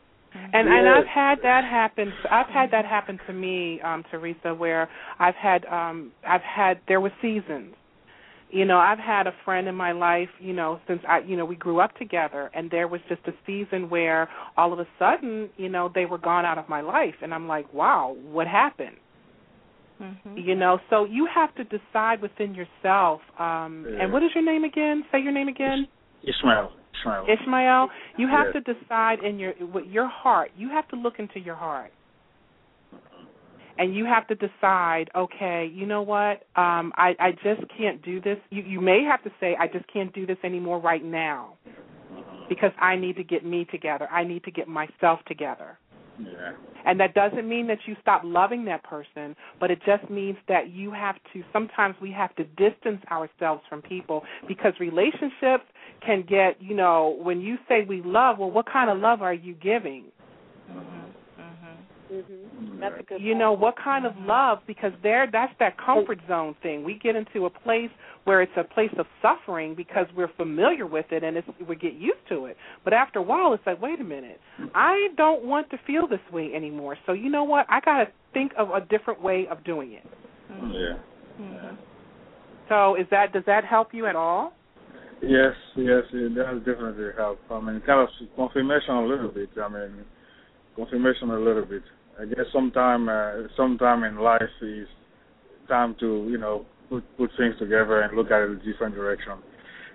And 0.54 0.68
and 0.70 0.88
I've 0.88 1.08
had 1.08 1.42
that 1.42 1.66
happen. 1.66 2.14
I've 2.30 2.48
had 2.48 2.72
that 2.72 2.86
happen 2.86 3.20
to 3.28 3.34
me, 3.34 3.82
um, 3.82 4.04
Teresa, 4.10 4.56
where 4.56 4.90
I've 5.20 5.36
had 5.36 5.66
um 5.66 6.14
I've 6.26 6.42
had 6.44 6.80
there 6.88 7.02
were 7.02 7.12
seasons. 7.22 7.76
You 8.54 8.66
know, 8.66 8.78
I've 8.78 9.00
had 9.00 9.28
a 9.28 9.34
friend 9.46 9.68
in 9.70 9.76
my 9.76 9.94
life, 9.94 10.28
you 10.40 10.52
know, 10.54 10.80
since 10.88 11.02
I 11.08 11.20
you 11.20 11.38
know, 11.38 11.46
we 11.46 11.56
grew 11.56 11.80
up 11.80 11.96
together 11.98 12.52
and 12.54 12.70
there 12.70 12.88
was 12.88 13.00
just 13.08 13.22
a 13.26 13.32
season 13.46 13.90
where 13.90 14.30
all 14.58 14.74
of 14.74 14.80
a 14.80 14.88
sudden, 15.00 15.50
you 15.56 15.70
know, 15.70 15.90
they 15.94 16.06
were 16.06 16.18
gone 16.18 16.46
out 16.46 16.58
of 16.58 16.68
my 16.68 16.82
life 16.82 17.16
and 17.22 17.34
I'm 17.34 17.48
like, 17.48 17.74
Wow, 17.74 18.16
what 18.24 18.48
happened? 18.48 18.98
Mhm. 20.02 20.46
You 20.46 20.56
know, 20.56 20.80
so 20.90 21.06
you 21.06 21.28
have 21.34 21.54
to 21.56 21.64
decide 21.64 22.22
within 22.22 22.54
yourself. 22.54 23.22
Um 23.40 23.86
Yeah. 23.90 24.04
and 24.04 24.14
what 24.14 24.22
is 24.24 24.32
your 24.36 24.44
name 24.44 24.66
again? 24.66 25.06
Say 25.12 25.20
your 25.20 25.32
name 25.32 25.48
again. 25.48 25.88
Ishmael. 26.24 26.72
Ishmael. 27.00 27.26
Ishmael, 27.30 27.90
you 28.18 28.28
have 28.28 28.48
Yes. 28.54 28.64
to 28.66 28.74
decide 28.74 29.24
in 29.24 29.40
your 29.40 29.54
with 29.76 29.86
your 29.86 30.08
heart. 30.08 30.52
You 30.58 30.70
have 30.70 30.88
to 30.90 30.96
look 30.98 31.20
into 31.20 31.40
your 31.40 31.56
heart. 31.56 31.92
And 33.82 33.96
you 33.96 34.06
have 34.06 34.28
to 34.28 34.36
decide, 34.36 35.10
okay, 35.16 35.68
you 35.74 35.88
know 35.88 36.04
what? 36.04 36.44
Um 36.56 36.94
I 36.96 37.16
I 37.20 37.32
just 37.32 37.64
can't 37.76 38.00
do 38.04 38.22
this. 38.22 38.38
You 38.52 38.62
you 38.62 38.80
may 38.80 39.04
have 39.04 39.24
to 39.24 39.32
say 39.40 39.58
I 39.60 39.66
just 39.68 39.88
can't 39.92 40.14
do 40.14 40.28
this 40.28 40.38
anymore 40.44 40.80
right 40.80 41.04
now 41.04 41.56
because 42.48 42.74
I 42.80 42.96
need 42.96 43.16
to 43.16 43.24
get 43.24 43.44
me 43.44 43.66
together. 43.66 44.08
I 44.12 44.24
need 44.24 44.44
to 44.44 44.52
get 44.52 44.68
myself 44.68 45.20
together. 45.26 45.80
Yeah. 46.20 46.52
And 46.86 47.00
that 47.00 47.16
doesn't 47.16 47.48
mean 47.50 47.66
that 47.68 47.80
you 47.88 47.96
stop 48.02 48.22
loving 48.24 48.66
that 48.66 48.84
person, 48.84 49.36
but 49.60 49.72
it 49.72 49.80
just 49.84 50.08
means 50.12 50.38
that 50.48 50.70
you 50.70 50.92
have 50.92 51.16
to 51.34 51.44
sometimes 51.52 51.96
we 52.00 52.12
have 52.12 52.36
to 52.36 52.44
distance 52.66 53.02
ourselves 53.10 53.64
from 53.68 53.82
people 53.82 54.22
because 54.48 54.74
relationships 54.80 55.66
can 56.06 56.24
get, 56.30 56.62
you 56.62 56.76
know, 56.76 57.18
when 57.24 57.42
you 57.42 57.58
say 57.68 57.84
we 57.90 58.04
love, 58.04 58.38
well 58.38 58.52
what 58.52 58.68
kind 58.72 58.92
of 58.92 59.00
love 59.00 59.24
are 59.24 59.34
you 59.34 59.56
giving? 59.56 60.04
Mhm. 60.72 61.01
Mhm. 62.12 62.24
Mm-hmm. 62.24 62.80
That's 62.80 63.00
a 63.00 63.04
good 63.04 63.22
You 63.22 63.34
point. 63.34 63.40
know, 63.40 63.54
what 63.54 63.76
kind 63.78 64.06
of 64.06 64.14
love 64.18 64.60
because 64.68 64.92
there 65.02 65.28
that's 65.32 65.54
that 65.60 65.78
comfort 65.78 66.20
zone 66.28 66.56
thing. 66.62 66.84
We 66.84 66.96
get 66.96 67.16
into 67.16 67.46
a 67.46 67.50
place 67.50 67.90
where 68.26 68.42
it's 68.42 68.52
a 68.58 68.64
place 68.64 68.94
of 68.98 69.06
suffering 69.22 69.74
because 69.76 70.06
we're 70.16 70.28
familiar 70.36 70.86
with 70.86 71.06
it 71.12 71.24
and 71.24 71.38
it's 71.38 71.48
we 71.68 71.76
get 71.76 71.94
used 71.94 72.28
to 72.30 72.46
it. 72.48 72.58
But 72.84 72.94
after 72.94 73.20
a 73.20 73.22
while 73.22 73.54
it's 73.54 73.66
like, 73.66 73.82
wait 73.82 74.00
a 74.02 74.04
minute. 74.04 74.40
I 74.76 75.08
don't 75.18 75.46
want 75.46 75.70
to 75.72 75.78
feel 75.88 76.08
this 76.08 76.20
way 76.32 76.52
anymore. 76.54 76.98
So 77.06 77.14
you 77.14 77.30
know 77.30 77.44
what? 77.44 77.66
I 77.70 77.80
got 77.80 78.00
to 78.04 78.08
think 78.34 78.52
of 78.58 78.70
a 78.72 78.82
different 78.82 79.22
way 79.22 79.48
of 79.50 79.64
doing 79.64 79.94
it. 79.94 80.06
Yeah. 80.50 80.98
Mhm. 81.40 81.78
So 82.70 82.96
is 82.96 83.08
that 83.12 83.32
does 83.34 83.46
that 83.46 83.64
help 83.66 83.94
you 83.94 84.06
at 84.06 84.16
all? 84.16 84.54
Yes, 85.22 85.54
yes, 85.76 86.04
it 86.14 86.34
does 86.36 86.60
definitely 86.66 87.12
help. 87.16 87.40
I 87.50 87.60
mean, 87.60 87.80
kind 87.82 88.02
of 88.02 88.10
confirmation 88.36 88.96
a 88.96 89.06
little 89.06 89.30
bit. 89.30 89.50
I 89.62 89.68
mean, 89.70 90.04
confirmation 90.76 91.30
a 91.30 91.40
little 91.40 91.66
bit. 91.66 91.84
I 92.22 92.26
guess 92.26 92.46
sometime, 92.54 93.10
uh, 93.10 93.48
sometime 93.58 94.04
in 94.04 94.18
life 94.20 94.42
is 94.62 94.88
time 95.68 95.96
to, 96.00 96.28
you 96.30 96.38
know, 96.38 96.66
put 96.90 97.04
put 97.18 97.32
things 97.38 97.56
together 97.58 98.02
and 98.02 98.16
look 98.16 98.30
at 98.30 98.42
it 98.42 98.52
in 98.52 98.58
a 98.58 98.64
different 98.64 98.94
direction. 98.94 99.40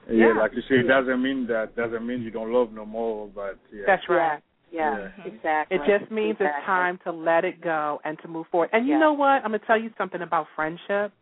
Yeah, 0.08 0.28
Yeah. 0.28 0.40
like 0.40 0.52
you 0.54 0.62
say, 0.62 0.76
it 0.80 0.88
doesn't 0.88 1.22
mean 1.22 1.46
that 1.48 1.76
doesn't 1.76 2.04
mean 2.06 2.22
you 2.22 2.30
don't 2.30 2.52
love 2.52 2.72
no 2.72 2.84
more, 2.84 3.28
but 3.28 3.58
yeah. 3.72 3.82
That's 3.86 4.08
right. 4.08 4.40
Yeah, 4.72 5.08
Yeah. 5.16 5.24
exactly. 5.24 5.76
It 5.76 5.82
just 5.86 6.10
means 6.10 6.36
exactly. 6.40 6.58
it's 6.58 6.66
time 6.66 6.98
to 7.04 7.12
let 7.12 7.44
it 7.44 7.60
go 7.60 8.00
and 8.04 8.18
to 8.20 8.28
move 8.28 8.46
forward. 8.48 8.70
And 8.72 8.86
you 8.86 8.94
Yeah. 8.94 9.00
know 9.00 9.12
what? 9.12 9.44
I'm 9.44 9.50
going 9.50 9.60
to 9.60 9.66
tell 9.66 9.78
you 9.78 9.90
something 9.96 10.22
about 10.22 10.48
friendship. 10.56 11.12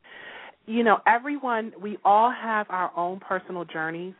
You 0.66 0.82
know, 0.82 1.00
everyone, 1.06 1.74
we 1.78 1.98
all 2.04 2.30
have 2.30 2.66
our 2.70 2.90
own 2.96 3.20
personal 3.20 3.64
journeys. 3.66 4.14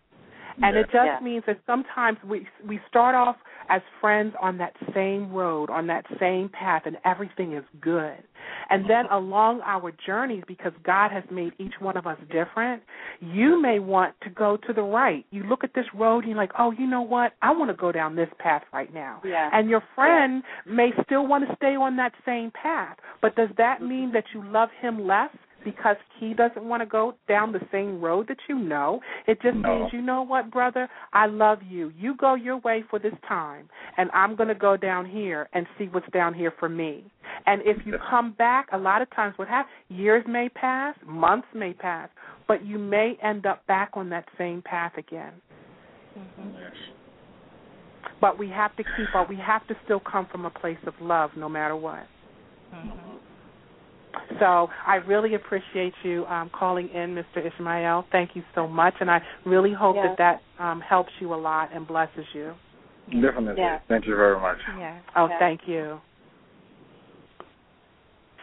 And 0.62 0.76
it 0.76 0.90
just 0.90 0.94
Yeah. 0.94 1.20
means 1.20 1.44
that 1.46 1.59
sometimes 1.66 2.18
we 2.24 2.46
we 2.64 2.78
start 2.88 3.14
off 3.14 3.36
as 3.68 3.82
friends 4.00 4.34
on 4.40 4.59
that 4.59 4.76
same 4.92 5.32
road, 5.32 5.70
on 5.70 5.86
that 5.86 6.07
same 6.18 6.48
path, 6.48 6.82
and 6.86 6.96
everything 7.05 7.52
is 7.52 7.64
good. 7.80 8.22
And 8.70 8.82
mm-hmm. 8.82 8.88
then 8.88 9.07
along 9.07 9.62
our 9.64 9.90
journeys, 10.07 10.44
because 10.46 10.72
God 10.82 11.11
has 11.11 11.24
made 11.30 11.52
each 11.59 11.80
one 11.80 11.96
of 11.96 12.07
us 12.07 12.18
different, 12.30 12.82
you 13.20 13.61
may 13.61 13.78
want 13.78 14.14
to 14.22 14.30
go 14.30 14.57
to 14.57 14.72
the 14.72 14.82
right. 14.82 15.24
You 15.30 15.44
look 15.44 15.64
at 15.64 15.74
this 15.74 15.86
road 15.94 16.20
and 16.20 16.28
you're 16.28 16.36
like, 16.36 16.52
oh, 16.59 16.70
you 16.72 16.86
know 16.86 17.02
what? 17.02 17.32
I 17.42 17.50
want 17.52 17.70
to 17.70 17.76
go 17.76 17.92
down 17.92 18.16
this 18.16 18.28
path 18.38 18.62
right 18.72 18.92
now. 18.92 19.20
Yeah. 19.24 19.50
And 19.52 19.68
your 19.68 19.82
friend 19.94 20.42
may 20.66 20.90
still 21.05 21.26
want 21.26 21.48
to 21.48 21.57
stay 21.57 21.74
on 21.74 21.96
that 21.96 22.12
same 22.24 22.50
path. 22.50 22.96
But 23.20 23.34
does 23.36 23.50
that 23.57 23.78
mm-hmm. 23.78 23.88
mean 23.88 24.12
that 24.12 24.24
you 24.34 24.44
love 24.44 24.68
him 24.80 25.07
less? 25.07 25.30
Because 25.65 25.97
he 26.21 26.35
doesn't 26.35 26.65
want 26.65 26.83
to 26.83 26.87
go 26.87 27.15
down 27.29 27.53
the 27.53 27.61
same 27.73 28.01
road 28.01 28.29
that 28.29 28.37
you 28.49 28.59
know. 28.59 29.01
It 29.27 29.41
just 29.41 29.57
No. 29.57 29.81
means, 29.81 29.93
you 29.93 30.03
know 30.03 30.23
what, 30.23 30.51
brother? 30.51 30.89
I 31.12 31.27
love 31.27 31.62
you. 31.62 31.93
You 31.97 32.15
go 32.17 32.35
your 32.35 32.59
way 32.59 32.83
for 32.83 32.99
this 32.99 33.15
time, 33.27 33.69
and 33.97 34.11
I'm 34.12 34.37
going 34.37 34.49
to 34.49 34.55
go 34.55 34.77
down 34.77 35.07
here 35.07 35.49
and 35.53 35.67
see 35.79 35.87
what's 35.87 36.09
down 36.11 36.35
here 36.35 36.53
for 36.59 36.69
me. 36.69 37.05
And 37.47 37.62
if 37.65 37.85
you 37.87 37.99
come 38.11 38.33
back, 38.33 38.69
a 38.73 38.79
lot 38.79 39.03
of 39.03 39.11
times 39.11 39.37
what 39.37 39.49
happens, 39.49 39.73
years 39.89 40.25
may 40.29 40.49
pass, 40.49 40.95
months 41.07 41.49
may 41.55 41.73
pass, 41.73 42.09
but 42.47 42.65
you 42.65 42.79
may 42.79 43.17
end 43.23 43.47
up 43.47 43.67
back 43.67 43.91
on 43.95 44.11
that 44.11 44.29
same 44.37 44.62
path 44.62 44.93
again. 44.99 45.33
Mm-hmm. 46.19 46.51
Yes. 46.61 46.73
But 48.21 48.39
we 48.39 48.49
have 48.49 48.75
to 48.77 48.85
keep 48.97 49.15
our, 49.15 49.27
we 49.27 49.37
have 49.37 49.67
to 49.69 49.75
still 49.85 50.01
come 50.01 50.27
from 50.31 50.45
a 50.45 50.51
place 50.51 50.79
of 50.87 50.95
love 51.01 51.31
no 51.37 51.49
matter 51.49 51.77
what. 51.77 52.07
Mm-hmm. 52.75 53.17
So 54.41 54.69
I 54.87 54.97
really 54.97 55.35
appreciate 55.35 55.95
you 56.03 56.27
um, 56.27 56.51
calling 56.51 56.89
in, 56.91 57.15
Mr. 57.15 57.45
Ishmael. 57.47 58.07
Thank 58.11 58.31
you 58.35 58.43
so 58.55 58.67
much, 58.67 58.95
and 59.01 59.11
I 59.11 59.21
really 59.45 59.73
hope 59.73 59.97
Yeah. 59.97 60.15
that 60.17 60.41
that 60.59 60.65
um, 60.65 60.81
helps 60.81 61.12
you 61.21 61.35
a 61.35 61.37
lot 61.37 61.71
and 61.75 61.87
blesses 61.87 62.27
you. 62.33 62.55
Definitely. 63.11 63.62
Yeah. 63.62 63.79
Thank 63.89 64.07
you 64.07 64.17
very 64.17 64.41
much. 64.41 64.59
Yeah. 64.79 64.99
Oh, 65.15 65.29
Yeah. 65.29 65.39
thank 65.39 65.61
you. 65.67 66.01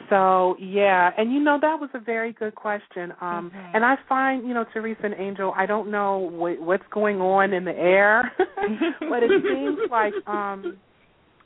So 0.09 0.57
yeah, 0.59 1.11
and 1.17 1.31
you 1.31 1.39
know 1.39 1.57
that 1.61 1.79
was 1.79 1.89
a 1.93 1.99
very 1.99 2.33
good 2.33 2.53
question. 2.55 3.13
Um 3.21 3.49
Mhm. 3.49 3.75
and 3.75 3.85
I 3.85 3.95
find, 4.09 4.45
you 4.47 4.53
know, 4.53 4.65
Teresa 4.73 5.05
and 5.05 5.13
Angel, 5.17 5.53
I 5.55 5.65
don't 5.65 5.89
know 5.89 6.17
what, 6.17 6.59
what's 6.59 6.87
going 6.87 7.21
on 7.21 7.53
in 7.53 7.63
the 7.63 7.77
air, 7.77 8.29
but 9.09 9.23
it 9.23 9.31
seems 9.47 9.79
like 9.89 10.13
um 10.27 10.77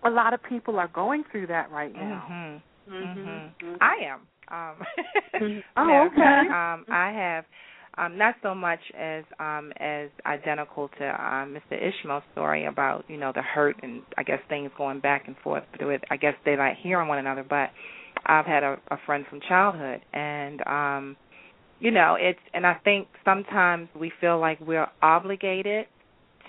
a 0.04 0.10
lot 0.10 0.34
of 0.34 0.42
people 0.44 0.80
are 0.80 0.88
going 0.88 1.24
through 1.32 1.48
that 1.48 1.70
right 1.72 1.94
now. 1.94 2.26
Mhm. 2.30 2.62
Mhm. 2.90 3.52
Mhm. 3.62 3.78
I 3.82 3.96
am. 4.06 4.28
Um, 4.48 4.76
Oh, 5.78 5.84
no, 5.88 6.06
okay. 6.08 6.48
Um, 6.50 6.86
I 6.90 7.12
have 7.12 7.46
um, 7.98 8.18
not 8.18 8.36
so 8.44 8.54
much 8.54 8.80
as 8.98 9.24
um, 9.40 9.72
as 9.78 10.10
identical 10.26 10.90
to 11.00 11.06
um, 11.08 11.56
Mr. 11.56 11.74
Ishmael's 11.82 12.24
story 12.34 12.66
about 12.66 13.06
you 13.08 13.18
know 13.18 13.32
the 13.34 13.42
hurt 13.42 13.76
and 13.84 14.02
I 14.18 14.24
guess 14.24 14.40
things 14.50 14.72
going 14.78 15.00
back 15.00 15.28
and 15.28 15.36
forth 15.44 15.64
it. 15.80 16.04
I 16.10 16.18
guess 16.18 16.36
they 16.46 16.56
like 16.58 16.78
hearing 16.82 17.08
one 17.08 17.18
another, 17.20 17.44
but 17.48 17.70
I've 18.26 18.46
had 18.46 18.64
a, 18.64 18.78
a 18.92 18.98
friend 19.06 19.26
from 19.30 19.40
childhood, 19.48 20.02
and 20.14 20.62
um, 20.68 21.18
you 21.80 21.92
know 21.92 22.16
it's 22.20 22.40
and 22.54 22.66
I 22.68 22.76
think 22.84 23.08
sometimes 23.24 23.90
we 24.00 24.12
feel 24.22 24.40
like 24.40 24.60
we're 24.60 24.88
obligated 25.02 25.86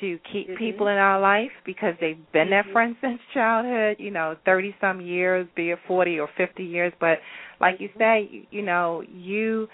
to 0.00 0.18
keep 0.32 0.48
Mhm. 0.48 0.56
people 0.58 0.88
in 0.88 0.96
our 0.96 1.20
life 1.20 1.52
because 1.64 1.94
they've 2.00 2.30
been 2.32 2.50
their 2.50 2.64
Mhm. 2.64 2.72
friends 2.72 2.96
since 3.00 3.20
childhood, 3.32 3.96
you 3.98 4.10
know, 4.10 4.36
30 4.44 4.74
some 4.80 5.00
years, 5.00 5.46
be 5.54 5.70
it 5.70 5.78
40 5.86 6.18
or 6.20 6.28
50 6.28 6.64
years, 6.64 6.92
but 7.00 7.20
like 7.60 7.80
you 7.80 7.88
say, 7.98 8.22
you, 8.30 8.46
you 8.50 8.62
know, 8.62 9.02
you 9.02 9.68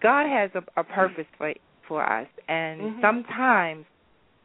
God 0.00 0.26
has 0.26 0.50
a, 0.54 0.62
a 0.80 0.84
purpose 0.84 1.26
for 1.38 1.52
for 1.88 2.02
us 2.04 2.28
and 2.48 2.80
Mhm. 2.80 3.00
sometimes 3.00 3.86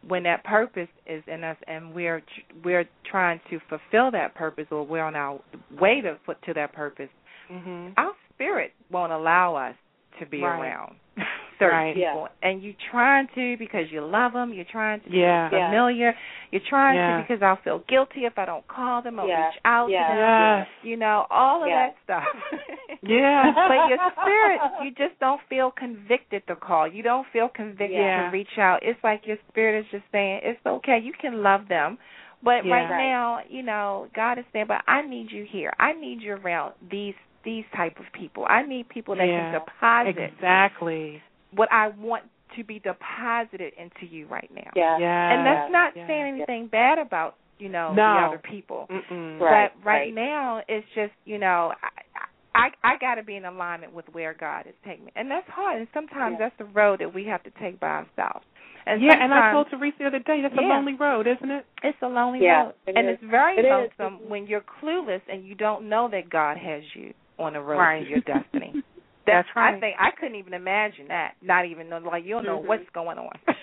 when 0.07 0.23
that 0.23 0.43
purpose 0.43 0.87
is 1.05 1.23
in 1.27 1.43
us 1.43 1.57
and 1.67 1.93
we're 1.93 2.21
we're 2.63 2.85
trying 3.05 3.39
to 3.49 3.59
fulfill 3.69 4.11
that 4.11 4.33
purpose 4.35 4.65
or 4.71 4.85
we're 4.85 5.03
on 5.03 5.15
our 5.15 5.39
way 5.79 6.01
to 6.01 6.17
to 6.45 6.53
that 6.53 6.71
purpose, 6.73 7.09
Mhm. 7.51 7.93
our 7.97 8.13
spirit 8.33 8.73
won't 8.89 9.11
allow 9.11 9.55
us 9.55 9.75
to 10.19 10.25
be 10.25 10.41
Right. 10.43 10.59
around 10.59 10.95
certain 11.59 11.77
Right. 11.77 11.95
people, 11.95 12.29
and 12.41 12.63
you're 12.63 12.73
trying 12.89 13.27
to 13.35 13.57
because 13.57 13.91
you 13.91 14.01
love 14.01 14.33
them. 14.33 14.53
You're 14.53 14.65
trying 14.65 15.01
to 15.01 15.09
Yeah. 15.11 15.49
be 15.49 15.57
familiar. 15.57 16.15
You're 16.51 16.61
trying 16.67 16.95
Yeah. 16.95 17.17
to 17.17 17.21
because 17.23 17.43
I'll 17.43 17.57
feel 17.57 17.79
guilty 17.79 18.25
if 18.25 18.39
I 18.39 18.45
don't 18.45 18.65
call 18.67 19.01
them 19.01 19.19
or 19.19 19.27
Yeah. 19.27 19.47
reach 19.47 19.59
out 19.65 19.89
Yeah. 19.89 20.07
to 20.07 20.13
them. 20.15 20.59
Yes. 20.59 20.67
You 20.83 20.97
know 20.97 21.27
all 21.29 21.63
of 21.63 21.69
Yeah. 21.69 21.87
that 21.87 21.95
stuff. 22.03 22.23
Yeah. 23.01 23.51
but 23.67 23.89
your 23.89 23.99
spirit, 24.21 24.61
you 24.83 24.91
just 24.91 25.19
don't 25.19 25.41
feel 25.43 25.71
convicted 25.71 26.45
to 26.47 26.55
call. 26.55 26.87
You 26.87 27.03
don't 27.03 27.27
feel 27.27 27.47
convicted 27.49 27.97
Yeah. 27.99 28.23
to 28.23 28.29
reach 28.29 28.57
out. 28.57 28.79
It's 28.83 29.01
like 29.03 29.27
your 29.27 29.37
spirit 29.49 29.85
is 29.85 29.91
just 29.91 30.09
saying 30.11 30.41
it's 30.43 30.65
okay. 30.65 30.97
You 30.97 31.13
can 31.13 31.43
love 31.43 31.67
them. 31.67 31.97
But 32.41 32.63
Yeah. 32.65 32.73
right 32.75 32.89
Right. 32.89 33.03
now, 33.09 33.41
you 33.49 33.63
know, 33.63 34.07
God 34.13 34.37
is 34.37 34.45
saying, 34.53 34.67
"But 34.67 34.81
I 34.87 35.01
need 35.01 35.29
you 35.31 35.43
here. 35.43 35.73
I 35.77 35.91
need 35.93 36.21
you 36.21 36.35
around 36.35 36.73
these 36.89 37.15
these 37.43 37.63
type 37.73 37.97
of 38.01 38.11
people. 38.11 38.45
I 38.49 38.63
need 38.63 38.89
people 38.89 39.15
that 39.15 39.25
Yeah. 39.25 39.39
can 39.51 39.53
deposit 39.53 40.17
Exactly. 40.17 41.21
What 41.53 41.71
I 41.71 41.89
want 41.89 42.23
to 42.57 42.63
be 42.63 42.79
deposited 42.79 43.73
into 43.77 44.05
you 44.11 44.27
right 44.27 44.49
now. 44.53 44.71
Yeah. 44.75 44.97
Yeah. 44.99 45.33
And 45.33 45.45
that's 45.45 45.71
not 45.71 45.93
yeah. 45.95 46.07
saying 46.07 46.35
anything 46.35 46.67
bad 46.67 46.97
about 46.99 47.35
you 47.59 47.69
know 47.69 47.93
No. 47.93 48.13
the 48.13 48.27
other 48.27 48.37
people. 48.39 48.87
Mm-mm. 48.89 49.39
Right. 49.39 49.71
But 49.75 49.85
right, 49.85 50.13
now, 50.13 50.61
it's 50.67 50.87
just 50.95 51.13
you 51.25 51.37
know, 51.37 51.73
I 51.83 52.69
I, 52.83 52.93
I 52.93 52.97
got 52.99 53.15
to 53.15 53.23
be 53.23 53.35
in 53.35 53.45
alignment 53.45 53.93
with 53.93 54.05
where 54.11 54.33
God 54.33 54.65
is 54.67 54.73
taking 54.85 55.05
me, 55.05 55.11
and 55.15 55.29
that's 55.29 55.47
hard. 55.49 55.77
And 55.79 55.87
sometimes 55.93 56.37
Yeah. 56.39 56.47
that's 56.49 56.57
the 56.57 56.65
road 56.65 56.99
that 56.99 57.13
we 57.13 57.25
have 57.25 57.43
to 57.43 57.51
take 57.61 57.79
by 57.79 57.87
ourselves. 58.03 58.45
And 58.85 59.03
yeah, 59.03 59.23
and 59.23 59.31
I 59.31 59.51
told 59.51 59.67
Teresa 59.69 59.97
the 59.99 60.05
other 60.07 60.19
day 60.19 60.41
that's 60.41 60.55
a 60.57 60.61
lonely 60.61 60.93
road, 60.95 61.27
isn't 61.27 61.51
it? 61.51 61.65
it's 61.83 61.97
a 62.01 62.07
lonely 62.07 62.39
Yeah, 62.41 62.63
road, 62.63 62.73
it 62.87 62.95
and 62.97 63.07
is. 63.09 63.17
it's 63.21 63.29
very 63.29 63.57
It 63.57 63.65
is. 63.65 63.91
lonesome 63.99 64.27
when 64.27 64.47
you're 64.47 64.63
clueless 64.81 65.21
and 65.31 65.45
you 65.45 65.53
don't 65.53 65.87
know 65.89 66.09
that 66.09 66.29
God 66.29 66.57
has 66.57 66.81
you 66.95 67.13
on 67.37 67.53
the 67.53 67.61
road 67.61 67.77
Right. 67.77 68.03
to 68.03 68.09
your 68.09 68.21
destiny. 68.21 68.81
That's 69.31 69.47
right. 69.55 69.75
I 69.75 69.79
think 69.79 69.95
I 69.99 70.11
couldn't 70.11 70.35
even 70.35 70.53
imagine 70.53 71.07
that. 71.09 71.33
Not 71.41 71.65
even 71.65 71.89
know, 71.89 71.97
like 71.99 72.23
you 72.25 72.31
don't 72.35 72.45
know 72.45 72.59
Mhm. 72.59 72.67
what's 72.67 72.89
going 72.93 73.17
on. 73.17 73.31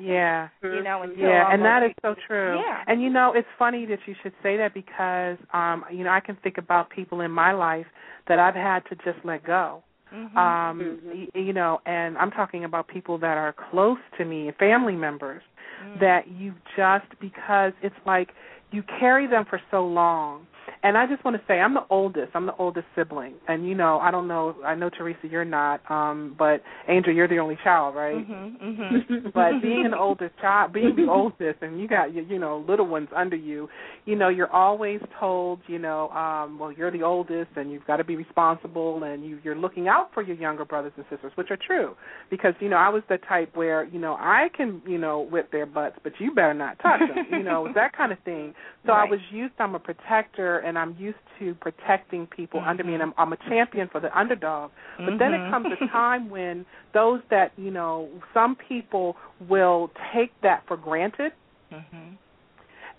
Yeah. 0.00 0.48
you 0.62 0.82
know, 0.82 1.02
until 1.02 1.18
Yeah, 1.28 1.52
and 1.52 1.62
that 1.62 1.82
almost- 1.82 1.98
so 2.02 2.14
true. 2.26 2.58
Yeah. 2.58 2.84
And 2.86 3.02
you 3.02 3.10
know, 3.10 3.34
it's 3.34 3.48
funny 3.58 3.84
that 3.86 3.98
you 4.06 4.14
should 4.22 4.32
say 4.42 4.56
that 4.56 4.72
because 4.72 5.36
um, 5.52 5.84
you 5.90 6.04
know, 6.04 6.10
I 6.10 6.20
can 6.20 6.36
think 6.36 6.56
about 6.56 6.88
people 6.88 7.20
in 7.20 7.30
my 7.30 7.52
life 7.52 7.86
that 8.26 8.38
I've 8.38 8.54
had 8.54 8.80
to 8.86 8.94
just 8.96 9.22
let 9.24 9.44
go. 9.44 9.82
Mhm. 10.14 10.36
Um, 10.36 10.80
Mhm. 10.80 11.28
y- 11.34 11.40
you 11.40 11.52
know, 11.52 11.80
and 11.84 12.16
I'm 12.16 12.30
talking 12.30 12.64
about 12.64 12.88
people 12.88 13.18
that 13.18 13.36
are 13.36 13.52
close 13.52 13.98
to 14.16 14.24
me, 14.24 14.50
family 14.52 14.96
members 14.96 15.42
Mhm. 15.84 16.00
that 16.00 16.28
you 16.28 16.54
just 16.76 17.06
because 17.20 17.72
it's 17.82 18.00
like 18.06 18.34
you 18.70 18.82
carry 18.84 19.26
them 19.26 19.44
for 19.44 19.60
so 19.70 19.84
long. 19.86 20.46
And 20.82 20.96
I 20.96 21.06
just 21.06 21.22
want 21.24 21.36
to 21.36 21.42
say 21.46 21.60
I'm 21.60 21.74
the 21.74 21.84
oldest. 21.90 22.30
I'm 22.34 22.46
the 22.46 22.56
oldest 22.56 22.86
sibling. 22.96 23.34
And 23.48 23.68
you 23.68 23.74
know, 23.74 23.98
I 23.98 24.10
don't 24.10 24.26
know 24.26 24.56
I 24.64 24.74
know 24.74 24.88
Teresa 24.88 25.28
you're 25.30 25.44
not, 25.44 25.80
um, 25.90 26.34
but 26.38 26.62
Angel 26.88 27.12
you're 27.12 27.28
the 27.28 27.38
only 27.38 27.58
child, 27.62 27.94
right? 27.94 28.16
Mhm. 28.26 28.60
Mhm. 28.60 29.32
but 29.34 29.60
being 29.60 29.84
an 29.84 29.92
oldest 29.94 30.38
child, 30.40 30.72
being 30.72 30.96
the 30.96 31.06
oldest, 31.10 31.60
and 31.60 31.78
you 31.80 31.86
got 31.86 32.14
you, 32.14 32.22
you 32.22 32.38
know 32.38 32.64
little 32.66 32.86
ones 32.86 33.08
under 33.14 33.36
you, 33.36 33.68
you 34.06 34.16
know 34.16 34.28
you're 34.30 34.50
always 34.52 35.00
told, 35.18 35.60
you 35.66 35.78
know, 35.78 36.08
um, 36.10 36.58
well 36.58 36.72
you're 36.72 36.90
the 36.90 37.02
oldest 37.02 37.50
and 37.56 37.70
you've 37.70 37.86
got 37.86 37.98
to 37.98 38.04
be 38.04 38.16
responsible 38.16 39.02
and 39.04 39.22
you 39.24 39.38
you're 39.44 39.56
looking 39.56 39.86
out 39.86 40.10
for 40.14 40.22
your 40.22 40.36
younger 40.36 40.64
brothers 40.64 40.92
and 40.96 41.04
sisters, 41.10 41.32
which 41.34 41.50
are 41.50 41.58
true, 41.58 41.94
because 42.30 42.54
you 42.60 42.70
know 42.70 42.76
I 42.76 42.88
was 42.88 43.02
the 43.10 43.18
type 43.28 43.54
where 43.54 43.84
you 43.84 43.98
know 43.98 44.14
I 44.14 44.48
can 44.56 44.80
you 44.86 44.96
know 44.98 45.20
whip 45.20 45.52
their 45.52 45.66
butts, 45.66 45.96
but 46.02 46.12
you 46.18 46.34
better 46.34 46.54
not 46.54 46.78
touch 46.78 47.00
them, 47.00 47.26
you 47.30 47.42
know 47.42 47.68
that 47.74 47.94
kind 47.94 48.12
of 48.12 48.18
thing. 48.20 48.54
So 48.86 48.92
I 48.92 49.04
was 49.04 49.20
used. 49.30 49.52
I'm 49.58 49.74
a 49.74 49.78
protector 49.78 50.60
and 50.70 50.78
I'm 50.78 50.96
used 50.98 51.18
to 51.40 51.54
protecting 51.56 52.26
people 52.26 52.60
under 52.66 52.82
me, 52.82 52.94
and. 52.94 53.02
I'm, 53.02 53.14
I'm 53.18 53.32
a 53.34 53.36
champion 53.48 53.88
for 53.92 54.00
the 54.00 54.16
underdog. 54.18 54.70
But 55.04 55.18
then 55.18 55.34
it 55.34 55.42
Mhm. 55.42 55.50
comes 55.50 55.66
a 55.70 55.76
time 55.92 56.30
when 56.30 56.64
those 56.94 57.20
that, 57.30 57.52
you 57.58 57.70
know, 57.70 58.08
some 58.32 58.56
people 58.68 59.16
will 59.48 59.90
take 60.14 60.32
that 60.42 60.64
for 60.66 60.76
granted 60.76 61.32
Mhm. 61.72 62.16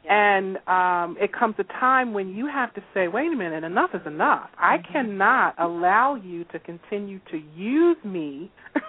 and 0.09 0.57
um 0.67 1.15
it 1.21 1.31
comes 1.33 1.55
a 1.59 1.63
time 1.79 2.13
when 2.13 2.29
you 2.29 2.47
have 2.47 2.73
to 2.73 2.81
say, 2.93 3.07
wait 3.07 3.31
a 3.31 3.35
minute, 3.35 3.63
enough 3.63 3.91
is 3.93 4.05
enough. 4.05 4.49
I 4.57 4.77
Mhm. 4.77 4.91
cannot 4.91 5.55
allow 5.59 6.15
you 6.15 6.43
to 6.45 6.59
continue 6.59 7.19
to 7.31 7.37
use 7.55 7.97
me. 8.03 8.51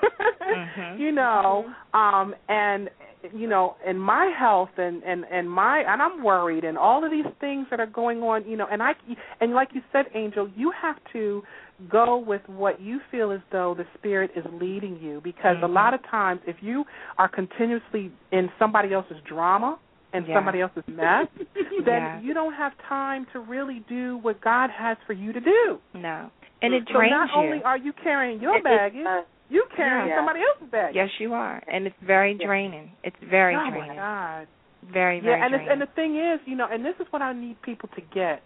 Mhm. 0.49 0.99
You 1.01 1.12
know, 1.12 1.72
um 1.95 2.35
and 2.49 2.91
you 3.35 3.47
know, 3.47 3.77
and 3.87 4.01
my 4.01 4.27
health 4.39 4.70
and 4.79 5.03
and 5.05 5.25
and 5.31 5.51
my 5.51 5.81
and 5.87 6.03
I'm 6.03 6.23
worried 6.23 6.64
and 6.64 6.77
all 6.77 7.05
of 7.05 7.11
these 7.11 7.27
things 7.41 7.66
that 7.70 7.81
are 7.81 7.87
going 7.87 8.23
on, 8.23 8.45
you 8.49 8.57
know, 8.57 8.66
and 8.70 8.83
I 8.83 8.93
and 9.41 9.53
like 9.55 9.68
you 9.75 9.83
said 9.93 10.07
Angel, 10.14 10.49
you 10.57 10.73
have 10.81 10.97
to 11.12 11.43
go 11.89 12.16
with 12.18 12.43
what 12.49 12.81
you 12.81 13.01
feel 13.11 13.33
as 13.33 13.41
though 13.51 13.75
the 13.77 13.85
spirit 13.99 14.31
is 14.37 14.45
leading 14.61 14.99
you 15.01 15.20
because 15.25 15.57
a 15.62 15.66
Mhm. 15.66 15.75
lot 15.75 15.95
of 15.95 16.03
times 16.05 16.41
if 16.47 16.62
you 16.62 16.85
are 17.18 17.29
continuously 17.29 18.12
in 18.31 18.51
somebody 18.59 18.93
else's 18.93 19.20
drama 19.23 19.79
and 20.12 20.27
Yeah. 20.27 20.35
somebody 20.37 20.61
else's 20.61 20.87
mess, 20.87 21.27
then 21.85 22.03
Yeah. 22.03 22.20
you 22.20 22.35
don't 22.35 22.53
have 22.53 22.73
time 22.89 23.27
to 23.33 23.41
really 23.41 23.81
do 23.89 24.18
what 24.18 24.41
God 24.41 24.70
has 24.70 24.97
for 25.07 25.12
you 25.14 25.33
to 25.33 25.41
do. 25.41 25.81
No. 25.95 26.31
And 26.61 26.73
it 26.75 26.85
so 26.87 26.93
drains 26.95 27.11
not 27.11 27.31
you. 27.31 27.35
only 27.37 27.62
are 27.64 27.77
you 27.77 27.93
carrying 27.95 28.41
your 28.41 28.55
It- 28.55 28.59
it 28.59 28.64
baggage. 28.64 29.25
You 29.53 29.67
carrying 29.77 30.09
Yeah. 30.09 30.17
somebody 30.17 30.41
else's 30.41 30.71
baggage. 30.71 30.97
Yes, 30.97 31.11
you 31.19 31.35
are, 31.35 31.63
and 31.69 31.87
it's 31.87 31.97
very 32.01 32.35
draining. 32.35 32.93
It's 33.05 33.17
very 33.29 33.55
oh, 33.55 33.59
draining. 33.59 33.75
oh 33.75 33.85
draining. 33.85 33.97
my 33.97 34.03
God. 34.03 34.49
Very, 34.91 35.21
very 35.21 35.39
yeah, 35.39 35.45
and 35.45 35.55
it's, 35.55 35.65
draining. 35.65 35.73
and 35.73 35.81
the 35.83 35.93
thing 35.95 36.17
is, 36.17 36.41
you 36.47 36.57
know, 36.57 36.67
and 36.73 36.83
this 36.85 36.95
is 36.99 37.07
what 37.11 37.21
I 37.21 37.33
need 37.35 37.61
people 37.61 37.89
to 37.95 38.01
get. 38.15 38.43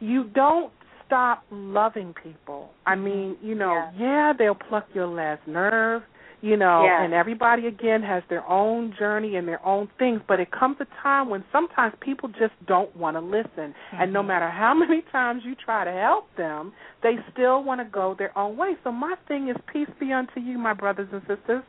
You 0.00 0.24
don't 0.24 0.70
stop 1.06 1.44
loving 1.50 2.14
people. 2.22 2.70
I 2.86 2.94
mm-hmm. 2.94 3.04
mean, 3.04 3.36
you 3.42 3.54
know, 3.54 3.72
Yeah. 3.72 3.90
yeah, 3.98 4.32
they'll 4.38 4.54
pluck 4.54 4.86
your 4.92 5.06
last 5.06 5.46
nerve, 5.46 6.02
you 6.42 6.56
know, 6.56 6.84
Yeah. 6.84 7.02
and 7.02 7.14
everybody 7.14 7.66
again 7.68 8.02
has 8.02 8.22
their 8.28 8.44
own 8.46 8.92
journey 8.98 9.36
and 9.36 9.46
their 9.48 9.64
own 9.64 9.86
things, 9.98 10.20
but 10.26 10.40
it 10.40 10.50
comes 10.50 10.76
a 10.80 10.86
time 11.00 11.30
when 11.30 11.44
sometimes 11.52 11.94
people 12.00 12.28
just 12.28 12.52
don't 12.66 12.94
want 12.96 13.16
to 13.16 13.20
listen. 13.20 13.74
And 13.92 14.12
no 14.12 14.22
Mhm. 14.22 14.26
matter 14.26 14.50
how 14.50 14.74
many 14.84 15.02
times 15.02 15.44
you 15.44 15.54
try 15.54 15.84
to 15.84 15.92
help 15.92 16.34
them, 16.36 16.72
they 17.02 17.18
still 17.32 17.62
want 17.62 17.80
to 17.80 17.84
go 17.84 18.14
their 18.14 18.36
own 18.36 18.56
way. 18.56 18.76
So 18.84 18.90
my 18.92 19.14
thing 19.28 19.48
is 19.48 19.56
peace 19.72 19.88
be 20.00 20.12
unto 20.12 20.40
you, 20.40 20.58
my 20.58 20.74
brothers 20.74 21.08
and 21.12 21.22
sisters. 21.26 21.62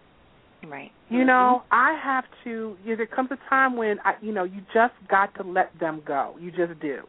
right. 0.67 0.91
You 1.09 1.23
know, 1.25 1.63
I 1.71 1.93
have 1.93 2.25
to. 2.45 2.75
You 2.83 2.91
know, 2.91 2.95
there 2.95 3.05
comes 3.05 3.29
a 3.31 3.37
time 3.49 3.75
when 3.75 3.99
I, 4.05 4.15
you 4.21 4.31
know, 4.31 4.43
you 4.43 4.61
just 4.73 4.93
got 5.07 5.35
to 5.35 5.43
let 5.43 5.77
them 5.77 6.01
go. 6.05 6.35
You 6.39 6.49
just 6.51 6.79
do 6.79 7.07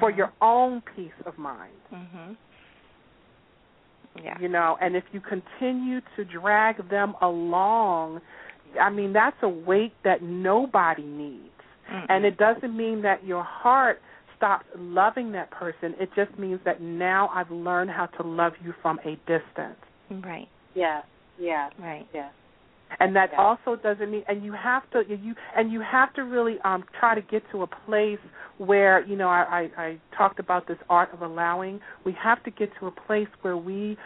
for 0.00 0.10
Mhm. 0.12 0.16
your 0.18 0.32
own 0.42 0.82
peace 0.94 1.18
of 1.24 1.38
mind. 1.38 1.72
Yeah. 4.22 4.38
You 4.40 4.48
know, 4.48 4.76
and 4.80 4.96
if 4.96 5.04
you 5.12 5.20
continue 5.20 6.00
to 6.16 6.24
drag 6.24 6.88
them 6.90 7.14
along, 7.20 8.20
I 8.80 8.90
mean, 8.90 9.12
that's 9.12 9.36
a 9.42 9.48
weight 9.48 9.94
that 10.04 10.22
nobody 10.22 11.04
needs. 11.04 11.50
Mm-mm. 11.92 12.06
And 12.08 12.24
it 12.24 12.36
doesn't 12.36 12.76
mean 12.76 13.02
that 13.02 13.24
your 13.24 13.44
heart 13.44 14.00
stops 14.36 14.66
loving 14.76 15.32
that 15.32 15.50
person. 15.50 15.94
It 15.98 16.10
just 16.14 16.36
means 16.38 16.60
that 16.64 16.82
now 16.82 17.28
I've 17.34 17.50
learned 17.50 17.90
how 17.90 18.06
to 18.06 18.22
love 18.22 18.52
you 18.62 18.74
from 18.82 18.98
a 19.04 19.16
distance. 19.26 19.78
right. 20.10 20.48
Yeah. 20.74 21.02
Yeah. 21.38 21.70
Right. 21.78 22.06
Yeah. 22.14 22.28
And 23.00 23.14
that 23.16 23.30
Yeah. 23.32 23.40
also 23.42 23.76
doesn't 23.76 24.10
mean 24.10 24.24
and 24.28 24.44
you 24.44 24.52
have 24.52 24.88
to 24.90 25.02
you 25.08 25.34
and 25.56 25.70
you 25.72 25.80
have 25.80 26.12
to 26.14 26.22
really 26.22 26.56
um 26.64 26.84
try 26.98 27.14
to 27.14 27.22
get 27.22 27.42
to 27.52 27.62
a 27.62 27.66
place 27.66 28.18
where 28.58 29.04
you 29.06 29.16
know 29.16 29.28
I, 29.28 29.68
I 29.76 29.82
i 29.82 30.00
talked 30.16 30.38
about 30.38 30.66
this 30.66 30.78
art 30.88 31.12
of 31.12 31.22
allowing 31.22 31.80
we 32.04 32.12
have 32.22 32.42
to 32.44 32.50
get 32.50 32.70
to 32.80 32.86
a 32.86 32.90
place 32.90 33.28
where 33.42 33.56
we 33.56 33.96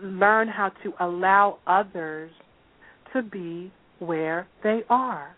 learn 0.00 0.48
how 0.48 0.70
to 0.84 0.92
allow 1.00 1.58
others 1.66 2.30
to 3.12 3.22
be 3.22 3.72
where 3.98 4.46
they 4.62 4.82
are 4.88 5.36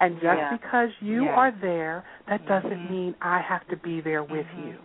and 0.00 0.14
just 0.14 0.24
Yeah. 0.24 0.50
because 0.56 0.88
you 1.00 1.24
Yeah. 1.24 1.30
are 1.36 1.52
there 1.60 2.04
that 2.28 2.44
doesn't 2.46 2.70
Mhm. 2.70 2.90
mean 2.90 3.14
i 3.20 3.40
have 3.40 3.66
to 3.68 3.76
be 3.76 4.00
there 4.00 4.22
with 4.22 4.46
Mhm. 4.46 4.66
you 4.68 4.78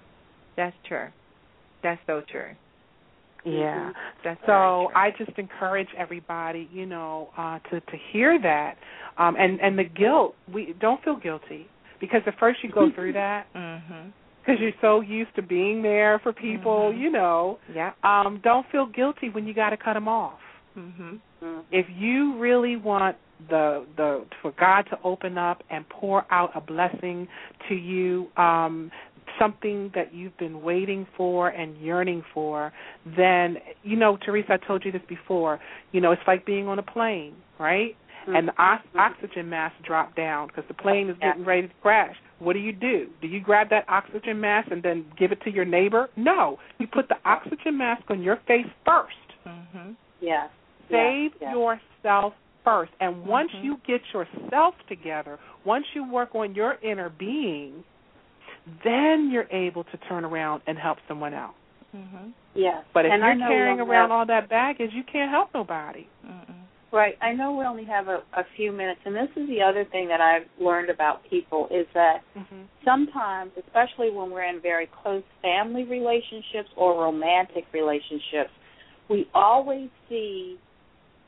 That's 0.56 0.76
true. 0.84 1.08
That's 1.82 2.00
so 2.06 2.22
true. 2.22 2.56
Yeah 3.46 3.92
That's 4.24 4.40
So. 4.46 4.90
I 4.96 5.12
just 5.18 5.38
encourage 5.38 5.90
everybody, 5.98 6.70
you 6.72 6.86
know, 6.86 7.30
uh, 7.38 7.60
to 7.70 7.80
to 7.82 7.98
hear 8.12 8.40
that, 8.42 8.78
um, 9.18 9.36
and 9.38 9.60
and 9.62 9.78
the 9.78 9.84
guilt. 9.84 10.36
We 10.54 10.74
don't 10.80 11.04
feel 11.04 11.16
guilty 11.18 11.68
because 12.00 12.22
at 12.26 12.38
first 12.40 12.64
you 12.64 12.70
go 12.72 12.90
through 12.96 13.14
that 13.24 13.48
Mhm. 13.56 14.12
because 14.42 14.60
you're 14.62 14.72
so 14.82 15.02
used 15.02 15.34
to 15.36 15.42
being 15.42 15.82
there 15.82 16.20
for 16.20 16.34
people, 16.34 16.92
Mhm. 16.94 17.00
you 17.00 17.10
know. 17.10 17.60
Yeah. 17.74 17.92
Um, 18.04 18.40
don't 18.44 18.66
feel 18.72 18.86
guilty 18.86 19.30
when 19.30 19.46
you 19.48 19.54
got 19.54 19.70
to 19.72 19.78
cut 19.78 19.94
them 19.94 20.08
off. 20.08 20.40
Mhm. 20.78 21.20
Mm. 21.44 21.64
If 21.72 21.86
you 21.90 22.38
really 22.38 22.76
want 22.78 23.16
the 23.50 23.86
the 23.98 24.26
for 24.42 24.52
God 24.52 24.84
to 24.90 24.98
open 25.04 25.38
up 25.38 25.64
and 25.70 25.88
pour 25.90 26.26
out 26.32 26.52
a 26.56 26.62
blessing 26.62 27.28
to 27.68 27.76
you, 27.76 28.28
um, 28.38 28.90
something 29.44 29.92
that 29.94 30.14
you've 30.14 30.38
been 30.38 30.62
waiting 30.62 31.06
for 31.18 31.50
and 31.50 31.78
yearning 31.78 32.24
for, 32.34 32.72
then 33.18 33.58
you 33.84 33.98
know, 33.98 34.18
Teresa, 34.26 34.54
I 34.54 34.68
told 34.68 34.86
you 34.86 34.92
this 34.92 35.02
before. 35.08 35.60
You 35.92 36.02
know, 36.02 36.12
it's 36.12 36.22
like 36.28 36.46
being 36.46 36.68
on 36.68 36.80
a 36.80 36.84
plane, 36.84 37.36
right? 37.60 37.96
And 38.26 38.48
the 38.48 38.54
ox- 38.58 38.86
oxygen 38.98 39.50
mask 39.50 39.76
dropped 39.86 40.16
down 40.16 40.48
because 40.48 40.64
the 40.70 40.74
plane 40.74 41.10
is 41.10 41.18
getting 41.20 41.44
ready 41.44 41.68
to 41.68 41.74
crash. 41.82 42.16
What 42.40 42.54
do 42.54 42.60
you 42.60 42.72
do? 42.72 43.08
Do 43.22 43.28
you 43.28 43.42
grab 43.42 43.70
that 43.72 43.84
oxygen 43.90 44.40
mask 44.40 44.72
and 44.72 44.82
then 44.82 45.06
give 45.20 45.34
it 45.34 45.42
to 45.42 45.52
your 45.52 45.66
neighbor? 45.66 46.10
No, 46.16 46.58
you 46.80 46.88
put 46.88 47.10
the 47.10 47.18
oxygen 47.26 47.78
mask 47.78 48.04
on 48.10 48.22
your 48.22 48.38
face 48.48 48.68
first. 48.86 49.18
Mhm. 49.46 49.96
Yeah. 50.22 50.48
Save 50.90 51.32
yeah. 51.42 51.54
yourself 51.54 52.34
first. 52.64 52.92
And 53.02 53.26
once 53.26 53.52
Mhm. 53.52 53.64
you 53.64 53.78
get 53.86 54.02
yourself 54.14 54.76
together, 54.88 55.38
once 55.66 55.86
you 55.94 56.06
work 56.06 56.34
on 56.34 56.56
your 56.56 56.78
inner 56.82 57.10
being, 57.10 57.84
then 58.84 59.30
you're 59.32 59.48
able 59.52 59.84
to 59.86 59.98
turn 60.10 60.24
around 60.26 60.62
and 60.68 60.78
help 60.78 60.98
someone 61.08 61.34
else. 61.34 61.56
Mhm. 61.96 62.32
Yes. 62.56 62.84
But 62.94 63.06
if 63.06 63.12
and 63.12 63.22
you're 63.22 63.48
carrying 63.48 63.80
around 63.80 64.10
have, 64.10 64.12
all 64.12 64.26
that 64.26 64.50
baggage, 64.50 64.94
you 64.94 65.04
can't 65.04 65.30
help 65.30 65.54
nobody. 65.54 66.08
Mm-mm. 66.26 66.56
right, 66.92 67.18
I 67.22 67.34
know 67.34 67.52
we 67.54 67.66
only 67.66 67.86
have 67.86 68.08
a, 68.08 68.22
a 68.34 68.44
few 68.56 68.72
minutes, 68.72 69.02
and 69.06 69.16
this 69.16 69.30
is 69.36 69.48
the 69.50 69.62
other 69.62 69.84
thing 69.86 70.08
that 70.10 70.22
I've 70.22 70.48
learned 70.60 70.90
about 70.90 71.24
people 71.30 71.68
is 71.72 71.88
that 71.94 72.22
Mm-hmm. 72.38 72.62
sometimes, 72.86 73.52
especially 73.58 74.10
when 74.12 74.30
we're 74.32 74.44
in 74.44 74.60
very 74.62 74.88
close 75.02 75.24
family 75.42 75.84
relationships 75.84 76.70
or 76.76 77.02
romantic 77.04 77.66
relationships, 77.74 78.52
we 79.10 79.28
always 79.34 79.90
see 80.08 80.58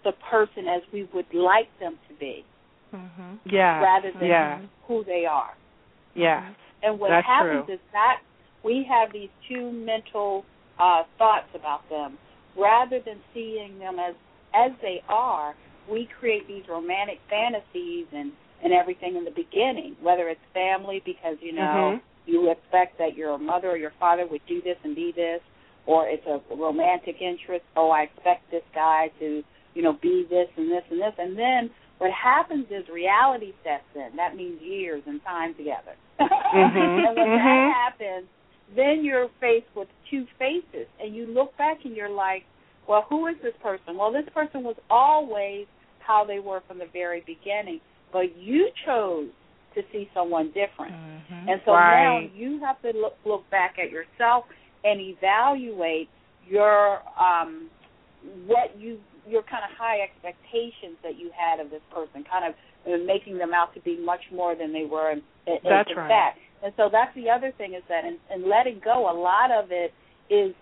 the 0.03 0.13
person 0.31 0.67
as 0.67 0.81
we 0.93 1.03
would 1.13 1.31
like 1.33 1.67
them 1.79 1.97
to 2.07 2.13
be 2.15 2.45
Mhm. 2.93 3.39
Yeah. 3.45 3.81
rather 3.81 4.11
than 4.11 4.27
yeah. 4.29 4.59
who 4.87 5.03
they 5.03 5.25
are. 5.25 5.53
Yeah. 6.13 6.53
And 6.85 6.99
what 6.99 7.09
That's 7.09 7.25
happens 7.25 7.65
true. 7.65 7.75
is 7.75 7.81
that 7.91 8.21
we 8.63 8.85
have 8.87 9.11
these 9.11 9.29
two 9.49 9.71
mental 9.71 10.45
uh, 10.79 11.03
thoughts 11.17 11.49
about 11.55 11.87
them. 11.89 12.17
Rather 12.57 12.99
than 13.05 13.19
seeing 13.33 13.79
them 13.79 13.97
as 13.99 14.15
as 14.53 14.71
they 14.81 15.03
are, 15.09 15.53
we 15.91 16.07
create 16.19 16.47
these 16.47 16.63
romantic 16.69 17.19
fantasies 17.29 18.05
and 18.13 18.31
and 18.63 18.71
everything 18.71 19.15
in 19.17 19.25
the 19.25 19.31
beginning. 19.31 19.95
Whether 20.01 20.29
it's 20.29 20.39
family, 20.53 21.01
because 21.03 21.37
you 21.41 21.53
know 21.53 21.97
Mhm. 21.97 22.01
you 22.25 22.49
expect 22.51 22.97
that 22.99 23.15
your 23.17 23.37
mother 23.37 23.69
or 23.71 23.77
your 23.77 23.93
father 23.99 24.25
would 24.27 24.45
do 24.47 24.61
this 24.61 24.77
and 24.83 24.95
be 24.95 25.11
this, 25.11 25.41
or 25.85 26.07
it's 26.07 26.25
a 26.27 26.39
romantic 26.55 27.21
interest. 27.21 27.65
Oh, 27.75 27.89
I 27.89 28.03
expect 28.03 28.49
this 28.51 28.63
guy 28.73 29.09
to 29.19 29.43
you 29.73 29.81
know 29.81 29.93
be 29.93 30.23
this 30.29 30.49
and 30.55 30.71
this 30.71 30.83
and 30.89 31.01
this, 31.01 31.13
and 31.17 31.37
then 31.37 31.71
what 31.99 32.11
happens 32.11 32.65
is 32.69 32.83
reality 32.91 33.53
sets 33.63 33.83
in. 33.95 34.15
That 34.17 34.35
means 34.35 34.61
years 34.61 35.01
and 35.05 35.21
time 35.23 35.53
together. 35.55 35.95
Mhm, 36.19 36.29
and 37.07 37.17
when 37.17 37.27
mhm. 37.27 37.35
that 37.35 37.73
happens, 37.73 38.27
then 38.75 39.03
you're 39.03 39.29
faced 39.39 39.67
with 39.75 39.87
two 40.09 40.25
faces, 40.39 40.87
and 40.99 41.15
you 41.15 41.25
look 41.27 41.55
back 41.57 41.77
and 41.85 41.95
you're 41.95 42.09
like, 42.09 42.43
well, 42.87 43.05
who 43.09 43.27
is 43.27 43.35
this 43.41 43.53
person? 43.61 43.97
Well, 43.97 44.11
this 44.11 44.27
person 44.33 44.63
was 44.63 44.75
always 44.89 45.67
how 45.99 46.23
they 46.25 46.39
were 46.39 46.61
from 46.67 46.79
the 46.79 46.87
very 46.93 47.21
beginning, 47.25 47.79
but 48.11 48.35
you 48.37 48.69
chose 48.85 49.29
to 49.75 49.81
see 49.91 50.09
someone 50.13 50.47
different. 50.51 50.93
Mhm. 50.93 51.49
And 51.49 51.61
so 51.65 51.73
Right. 51.73 52.03
now 52.03 52.19
you 52.19 52.59
have 52.59 52.81
to 52.81 52.91
look 52.91 53.17
look 53.25 53.49
back 53.49 53.77
at 53.79 53.91
yourself 53.91 54.45
and 54.83 54.99
evaluate 54.99 56.09
your 56.47 57.01
um 57.19 57.69
what 58.45 58.75
you 58.77 58.99
your 59.27 59.43
kind 59.43 59.63
of 59.63 59.71
high 59.77 60.01
expectations 60.01 60.97
that 61.03 61.17
you 61.17 61.31
had 61.35 61.59
of 61.59 61.69
this 61.71 61.81
person, 61.93 62.23
kind 62.29 62.45
of 62.45 62.53
uh, 62.85 63.03
making 63.05 63.37
them 63.37 63.53
out 63.53 63.73
to 63.73 63.81
be 63.81 63.97
much 63.97 64.21
more 64.31 64.55
than 64.55 64.71
they 64.71 64.85
were 64.85 65.11
in, 65.11 65.21
in, 65.47 65.57
That's 65.63 65.89
in 65.89 65.97
right. 65.97 66.09
fact. 66.09 66.39
And 66.63 66.73
so 66.77 66.89
that's 66.91 67.13
the 67.15 67.29
other 67.29 67.51
thing 67.57 67.73
is 67.73 67.83
that 67.89 68.05
in, 68.05 68.17
in 68.33 68.49
letting 68.49 68.81
go, 68.83 69.09
a 69.09 69.15
lot 69.17 69.51
of 69.51 69.71
it 69.71 69.93
is 70.29 70.53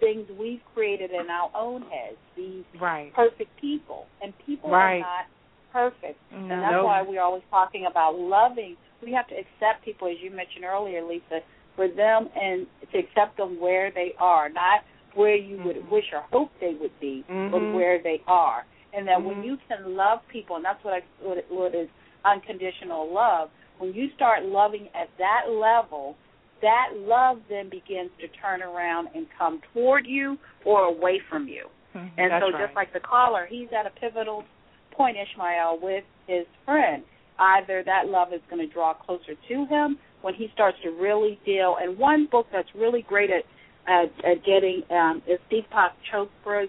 things 0.00 0.26
we've 0.38 0.60
created 0.74 1.10
in 1.10 1.28
our 1.30 1.50
own 1.54 1.82
heads. 1.82 2.18
These 2.36 2.64
Right. 2.80 3.12
perfect 3.14 3.50
people, 3.60 4.06
and 4.22 4.32
people 4.46 4.70
Right. 4.70 4.96
are 4.96 5.00
not 5.00 5.26
perfect. 5.72 6.18
No. 6.30 6.38
And 6.38 6.62
that's 6.62 6.84
why 6.84 7.02
we're 7.02 7.22
always 7.22 7.42
talking 7.50 7.86
about 7.86 8.18
loving. 8.18 8.76
We 9.02 9.12
have 9.12 9.26
to 9.28 9.34
accept 9.34 9.84
people, 9.84 10.08
as 10.08 10.20
you 10.20 10.30
mentioned 10.30 10.64
earlier, 10.64 11.02
Lisa, 11.02 11.40
for 11.76 11.88
them 11.88 12.28
and 12.34 12.66
to 12.92 12.98
accept 12.98 13.36
them 13.36 13.60
where 13.60 13.90
they 13.90 14.14
are, 14.18 14.48
not 14.48 14.82
where 15.18 15.34
you 15.34 15.56
would 15.64 15.76
Mhm. 15.76 15.90
wish 15.90 16.12
or 16.12 16.22
hope 16.32 16.50
they 16.60 16.74
would 16.74 16.98
be, 17.00 17.24
but 17.50 17.60
Mhm. 17.60 17.72
where 17.72 17.98
they 17.98 18.22
are. 18.26 18.64
And 18.92 19.06
that 19.08 19.22
when 19.22 19.36
Mhm. 19.38 19.44
you 19.44 19.56
can 19.68 19.96
love 19.96 20.26
people, 20.28 20.56
and 20.56 20.64
that's 20.64 20.82
what 20.84 20.94
I 20.94 21.02
what, 21.20 21.44
what 21.50 21.74
is 21.74 21.88
unconditional 22.24 23.06
love. 23.12 23.50
When 23.78 23.92
you 23.92 24.10
start 24.10 24.44
loving 24.44 24.88
at 24.94 25.08
that 25.18 25.50
level, 25.50 26.16
that 26.60 26.88
love 26.96 27.42
then 27.48 27.68
begins 27.68 28.10
to 28.20 28.28
turn 28.28 28.62
around 28.62 29.08
and 29.14 29.26
come 29.38 29.60
toward 29.72 30.06
you 30.06 30.38
or 30.64 30.84
away 30.84 31.18
from 31.28 31.48
you. 31.48 31.68
Mhm. 31.94 32.10
And 32.16 32.30
That's 32.30 32.44
so, 32.44 32.50
right. 32.52 32.62
just 32.64 32.76
like 32.76 32.92
the 32.92 33.00
caller, 33.00 33.46
he's 33.46 33.72
at 33.72 33.86
a 33.86 33.90
pivotal 33.90 34.44
point, 34.90 35.16
Ishmael, 35.16 35.78
with 35.78 36.04
his 36.26 36.46
friend. 36.64 37.04
Either 37.38 37.82
that 37.84 38.08
love 38.08 38.32
is 38.32 38.42
going 38.50 38.66
to 38.66 38.72
draw 38.72 38.94
closer 38.94 39.34
to 39.36 39.64
him 39.66 39.98
when 40.22 40.34
he 40.34 40.48
starts 40.48 40.78
to 40.82 40.90
really 40.90 41.38
deal. 41.44 41.76
And 41.80 41.96
one 41.96 42.26
book 42.26 42.46
that's 42.50 42.74
really 42.74 43.02
great 43.02 43.30
at 43.30 43.44
at, 43.88 44.12
at 44.24 44.44
getting 44.44 44.82
um, 44.90 45.22
is 45.26 45.38
Deepak 45.50 45.92
Chopra's 46.12 46.68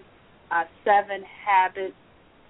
uh, 0.50 0.64
Seven 0.84 1.22
Habits, 1.46 1.94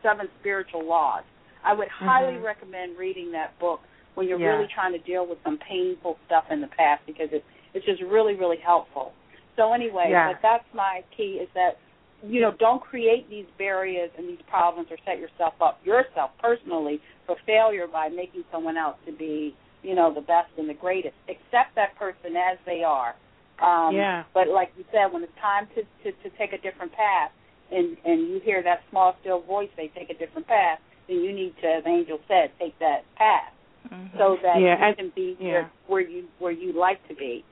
Seven 0.02 0.28
Spiritual 0.40 0.86
Laws. 0.86 1.24
I 1.64 1.74
would 1.74 1.88
highly 1.88 2.34
Mhm. 2.34 2.44
recommend 2.44 2.96
reading 2.96 3.32
that 3.32 3.58
book 3.58 3.80
when 4.14 4.26
you're 4.28 4.38
Yeah. 4.38 4.54
really 4.54 4.68
trying 4.68 4.92
to 4.92 4.98
deal 4.98 5.26
with 5.26 5.42
some 5.42 5.58
painful 5.58 6.18
stuff 6.26 6.50
in 6.50 6.60
the 6.60 6.68
past 6.68 7.04
because 7.04 7.30
it, 7.32 7.44
it's 7.74 7.84
just 7.84 8.00
really, 8.02 8.34
really 8.34 8.56
helpful. 8.56 9.12
So 9.56 9.72
anyway, 9.72 10.10
Yeah. 10.10 10.28
but 10.32 10.40
that's 10.40 10.64
my 10.72 11.02
key 11.10 11.38
is 11.38 11.48
that 11.54 11.78
you 12.22 12.38
know, 12.42 12.50
don't 12.58 12.82
create 12.82 13.30
these 13.30 13.46
barriers 13.56 14.10
and 14.18 14.28
these 14.28 14.42
problems 14.42 14.90
or 14.90 14.98
set 15.06 15.18
yourself 15.18 15.54
up 15.62 15.80
yourself 15.86 16.30
personally 16.38 17.00
for 17.26 17.34
failure 17.46 17.86
by 17.86 18.10
making 18.10 18.44
someone 18.52 18.76
else 18.76 18.96
to 19.06 19.12
be, 19.12 19.56
you 19.82 19.94
know, 19.94 20.12
the 20.12 20.20
best 20.20 20.50
and 20.58 20.68
the 20.68 20.74
greatest. 20.74 21.14
Accept 21.30 21.74
that 21.76 21.96
person 21.96 22.36
as 22.36 22.58
they 22.66 22.84
are. 22.84 23.14
Um, 23.62 23.94
yeah. 23.94 24.24
But 24.34 24.48
like 24.48 24.72
you 24.76 24.84
said, 24.92 25.12
when 25.12 25.22
it's 25.22 25.32
time 25.40 25.66
to, 25.74 25.82
to 26.04 26.12
to 26.22 26.36
take 26.36 26.52
a 26.52 26.58
different 26.58 26.92
path, 26.92 27.30
and 27.70 27.96
and 28.04 28.20
you 28.28 28.40
hear 28.44 28.62
that 28.62 28.82
small 28.90 29.16
still 29.20 29.40
voice 29.42 29.68
they 29.76 29.88
take 29.88 30.10
a 30.10 30.14
different 30.14 30.46
path, 30.46 30.78
then 31.08 31.18
you 31.22 31.32
need 31.32 31.54
to, 31.62 31.66
as 31.68 31.84
Angel 31.86 32.18
said, 32.28 32.50
take 32.58 32.78
that 32.78 33.04
path 33.16 33.52
Mhm. 33.92 34.18
so 34.18 34.36
that 34.42 34.60
Yeah, 34.60 34.78
you 34.78 34.84
and- 34.84 34.96
can 34.96 35.08
be 35.10 35.36
yeah. 35.40 35.52
where, 35.52 35.70
where 35.86 36.00
you 36.00 36.28
where 36.38 36.52
you 36.52 36.72
like 36.72 37.06
to 37.08 37.14
be. 37.14 37.44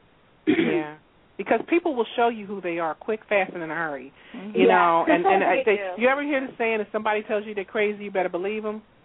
yeah. 0.47 0.97
Because 1.39 1.61
people 1.69 1.95
will 1.95 2.07
show 2.17 2.29
you 2.29 2.45
who 2.47 2.61
they 2.61 2.81
are 2.81 2.95
quick, 2.95 3.21
fast, 3.29 3.53
and 3.55 3.63
in 3.63 3.71
a 3.71 3.75
hurry. 3.75 4.13
Mhm. 4.35 4.55
You 4.57 4.67
Yeah. 4.67 4.75
know, 4.75 5.05
and 5.09 5.25
and 5.25 5.45
I 5.45 5.63
They 5.65 5.77
they, 5.77 5.95
you 5.97 6.09
ever 6.09 6.23
hear 6.23 6.41
the 6.45 6.53
saying, 6.59 6.81
if 6.81 6.89
somebody 6.91 7.23
tells 7.23 7.47
you 7.47 7.55
they're 7.55 7.65
crazy, 7.65 8.05
you 8.05 8.11
better 8.11 8.29
believe 8.29 8.65
them. 8.65 8.83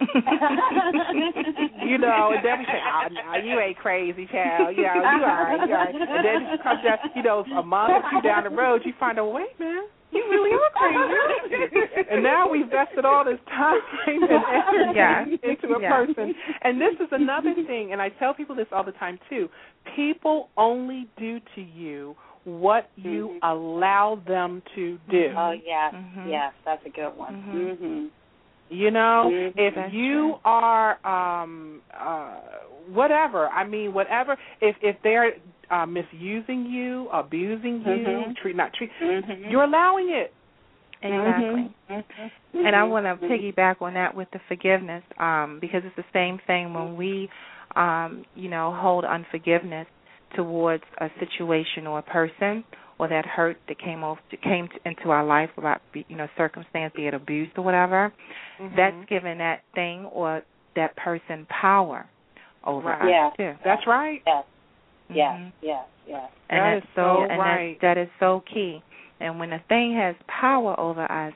you 1.86 1.98
know, 1.98 2.32
and 2.34 2.44
then 2.44 2.58
we 2.58 2.64
say, 2.66 2.80
"Oh, 2.82 3.08
no, 3.10 3.34
you 3.42 3.60
ain't 3.60 3.76
crazy, 3.78 4.26
child. 4.26 4.76
You 4.76 4.82
know, 4.82 4.94
you 4.94 5.22
all 5.24 5.44
right, 5.46 5.68
you 5.68 5.74
all 5.74 5.84
right." 5.84 5.94
And 5.94 6.24
then 6.24 6.40
you 6.50 6.58
come 6.62 6.78
down, 6.84 6.98
you 7.14 7.22
know, 7.22 7.44
a 7.56 7.62
month 7.62 7.92
or 7.92 8.02
two 8.10 8.20
down 8.26 8.44
the 8.44 8.50
road, 8.50 8.82
you 8.84 8.92
find 8.98 9.18
out, 9.18 9.32
wait, 9.32 9.58
man, 9.58 9.84
you 10.14 10.24
really 10.30 10.52
are 10.54 10.70
crazy. 10.78 12.06
and 12.10 12.22
now 12.22 12.48
we've 12.50 12.68
vested 12.70 13.04
all 13.04 13.24
this 13.24 13.38
time 13.48 13.80
and 14.06 14.22
energy 14.22 14.94
Yeah. 14.96 15.24
into 15.42 15.74
a 15.76 15.80
Yeah. 15.80 15.90
person. 16.04 16.34
And 16.62 16.80
this 16.80 16.94
is 17.00 17.08
another 17.12 17.54
thing, 17.66 17.92
and 17.92 18.00
I 18.00 18.08
tell 18.10 18.32
people 18.34 18.54
this 18.54 18.66
all 18.72 18.84
the 18.84 18.92
time 18.92 19.18
too. 19.28 19.48
People 19.96 20.48
only 20.56 21.08
do 21.18 21.40
to 21.54 21.60
you 21.60 22.16
what 22.44 22.90
you 22.96 23.38
Mhm. 23.42 23.50
allow 23.50 24.16
them 24.26 24.62
to 24.74 24.98
do. 25.10 25.32
Oh 25.36 25.52
yes, 25.52 25.94
Mhm. 25.94 26.28
yes, 26.30 26.52
that's 26.64 26.84
a 26.84 26.90
good 26.90 27.16
one. 27.16 27.34
Mhm. 27.34 27.78
Mhm. 27.78 28.10
You 28.70 28.90
know, 28.90 29.30
Mhm, 29.30 29.52
if 29.56 29.74
that's 29.74 29.92
you 29.92 30.32
true. 30.32 30.40
are 30.44 30.98
um 31.06 31.82
uh 31.92 32.40
whatever, 32.92 33.48
I 33.48 33.64
mean 33.64 33.92
whatever 33.94 34.36
if 34.60 34.76
if 34.82 35.00
they're 35.02 35.34
uh 35.74 35.86
misusing 35.86 36.66
you, 36.66 37.08
abusing 37.12 37.82
you, 37.84 38.04
Mhm. 38.06 38.36
treat 38.36 38.54
not 38.56 38.72
treat 38.74 38.90
Mhm. 39.00 39.50
you're 39.50 39.64
allowing 39.64 40.10
it. 40.10 40.32
Exactly. 41.02 41.70
Mhm. 41.90 42.04
And 42.66 42.76
I 42.76 42.84
want 42.84 43.04
to 43.06 43.16
Mhm. 43.16 43.28
piggyback 43.28 43.82
on 43.82 43.94
that 43.94 44.14
with 44.14 44.30
the 44.30 44.38
forgiveness, 44.48 45.02
um, 45.18 45.58
because 45.58 45.84
it's 45.84 45.96
the 45.96 46.04
same 46.12 46.38
thing 46.38 46.72
when 46.72 46.96
we, 46.96 47.28
um, 47.76 48.24
you 48.34 48.48
know, 48.48 48.72
hold 48.72 49.04
unforgiveness 49.04 49.88
towards 50.34 50.84
a 50.98 51.10
situation 51.18 51.86
or 51.86 51.98
a 51.98 52.02
person 52.02 52.64
or 52.98 53.08
that 53.08 53.26
hurt 53.26 53.58
that 53.66 53.78
came 53.78 54.04
over 54.04 54.20
came 54.42 54.68
into 54.84 55.10
our 55.10 55.24
life 55.24 55.50
about 55.58 55.82
you 55.92 56.16
know 56.16 56.28
circumstance, 56.36 56.94
be 56.94 57.06
it 57.06 57.14
abuse 57.14 57.50
or 57.56 57.64
whatever. 57.64 58.12
Mhm. 58.60 58.76
That's 58.76 59.04
giving 59.06 59.38
that 59.38 59.62
thing 59.74 60.06
or 60.06 60.42
that 60.76 60.94
person 60.96 61.46
power 61.46 62.06
over 62.64 62.88
Right. 62.88 63.02
us 63.02 63.08
Yeah. 63.08 63.30
too. 63.36 63.58
That's 63.64 63.86
right. 63.86 64.22
Yes, 64.26 64.44
yes, 65.08 65.36
Mhm. 65.38 65.52
yes, 65.62 65.84
yes. 66.06 66.30
and 66.50 66.60
That 66.60 66.74
that's 66.74 66.84
is 66.86 66.90
so 66.94 67.22
and 67.28 67.38
right. 67.38 67.80
that, 67.80 67.96
that 67.96 68.00
is 68.00 68.08
so 68.20 68.40
key. 68.52 68.82
And 69.20 69.38
when 69.38 69.52
a 69.52 69.58
thing 69.68 69.94
has 69.94 70.16
power 70.26 70.78
over 70.78 71.10
us, 71.10 71.32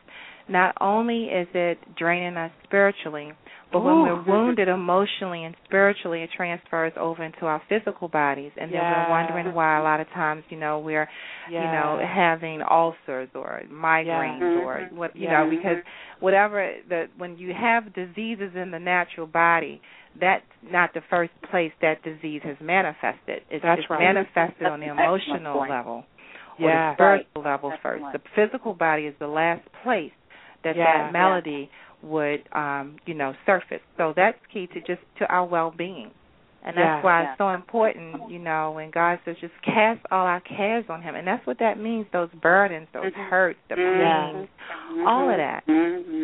not 0.48 0.74
only 0.80 1.26
is 1.26 1.46
it 1.54 1.78
draining 1.96 2.36
us 2.36 2.50
spiritually, 2.64 3.32
but 3.72 3.80
when 3.80 4.00
we're 4.02 4.22
wounded 4.22 4.68
emotionally 4.68 5.44
and 5.44 5.54
spiritually, 5.64 6.22
it 6.22 6.30
transfers 6.36 6.92
over 6.96 7.22
into 7.22 7.44
our 7.46 7.60
physical 7.68 8.08
bodies, 8.08 8.52
and 8.56 8.72
then 8.72 8.80
we're 8.80 9.10
wondering 9.10 9.54
why 9.54 9.78
a 9.78 9.82
lot 9.82 10.00
of 10.00 10.08
times, 10.10 10.42
you 10.48 10.56
know, 10.58 10.78
we're, 10.78 11.08
Yeah. 11.50 11.60
you 11.64 11.72
know, 11.72 12.06
having 12.06 12.62
ulcers 12.62 13.28
or 13.34 13.62
migraines 13.70 14.40
Yeah. 14.40 14.64
or 14.64 14.78
Mhm. 14.80 14.92
what, 14.92 15.14
you 15.16 15.24
Yeah. 15.28 15.44
know, 15.44 15.50
because 15.50 15.78
whatever 16.20 16.72
the 16.88 17.08
when 17.18 17.36
you 17.36 17.52
have 17.52 17.92
diseases 17.92 18.54
in 18.56 18.70
the 18.70 18.78
natural 18.78 19.26
body, 19.26 19.80
that's 20.16 20.44
not 20.62 20.92
the 20.94 21.02
first 21.02 21.32
place 21.42 21.72
that 21.80 22.02
disease 22.02 22.42
has 22.42 22.58
manifested. 22.60 23.42
It's, 23.50 23.62
That's 23.62 23.80
it's 23.82 23.90
right. 23.90 24.00
manifested 24.00 24.56
That's 24.60 24.72
on 24.72 24.80
the 24.80 24.86
emotional 24.88 25.60
level 25.68 26.04
or 26.58 26.68
Yeah. 26.68 26.90
the 26.90 26.94
spiritual 26.94 27.42
level 27.42 27.72
Excellent. 27.72 28.00
first. 28.02 28.12
The 28.12 28.28
physical 28.34 28.74
body 28.74 29.06
is 29.06 29.14
the 29.18 29.28
last 29.28 29.70
place 29.82 30.12
that 30.62 30.74
Yeah. 30.74 30.84
that 31.04 31.12
malady 31.12 31.70
would 32.02 32.44
um, 32.52 32.96
you 33.06 33.14
know, 33.14 33.34
surface. 33.46 33.80
So 33.96 34.12
that's 34.16 34.38
key 34.52 34.66
to 34.68 34.80
just 34.80 35.00
to 35.18 35.26
our 35.26 35.44
well 35.44 35.72
being. 35.76 36.10
And 36.64 36.76
that's 36.76 36.84
Yeah. 36.84 37.02
why 37.02 37.22
Yeah. 37.22 37.30
it's 37.30 37.38
so 37.38 37.48
important, 37.50 38.30
you 38.30 38.38
know, 38.40 38.72
when 38.72 38.90
God 38.90 39.20
says 39.24 39.36
just 39.40 39.54
cast 39.62 40.00
all 40.10 40.26
our 40.26 40.40
cares 40.40 40.84
on 40.90 41.00
him. 41.02 41.14
And 41.14 41.26
that's 41.26 41.46
what 41.46 41.58
that 41.60 41.78
means, 41.78 42.06
those 42.12 42.30
burdens, 42.42 42.88
those 42.92 43.12
Mhm. 43.12 43.28
hurts, 43.28 43.60
the 43.68 43.76
Yeah. 43.76 44.32
pains, 44.32 44.48
Mhm. 44.90 45.06
all 45.06 45.30
of 45.30 45.36
that. 45.36 45.62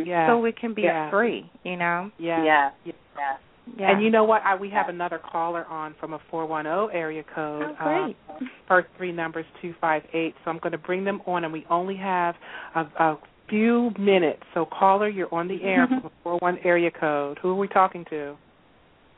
Yeah. 0.05 0.27
So 0.27 0.39
we 0.39 0.51
can 0.53 0.75
be 0.75 0.83
Yeah. 0.83 1.09
free, 1.11 1.49
you 1.62 1.77
know. 1.77 2.11
yeah. 2.18 2.43
Yes, 2.43 2.72
Yeah. 2.85 2.93
yes. 3.16 3.39
Yeah. 3.77 3.91
And 3.91 4.03
you 4.03 4.11
know 4.11 4.25
what? 4.25 4.45
I, 4.45 4.55
we 4.57 4.68
have 4.70 4.89
another 4.89 5.18
caller 5.18 5.64
on 5.70 5.95
from 5.95 6.12
a 6.12 6.18
410 6.31 6.91
area 6.93 7.22
code. 7.22 7.75
Oh, 7.81 7.85
great. 7.85 8.16
Um, 8.29 8.51
first 8.66 8.89
three 8.99 9.12
numbers 9.12 9.47
258. 9.62 10.35
So 10.45 10.51
I'm 10.51 10.59
going 10.59 10.72
to 10.72 10.79
bring 10.79 11.05
them 11.05 11.22
on, 11.27 11.45
and 11.45 11.53
we 11.53 11.64
only 11.70 11.97
have 11.97 12.37
a, 12.75 12.81
a 12.99 13.18
few 13.49 13.91
minutes. 13.99 14.43
So 14.55 14.67
caller, 14.67 15.09
you're 15.09 15.33
on 15.35 15.49
the 15.49 15.63
air 15.63 15.87
from 15.87 16.05
a 16.07 16.11
41 16.23 16.59
area 16.65 16.91
code. 16.91 17.39
Who 17.43 17.51
are 17.51 17.55
we 17.57 17.69
talking 17.69 18.05
to? 18.11 18.37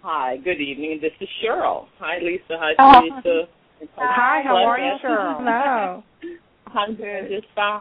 Hi, 0.03 0.37
good 0.39 0.61
evening. 0.61 0.99
This 1.03 1.13
is 1.21 1.29
Cheryl. 1.43 1.87
Hi, 1.99 2.19
Lisa. 2.23 2.43
Hi, 2.51 2.73
Oh. 2.79 3.01
Teresa. 3.23 3.49
Hi, 3.97 4.43
how 4.43 4.57
are 4.57 4.79
you, 4.79 4.93
Cheryl? 5.03 5.37
Hello. 5.39 6.03
I'm 6.75 6.95
good. 6.95 7.29
just 7.29 7.47
fine. 7.55 7.81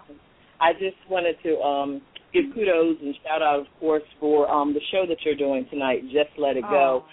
I 0.60 0.74
just 0.74 0.98
wanted 1.10 1.36
to 1.44 1.60
um 1.62 2.02
give 2.34 2.46
kudos 2.54 2.98
and 3.02 3.16
shout 3.24 3.42
out, 3.42 3.60
of 3.62 3.68
course, 3.80 4.04
for 4.20 4.50
um 4.50 4.74
the 4.74 4.82
show 4.92 5.06
that 5.08 5.18
you're 5.24 5.36
doing 5.36 5.66
tonight. 5.70 6.02
Just 6.06 6.30
let 6.38 6.58
it 6.58 6.64
go. 6.64 7.04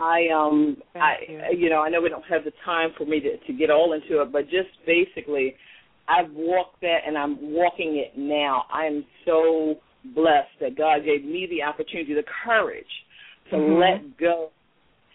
I 0.00 0.28
um 0.34 0.76
Thank 0.92 1.04
I 1.40 1.52
you. 1.52 1.68
know 1.68 1.82
I 1.82 1.88
know 1.90 2.00
we 2.00 2.08
don't 2.08 2.24
have 2.30 2.44
the 2.44 2.52
time 2.64 2.90
for 2.96 3.04
me 3.04 3.20
to 3.20 3.36
to 3.38 3.52
get 3.52 3.70
all 3.70 3.92
into 3.92 4.20
it, 4.22 4.32
but 4.32 4.44
just 4.44 4.70
basically, 4.86 5.54
I've 6.10 6.32
walked 6.32 6.80
that 6.80 6.98
and 7.06 7.16
I'm 7.16 7.38
walking 7.40 7.96
it 7.96 8.18
now. 8.18 8.64
I 8.72 8.86
am 8.86 9.04
so 9.24 9.76
blessed 10.14 10.58
that 10.60 10.76
God 10.76 11.04
gave 11.04 11.24
me 11.24 11.46
the 11.48 11.62
opportunity, 11.62 12.14
the 12.14 12.24
courage 12.44 12.84
to 13.50 13.56
Mhm. 13.56 13.78
let 13.78 14.16
go 14.16 14.50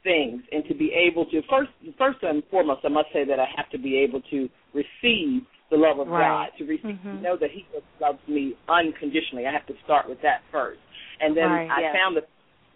things 0.04 0.44
and 0.52 0.64
to 0.68 0.74
be 0.76 0.94
able 0.94 1.26
to 1.26 1.42
first 1.44 1.72
first 1.98 2.22
and 2.22 2.46
foremost 2.46 2.86
I 2.86 2.90
must 2.90 3.12
say 3.12 3.26
that 3.26 3.40
I 3.40 3.46
have 3.58 3.70
to 3.72 3.78
be 3.78 3.98
able 3.98 4.22
to 4.30 4.50
receive 4.74 5.46
the 5.72 5.78
love 5.78 6.00
of 6.00 6.08
Right. 6.08 6.22
God, 6.22 6.58
to 6.60 6.66
receive 6.66 7.00
Mhm. 7.04 7.22
know 7.22 7.36
that 7.38 7.50
He 7.50 7.66
loves 8.00 8.20
me 8.28 8.56
unconditionally. 8.70 9.48
I 9.48 9.52
have 9.52 9.66
to 9.66 9.76
start 9.84 10.08
with 10.08 10.22
that 10.22 10.44
first. 10.52 10.80
And 11.20 11.36
then 11.36 11.50
Right. 11.50 11.72
I 11.72 11.82
Yes. 11.82 11.96
found 11.96 12.18
that 12.18 12.30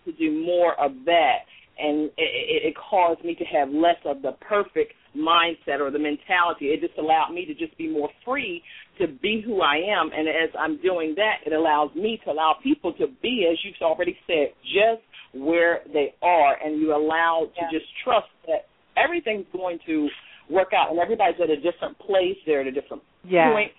to 0.05 0.11
do 0.13 0.31
more 0.31 0.73
of 0.79 1.05
that 1.05 1.45
and 1.79 2.11
it, 2.17 2.31
it, 2.31 2.61
it 2.67 2.75
caused 2.75 3.23
me 3.23 3.35
to 3.35 3.45
have 3.45 3.69
less 3.69 3.97
of 4.05 4.21
the 4.21 4.33
perfect 4.41 4.93
mindset 5.15 5.79
or 5.79 5.89
the 5.91 5.99
mentality. 5.99 6.67
It 6.67 6.81
just 6.81 6.97
allowed 6.99 7.31
me 7.33 7.45
to 7.45 7.53
just 7.53 7.77
be 7.77 7.87
more 7.87 8.09
free 8.25 8.61
to 8.99 9.07
be 9.07 9.41
who 9.45 9.61
I 9.61 9.77
am. 9.77 10.11
And 10.13 10.27
as 10.27 10.49
I'm 10.57 10.81
doing 10.81 11.15
that, 11.15 11.37
it 11.45 11.53
allows 11.53 11.89
me 11.95 12.19
to 12.25 12.31
allow 12.31 12.55
people 12.61 12.93
to 12.93 13.07
be, 13.21 13.47
as 13.51 13.57
you've 13.63 13.75
already 13.81 14.17
said, 14.27 14.53
just 14.63 15.01
where 15.33 15.81
they 15.93 16.13
are. 16.21 16.57
And 16.63 16.79
you 16.79 16.95
allow 16.95 17.47
to 17.55 17.61
just 17.71 17.85
trust 18.03 18.27
that 18.47 18.67
everything's 18.97 19.45
going 19.53 19.79
to 19.87 20.09
work 20.49 20.69
out. 20.75 20.91
And 20.91 20.99
everybody's 20.99 21.39
at 21.41 21.49
a 21.49 21.57
different 21.57 21.97
place. 21.99 22.37
They're 22.45 22.61
at 22.61 22.67
a 22.67 22.71
different 22.71 23.03
Yeah. 23.23 23.51
point. 23.51 23.71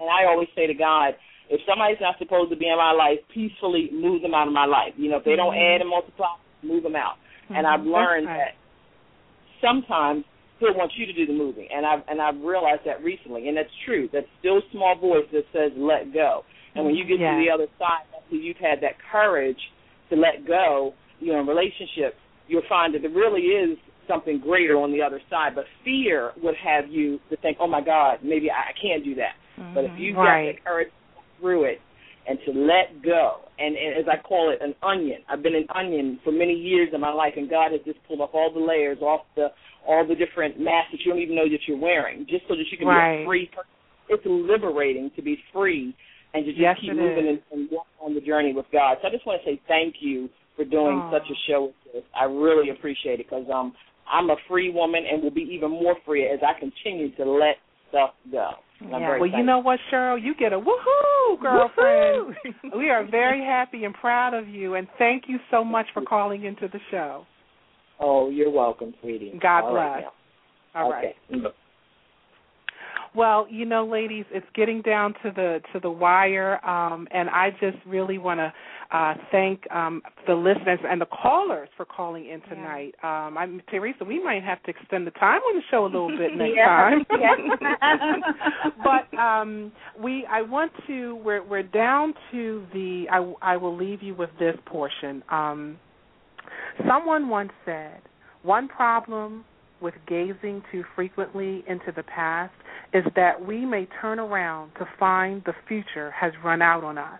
And 0.00 0.08
I 0.08 0.24
always 0.24 0.48
say 0.54 0.66
to 0.66 0.74
God, 0.74 1.14
if 1.50 1.60
somebody's 1.68 2.00
not 2.00 2.18
supposed 2.18 2.50
to 2.50 2.56
be 2.56 2.68
in 2.68 2.76
my 2.78 2.92
life, 2.92 3.18
peacefully 3.28 3.90
move 3.92 4.22
them 4.22 4.34
out 4.34 4.46
of 4.46 4.54
my 4.54 4.64
life. 4.64 4.94
You 4.96 5.10
know, 5.10 5.18
if 5.18 5.24
they 5.24 5.36
don't 5.36 5.54
Mhm. 5.54 5.74
add 5.74 5.80
and 5.82 5.90
multiply, 5.90 6.34
move 6.62 6.82
them 6.82 6.96
out. 6.96 7.18
Mm-hmm. 7.52 7.56
And 7.56 7.66
I've 7.66 7.84
learned 7.84 8.26
That's 8.26 8.56
that 8.56 9.60
sometimes 9.60 10.24
he'll 10.58 10.74
want 10.74 10.92
you 10.96 11.06
to 11.06 11.12
do 11.12 11.26
the 11.26 11.32
moving, 11.32 11.68
and 11.74 11.84
I've 11.84 12.00
and 12.08 12.20
I've 12.20 12.40
realized 12.40 12.82
that 12.86 13.02
recently, 13.04 13.48
and 13.48 13.56
that's 13.56 13.72
true. 13.84 14.08
That 14.12 14.24
still 14.40 14.60
small 14.72 14.96
voice 14.96 15.26
that 15.32 15.44
says 15.52 15.72
let 15.76 16.12
go. 16.12 16.44
And 16.74 16.86
when 16.86 16.94
you 16.94 17.04
get 17.04 17.20
Yeah. 17.20 17.36
to 17.36 17.44
the 17.44 17.50
other 17.50 17.68
side, 17.78 18.08
after 18.16 18.36
you've 18.36 18.56
had 18.56 18.80
that 18.80 18.96
courage 19.10 19.60
to 20.08 20.16
let 20.16 20.46
go, 20.46 20.94
you 21.20 21.32
know, 21.32 21.40
in 21.40 21.46
relationships, 21.46 22.16
you'll 22.48 22.62
find 22.68 22.94
that 22.94 23.02
there 23.02 23.10
really 23.10 23.42
is 23.42 23.76
something 24.08 24.38
greater 24.38 24.78
on 24.78 24.90
the 24.90 25.02
other 25.02 25.20
side. 25.28 25.54
But 25.54 25.66
fear 25.84 26.32
would 26.42 26.56
have 26.56 26.88
you 26.88 27.20
to 27.28 27.36
think, 27.36 27.58
oh 27.60 27.66
my 27.66 27.82
God, 27.82 28.18
maybe 28.22 28.50
I 28.50 28.70
I 28.70 28.72
can't 28.80 29.04
do 29.04 29.14
that. 29.16 29.34
But 29.74 29.84
if 29.84 29.90
mm-hmm. 29.92 30.00
you 30.00 30.16
Right. 30.16 30.46
got 30.46 30.56
the 30.56 30.62
courage 30.62 30.92
through 31.38 31.64
it 31.64 31.80
and 32.26 32.38
to 32.46 32.52
let 32.52 33.02
go, 33.02 33.41
and, 33.58 33.76
and 33.76 33.98
as 33.98 34.06
I 34.10 34.20
call 34.20 34.50
it, 34.50 34.58
an 34.62 34.74
onion. 34.82 35.20
I've 35.28 35.42
been 35.42 35.54
an 35.54 35.66
onion 35.74 36.20
for 36.24 36.32
many 36.32 36.54
years 36.54 36.90
in 36.94 37.00
my 37.00 37.12
life, 37.12 37.34
and 37.36 37.48
God 37.48 37.72
has 37.72 37.80
just 37.84 37.98
pulled 38.08 38.20
off 38.20 38.30
all 38.32 38.52
the 38.52 38.60
layers, 38.60 38.98
off 39.00 39.22
the 39.36 39.48
all 39.86 40.06
the 40.06 40.14
different 40.14 40.60
masks 40.60 40.92
that 40.92 41.00
you 41.04 41.10
don't 41.10 41.20
even 41.20 41.34
know 41.34 41.48
that 41.48 41.58
you're 41.66 41.78
wearing, 41.78 42.26
just 42.28 42.44
so 42.48 42.54
that 42.54 42.64
you 42.70 42.78
can 42.78 42.86
be 42.88 42.94
a 42.94 43.26
free. 43.26 43.46
person. 43.46 43.68
It's 44.08 44.22
liberating 44.26 45.10
to 45.16 45.22
be 45.22 45.38
free 45.52 45.94
and 46.34 46.44
to 46.44 46.50
just 46.52 46.60
Yes, 46.60 46.76
keep 46.80 46.96
moving 46.96 47.28
and, 47.28 47.40
and 47.52 47.68
walk 47.70 47.86
on 48.00 48.14
the 48.14 48.20
journey 48.20 48.52
with 48.52 48.66
God. 48.72 48.98
So 49.00 49.08
I 49.08 49.10
just 49.10 49.26
want 49.26 49.40
to 49.42 49.50
say 49.50 49.60
thank 49.68 49.96
you 50.00 50.28
for 50.56 50.64
doing 50.64 51.02
such 51.10 51.22
a 51.22 51.34
show 51.48 51.72
with 51.84 51.92
this. 51.94 52.02
I 52.18 52.24
really 52.24 52.70
appreciate 52.70 53.20
it 53.20 53.26
because 53.28 53.46
um 53.52 53.72
I'm 54.10 54.30
a 54.30 54.36
free 54.48 54.70
woman 54.70 55.04
and 55.10 55.22
will 55.22 55.30
be 55.30 55.48
even 55.52 55.70
more 55.70 55.96
free 56.04 56.26
as 56.26 56.40
I 56.42 56.58
continue 56.58 57.14
to 57.16 57.24
let 57.24 57.56
stuff 57.88 58.10
go. 58.30 58.50
Yeah. 58.88 59.18
Well, 59.18 59.26
you 59.26 59.42
know 59.44 59.58
what, 59.58 59.78
Cheryl? 59.92 60.22
You 60.22 60.34
get 60.34 60.52
a 60.52 60.58
woohoo, 60.58 61.40
girlfriend. 61.40 62.34
Woohoo! 62.64 62.78
we 62.78 62.90
are 62.90 63.06
very 63.08 63.40
happy 63.44 63.84
and 63.84 63.94
proud 63.94 64.34
of 64.34 64.48
you, 64.48 64.74
and 64.74 64.86
thank 64.98 65.24
you 65.28 65.38
so 65.50 65.64
much 65.64 65.86
for 65.94 66.02
calling 66.02 66.44
into 66.44 66.68
the 66.68 66.80
show. 66.90 67.24
Oh, 68.00 68.30
you're 68.30 68.50
welcome, 68.50 68.94
sweetie. 69.00 69.38
God 69.40 69.60
All 69.64 69.74
right 69.74 70.00
bless. 70.00 70.12
now. 70.74 70.80
All 70.80 70.90
right. 70.90 71.14
okay. 71.30 71.48
Well, 73.14 73.46
you 73.50 73.66
know, 73.66 73.86
ladies, 73.86 74.24
it's 74.30 74.46
getting 74.54 74.80
down 74.80 75.12
to 75.22 75.30
the 75.34 75.60
to 75.72 75.80
the 75.80 75.90
wire, 75.90 76.64
um, 76.64 77.06
and 77.10 77.28
I 77.28 77.50
just 77.60 77.76
really 77.86 78.16
want 78.16 78.38
to 78.38 78.52
uh, 78.92 79.14
thank 79.30 79.70
um, 79.70 80.02
the 80.26 80.34
listeners 80.34 80.78
and 80.88 81.00
the 81.00 81.06
callers 81.06 81.68
for 81.76 81.86
calling 81.86 82.28
in 82.28 82.42
tonight. 82.42 82.94
Um, 83.02 83.38
I'm 83.38 83.62
Teresa. 83.70 84.04
We 84.04 84.22
might 84.22 84.42
have 84.42 84.62
to 84.64 84.70
extend 84.70 85.06
the 85.06 85.12
time 85.12 85.40
on 85.40 85.56
the 85.56 85.62
show 85.70 85.84
a 85.84 85.86
little 85.86 86.08
bit 86.16 86.32
next 86.36 86.56
Yeah. 86.56 86.66
time. 86.66 87.04
But 88.84 89.16
um, 89.18 89.72
we, 89.98 90.26
I 90.30 90.42
want 90.42 90.72
to. 90.86 91.16
We're 91.24 91.42
we're 91.42 91.62
down 91.62 92.14
to 92.32 92.66
the. 92.72 93.06
I, 93.10 93.52
I 93.54 93.56
will 93.56 93.76
leave 93.76 94.02
you 94.02 94.14
with 94.14 94.30
this 94.38 94.56
portion. 94.66 95.22
Um, 95.30 95.78
someone 96.86 97.28
once 97.28 97.52
said, 97.64 98.00
one 98.42 98.68
problem 98.68 99.44
with 99.80 99.94
gazing 100.06 100.62
too 100.70 100.84
frequently 100.94 101.64
into 101.66 101.92
the 101.94 102.02
past 102.02 102.52
is 102.92 103.04
that 103.16 103.44
we 103.44 103.64
may 103.64 103.88
turn 104.00 104.18
around 104.18 104.72
to 104.78 104.86
find 104.98 105.42
the 105.44 105.54
future 105.66 106.10
has 106.10 106.32
run 106.44 106.60
out 106.60 106.84
on 106.84 106.98
us. 106.98 107.18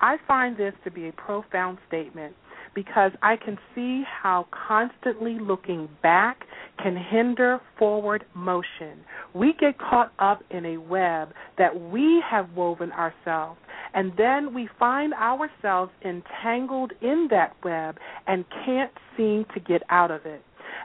I 0.00 0.16
find 0.26 0.56
this 0.56 0.74
to 0.84 0.90
be 0.90 1.08
a 1.08 1.12
profound 1.12 1.78
statement 1.88 2.34
because 2.74 3.12
I 3.22 3.36
can 3.36 3.58
see 3.74 4.02
how 4.04 4.46
constantly 4.68 5.38
looking 5.38 5.88
back 6.02 6.44
can 6.82 6.96
hinder 6.96 7.60
forward 7.78 8.24
motion. 8.34 9.00
We 9.34 9.54
get 9.58 9.78
caught 9.78 10.12
up 10.18 10.42
in 10.50 10.64
a 10.64 10.76
web 10.78 11.30
that 11.58 11.78
we 11.78 12.22
have 12.30 12.50
woven 12.54 12.92
ourselves, 12.92 13.58
and 13.92 14.12
then 14.16 14.54
we 14.54 14.68
find 14.78 15.12
ourselves 15.14 15.92
entangled 16.04 16.92
in 17.02 17.28
that 17.30 17.54
web 17.64 17.96
and 18.26 18.44
can't 18.64 18.92
seem 19.16 19.44
to 19.54 19.60
get 19.60 19.82
out 19.90 20.10
of 20.10 20.24
it. 20.24 20.42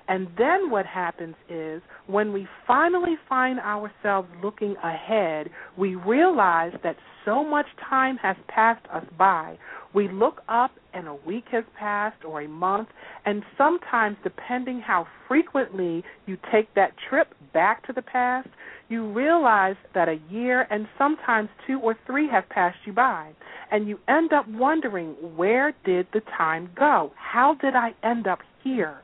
And 0.07 0.27
then 0.37 0.69
what 0.69 0.85
happens 0.85 1.35
is 1.49 1.81
when 2.07 2.31
we 2.31 2.47
finally 2.67 3.15
find 3.27 3.59
ourselves 3.59 4.27
looking 4.43 4.75
ahead, 4.83 5.49
we 5.77 5.95
realize 5.95 6.73
that 6.83 6.95
so 7.25 7.43
much 7.43 7.65
time 7.89 8.17
has 8.17 8.35
passed 8.47 8.85
us 8.93 9.03
by. 9.17 9.57
We 9.95 10.07
look 10.09 10.41
up 10.47 10.71
and 10.93 11.07
a 11.07 11.15
week 11.25 11.45
has 11.51 11.63
passed 11.77 12.23
or 12.23 12.41
a 12.41 12.47
month, 12.47 12.89
and 13.25 13.43
sometimes, 13.57 14.17
depending 14.23 14.79
how 14.79 15.07
frequently 15.27 16.03
you 16.27 16.37
take 16.51 16.73
that 16.75 16.93
trip 17.09 17.33
back 17.53 17.85
to 17.87 17.93
the 17.93 18.01
past, 18.01 18.47
you 18.89 19.11
realize 19.11 19.75
that 19.95 20.07
a 20.07 20.19
year 20.29 20.67
and 20.69 20.87
sometimes 20.97 21.49
two 21.65 21.79
or 21.79 21.97
three 22.05 22.29
have 22.29 22.47
passed 22.49 22.77
you 22.85 22.93
by. 22.93 23.31
And 23.71 23.87
you 23.87 23.97
end 24.07 24.31
up 24.31 24.47
wondering, 24.47 25.15
where 25.35 25.73
did 25.83 26.07
the 26.13 26.21
time 26.37 26.69
go? 26.77 27.11
How 27.15 27.55
did 27.55 27.73
I 27.75 27.95
end 28.03 28.27
up 28.27 28.39
here? 28.63 29.01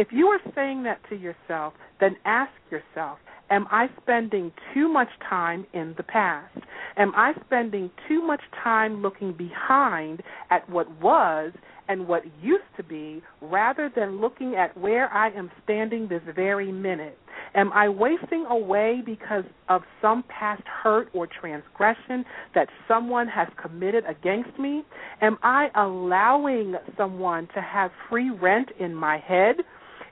If 0.00 0.08
you 0.12 0.28
are 0.28 0.40
saying 0.54 0.84
that 0.84 0.98
to 1.10 1.14
yourself, 1.14 1.74
then 2.00 2.16
ask 2.24 2.50
yourself, 2.70 3.18
am 3.50 3.66
I 3.70 3.90
spending 4.00 4.50
too 4.72 4.88
much 4.88 5.10
time 5.28 5.66
in 5.74 5.92
the 5.98 6.02
past? 6.02 6.56
Am 6.96 7.12
I 7.14 7.34
spending 7.44 7.90
too 8.08 8.26
much 8.26 8.40
time 8.64 9.02
looking 9.02 9.34
behind 9.34 10.22
at 10.48 10.66
what 10.70 10.90
was 11.02 11.52
and 11.86 12.08
what 12.08 12.22
used 12.40 12.64
to 12.78 12.82
be 12.82 13.20
rather 13.42 13.92
than 13.94 14.22
looking 14.22 14.54
at 14.54 14.74
where 14.74 15.12
I 15.12 15.32
am 15.32 15.50
standing 15.64 16.08
this 16.08 16.22
very 16.34 16.72
minute? 16.72 17.18
Am 17.54 17.70
I 17.74 17.90
wasting 17.90 18.46
away 18.48 19.02
because 19.04 19.44
of 19.68 19.82
some 20.00 20.24
past 20.28 20.62
hurt 20.82 21.10
or 21.12 21.26
transgression 21.26 22.24
that 22.54 22.68
someone 22.88 23.28
has 23.28 23.48
committed 23.60 24.04
against 24.08 24.58
me? 24.58 24.82
Am 25.20 25.36
I 25.42 25.68
allowing 25.74 26.76
someone 26.96 27.48
to 27.54 27.60
have 27.60 27.90
free 28.08 28.30
rent 28.30 28.70
in 28.78 28.94
my 28.94 29.18
head? 29.18 29.56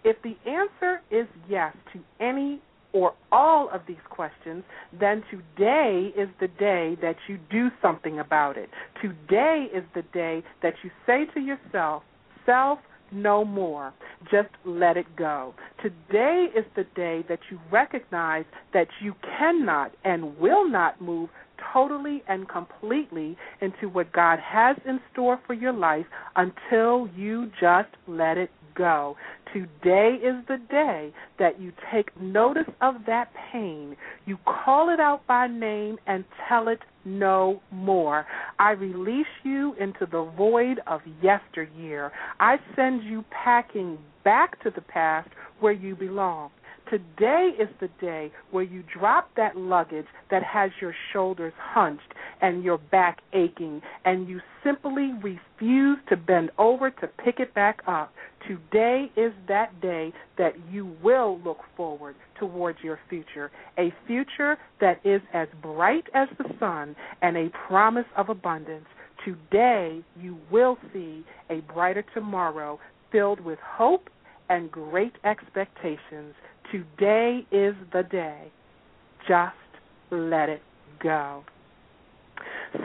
If 0.05 0.17
the 0.23 0.37
answer 0.49 1.01
is 1.11 1.27
yes 1.49 1.75
to 1.93 2.01
any 2.21 2.61
or 2.93 3.15
all 3.31 3.69
of 3.71 3.83
these 3.87 3.97
questions, 4.09 4.65
then 4.99 5.23
today 5.31 6.13
is 6.17 6.29
the 6.41 6.49
day 6.49 6.97
that 7.03 7.17
you 7.29 7.39
do 7.51 7.69
something 7.83 8.19
about 8.19 8.57
it. 8.57 8.71
Today 9.03 9.67
is 9.75 9.85
the 9.95 10.03
day 10.15 10.43
that 10.63 10.75
you 10.83 10.91
say 11.07 11.27
to 11.35 11.41
yourself, 11.41 12.03
self, 12.47 12.79
no 13.13 13.45
more. 13.45 13.93
Just 14.31 14.49
let 14.65 14.97
it 14.97 15.07
go. 15.17 15.55
Today 15.83 16.49
is 16.57 16.65
the 16.77 16.85
day 16.95 17.25
that 17.29 17.41
you 17.51 17.59
recognize 17.71 18.45
that 18.75 18.89
you 19.01 19.15
cannot 19.39 19.93
and 20.05 20.37
will 20.39 20.69
not 20.69 21.01
move 21.01 21.31
totally 21.73 22.23
and 22.29 22.49
completely 22.49 23.37
into 23.61 23.89
what 23.89 24.13
God 24.13 24.39
has 24.39 24.77
in 24.87 25.01
store 25.13 25.41
for 25.47 25.55
your 25.55 25.73
life 25.73 26.07
until 26.37 27.09
you 27.17 27.51
just 27.61 27.89
let 28.07 28.39
it 28.39 28.51
go. 28.79 29.17
Today 29.53 30.19
is 30.23 30.47
the 30.47 30.59
day 30.71 31.13
that 31.39 31.61
you 31.61 31.73
take 31.93 32.19
notice 32.21 32.69
of 32.81 32.95
that 33.07 33.33
pain. 33.53 33.97
You 34.25 34.39
call 34.47 34.89
it 34.91 35.01
out 35.01 35.27
by 35.27 35.49
name 35.49 35.99
and 36.07 36.25
tell 36.49 36.69
it 36.69 36.79
no 37.05 37.61
more. 37.73 38.27
I 38.59 38.71
release 38.73 39.27
you 39.43 39.75
into 39.81 40.07
the 40.11 40.31
void 40.37 40.81
of 40.87 41.01
yesteryear. 41.23 42.13
I 42.39 42.57
send 42.77 43.03
you 43.03 43.25
packing 43.31 43.99
back 44.25 44.63
to 44.63 44.71
the 44.71 44.83
past 44.83 45.31
where 45.61 45.73
you 45.73 45.97
belong. 45.97 46.51
Today 46.91 47.51
is 47.61 47.69
the 47.81 47.91
day 48.01 48.33
where 48.51 48.63
you 48.63 48.83
drop 48.99 49.29
that 49.37 49.59
luggage 49.59 50.07
that 50.31 50.43
has 50.43 50.71
your 50.81 50.95
shoulders 51.13 51.53
hunched 51.59 52.15
and 52.41 52.65
your 52.65 52.79
back 52.79 53.19
aching, 53.35 53.83
and 54.07 54.27
you 54.27 54.41
simply 54.65 55.13
refuse 55.23 55.99
to 56.09 56.17
bend 56.17 56.51
over 56.57 56.91
to 56.91 57.07
pick 57.23 57.41
it 57.41 57.53
back 57.53 57.81
up. 57.87 58.15
Today 58.47 59.11
is 59.17 59.33
that 59.49 59.79
day 59.83 60.15
that 60.39 60.55
you 60.71 60.97
will 61.03 61.39
look 61.45 61.59
forward 61.77 62.15
towards 62.39 62.79
your 62.83 62.99
future, 63.11 63.51
a 63.77 63.93
future 64.07 64.57
that 64.81 65.05
is 65.05 65.21
as 65.35 65.49
bright 65.61 66.05
as 66.15 66.29
the 66.39 66.55
sun 66.59 66.97
and 67.21 67.37
a 67.37 67.51
promise 67.67 68.07
of 68.17 68.31
abundance. 68.31 68.87
Today 69.27 70.01
you 70.19 70.39
will 70.51 70.79
see 70.95 71.25
a 71.51 71.61
brighter 71.73 72.05
tomorrow 72.15 72.79
filled 73.13 73.41
with 73.41 73.59
hope 73.59 74.09
and 74.49 74.71
great 74.71 75.13
expectations. 75.25 76.35
Today 76.73 77.47
is 77.51 77.75
the 77.93 78.03
day. 78.03 78.51
Just 79.27 79.55
let 80.11 80.49
it 80.49 80.63
go. 81.03 81.45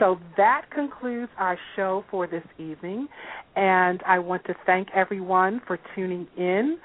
So 0.00 0.18
that 0.36 0.62
concludes 0.74 1.30
our 1.38 1.58
show 1.76 2.04
for 2.10 2.26
this 2.26 2.42
evening, 2.58 3.06
and 3.54 4.02
I 4.06 4.18
want 4.18 4.44
to 4.46 4.54
thank 4.66 4.88
everyone 4.94 5.60
for 5.66 5.78
tuning 5.94 6.26
in 6.36 6.78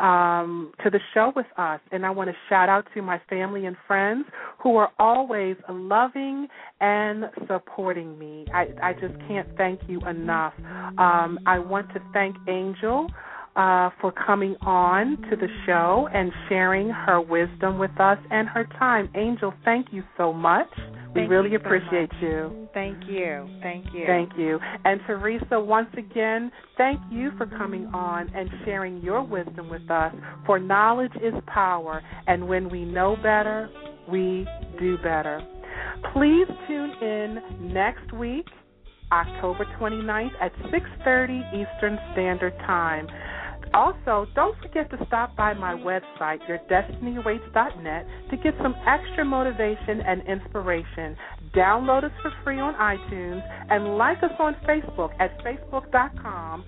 um, 0.00 0.72
to 0.82 0.90
the 0.90 0.98
show 1.14 1.32
with 1.36 1.46
us. 1.58 1.80
And 1.92 2.04
I 2.04 2.10
want 2.10 2.30
to 2.30 2.36
shout 2.48 2.68
out 2.68 2.86
to 2.94 3.02
my 3.02 3.20
family 3.28 3.66
and 3.66 3.76
friends 3.86 4.24
who 4.62 4.76
are 4.76 4.90
always 4.98 5.56
loving 5.68 6.48
and 6.80 7.26
supporting 7.46 8.18
me. 8.18 8.46
I, 8.52 8.68
I 8.82 8.92
just 8.94 9.14
can't 9.28 9.48
thank 9.56 9.80
you 9.86 10.00
enough. 10.06 10.54
Um, 10.98 11.38
I 11.46 11.58
want 11.58 11.92
to 11.92 12.00
thank 12.12 12.36
Angel 12.48 13.06
uh, 13.56 13.90
for 14.00 14.12
coming 14.12 14.54
on 14.60 15.16
to 15.30 15.36
the 15.36 15.48
show 15.64 16.08
and 16.12 16.30
sharing 16.48 16.88
her 16.90 17.20
wisdom 17.20 17.78
with 17.78 17.98
us 17.98 18.18
and 18.30 18.48
her 18.48 18.64
time. 18.78 19.08
Angel, 19.14 19.52
thank 19.64 19.88
you 19.92 20.02
so 20.16 20.32
much. 20.32 20.68
We 21.14 21.22
Thank 21.22 21.30
really 21.30 21.52
you 21.52 21.58
so 21.58 21.64
appreciate 21.64 22.12
much. 22.12 22.22
you. 22.22 22.68
Thank 22.74 23.04
you. 23.08 23.48
Thank 23.62 23.86
you. 23.94 24.04
Thank 24.06 24.32
you. 24.36 24.58
And 24.84 25.00
Teresa, 25.06 25.58
once 25.58 25.88
again, 25.96 26.52
thank 26.76 27.00
you 27.10 27.30
for 27.38 27.46
coming 27.46 27.86
on 27.86 28.30
and 28.34 28.50
sharing 28.66 29.00
your 29.00 29.22
wisdom 29.22 29.70
with 29.70 29.90
us. 29.90 30.14
For 30.44 30.58
knowledge 30.58 31.14
is 31.22 31.32
power, 31.46 32.02
and 32.26 32.46
when 32.46 32.68
we 32.68 32.84
know 32.84 33.16
better, 33.16 33.70
we 34.10 34.46
do 34.78 34.98
better. 34.98 35.40
Please 36.12 36.46
tune 36.68 36.90
in 37.00 37.72
next 37.72 38.12
week, 38.12 38.46
October 39.10 39.64
29th 39.80 40.32
at 40.40 40.52
6:30 40.70 41.40
Eastern 41.54 41.98
Standard 42.12 42.58
Time. 42.66 43.08
Also, 43.76 44.26
don't 44.34 44.56
forget 44.62 44.88
to 44.88 44.96
stop 45.06 45.36
by 45.36 45.52
my 45.52 45.74
website, 45.74 46.38
yourdestinyawaits.net, 46.48 48.06
to 48.30 48.36
get 48.38 48.54
some 48.62 48.74
extra 48.86 49.22
motivation 49.22 50.00
and 50.00 50.22
inspiration. 50.26 51.14
Download 51.54 52.02
us 52.02 52.10
for 52.22 52.32
free 52.42 52.58
on 52.58 52.72
iTunes 52.76 53.42
and 53.68 53.98
like 53.98 54.22
us 54.22 54.30
on 54.38 54.56
Facebook 54.66 55.10
at 55.20 55.38
facebook.com 55.44 56.64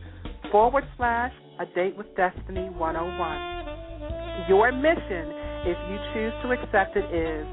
forward 0.52 0.84
slash 0.98 1.32
a 1.58 1.64
date 1.74 1.96
with 1.96 2.14
destiny 2.14 2.68
101. 2.76 4.46
Your 4.50 4.70
mission, 4.70 5.32
if 5.64 5.78
you 5.88 5.96
choose 6.12 6.32
to 6.42 6.52
accept 6.52 6.94
it, 6.94 7.08
is 7.08 7.46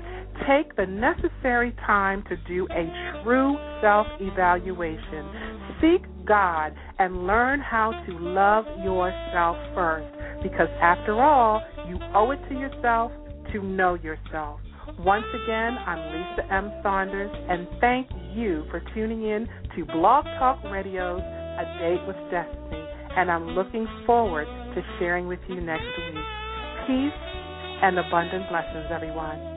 take 0.45 0.75
the 0.75 0.85
necessary 0.85 1.73
time 1.87 2.25
to 2.27 2.35
do 2.45 2.67
a 2.71 3.23
true 3.23 3.55
self 3.81 4.05
evaluation. 4.19 5.23
Seek 5.79 6.03
God 6.25 6.73
and 6.99 7.27
learn 7.27 7.59
how 7.59 7.91
to 8.07 8.17
love 8.19 8.65
yourself 8.83 9.57
first 9.73 10.07
because, 10.43 10.69
after 10.81 11.21
all, 11.21 11.61
you 11.87 11.97
owe 12.13 12.31
it 12.31 12.39
to 12.49 12.55
yourself 12.55 13.11
to 13.53 13.63
know 13.63 13.95
yourself. 13.95 14.59
Once 14.99 15.25
again, 15.43 15.77
I'm 15.85 15.99
Lisa 16.13 16.53
M. 16.53 16.71
Saunders, 16.83 17.31
and 17.49 17.67
thank 17.81 18.07
you 18.33 18.65
for 18.69 18.81
tuning 18.93 19.23
in 19.23 19.47
to 19.75 19.85
Blog 19.85 20.25
Talk 20.37 20.63
Radio's 20.71 21.21
A 21.21 21.65
Date 21.79 22.05
with 22.07 22.15
Destiny, 22.29 22.85
and 23.17 23.31
I'm 23.31 23.47
looking 23.49 23.87
forward 24.05 24.45
to 24.45 24.81
sharing 24.99 25.27
with 25.27 25.39
you 25.49 25.59
next 25.59 25.83
week. 25.83 26.23
Peace 26.87 27.19
and 27.81 27.97
abundant 27.97 28.47
blessings, 28.49 28.85
everyone. 28.91 29.55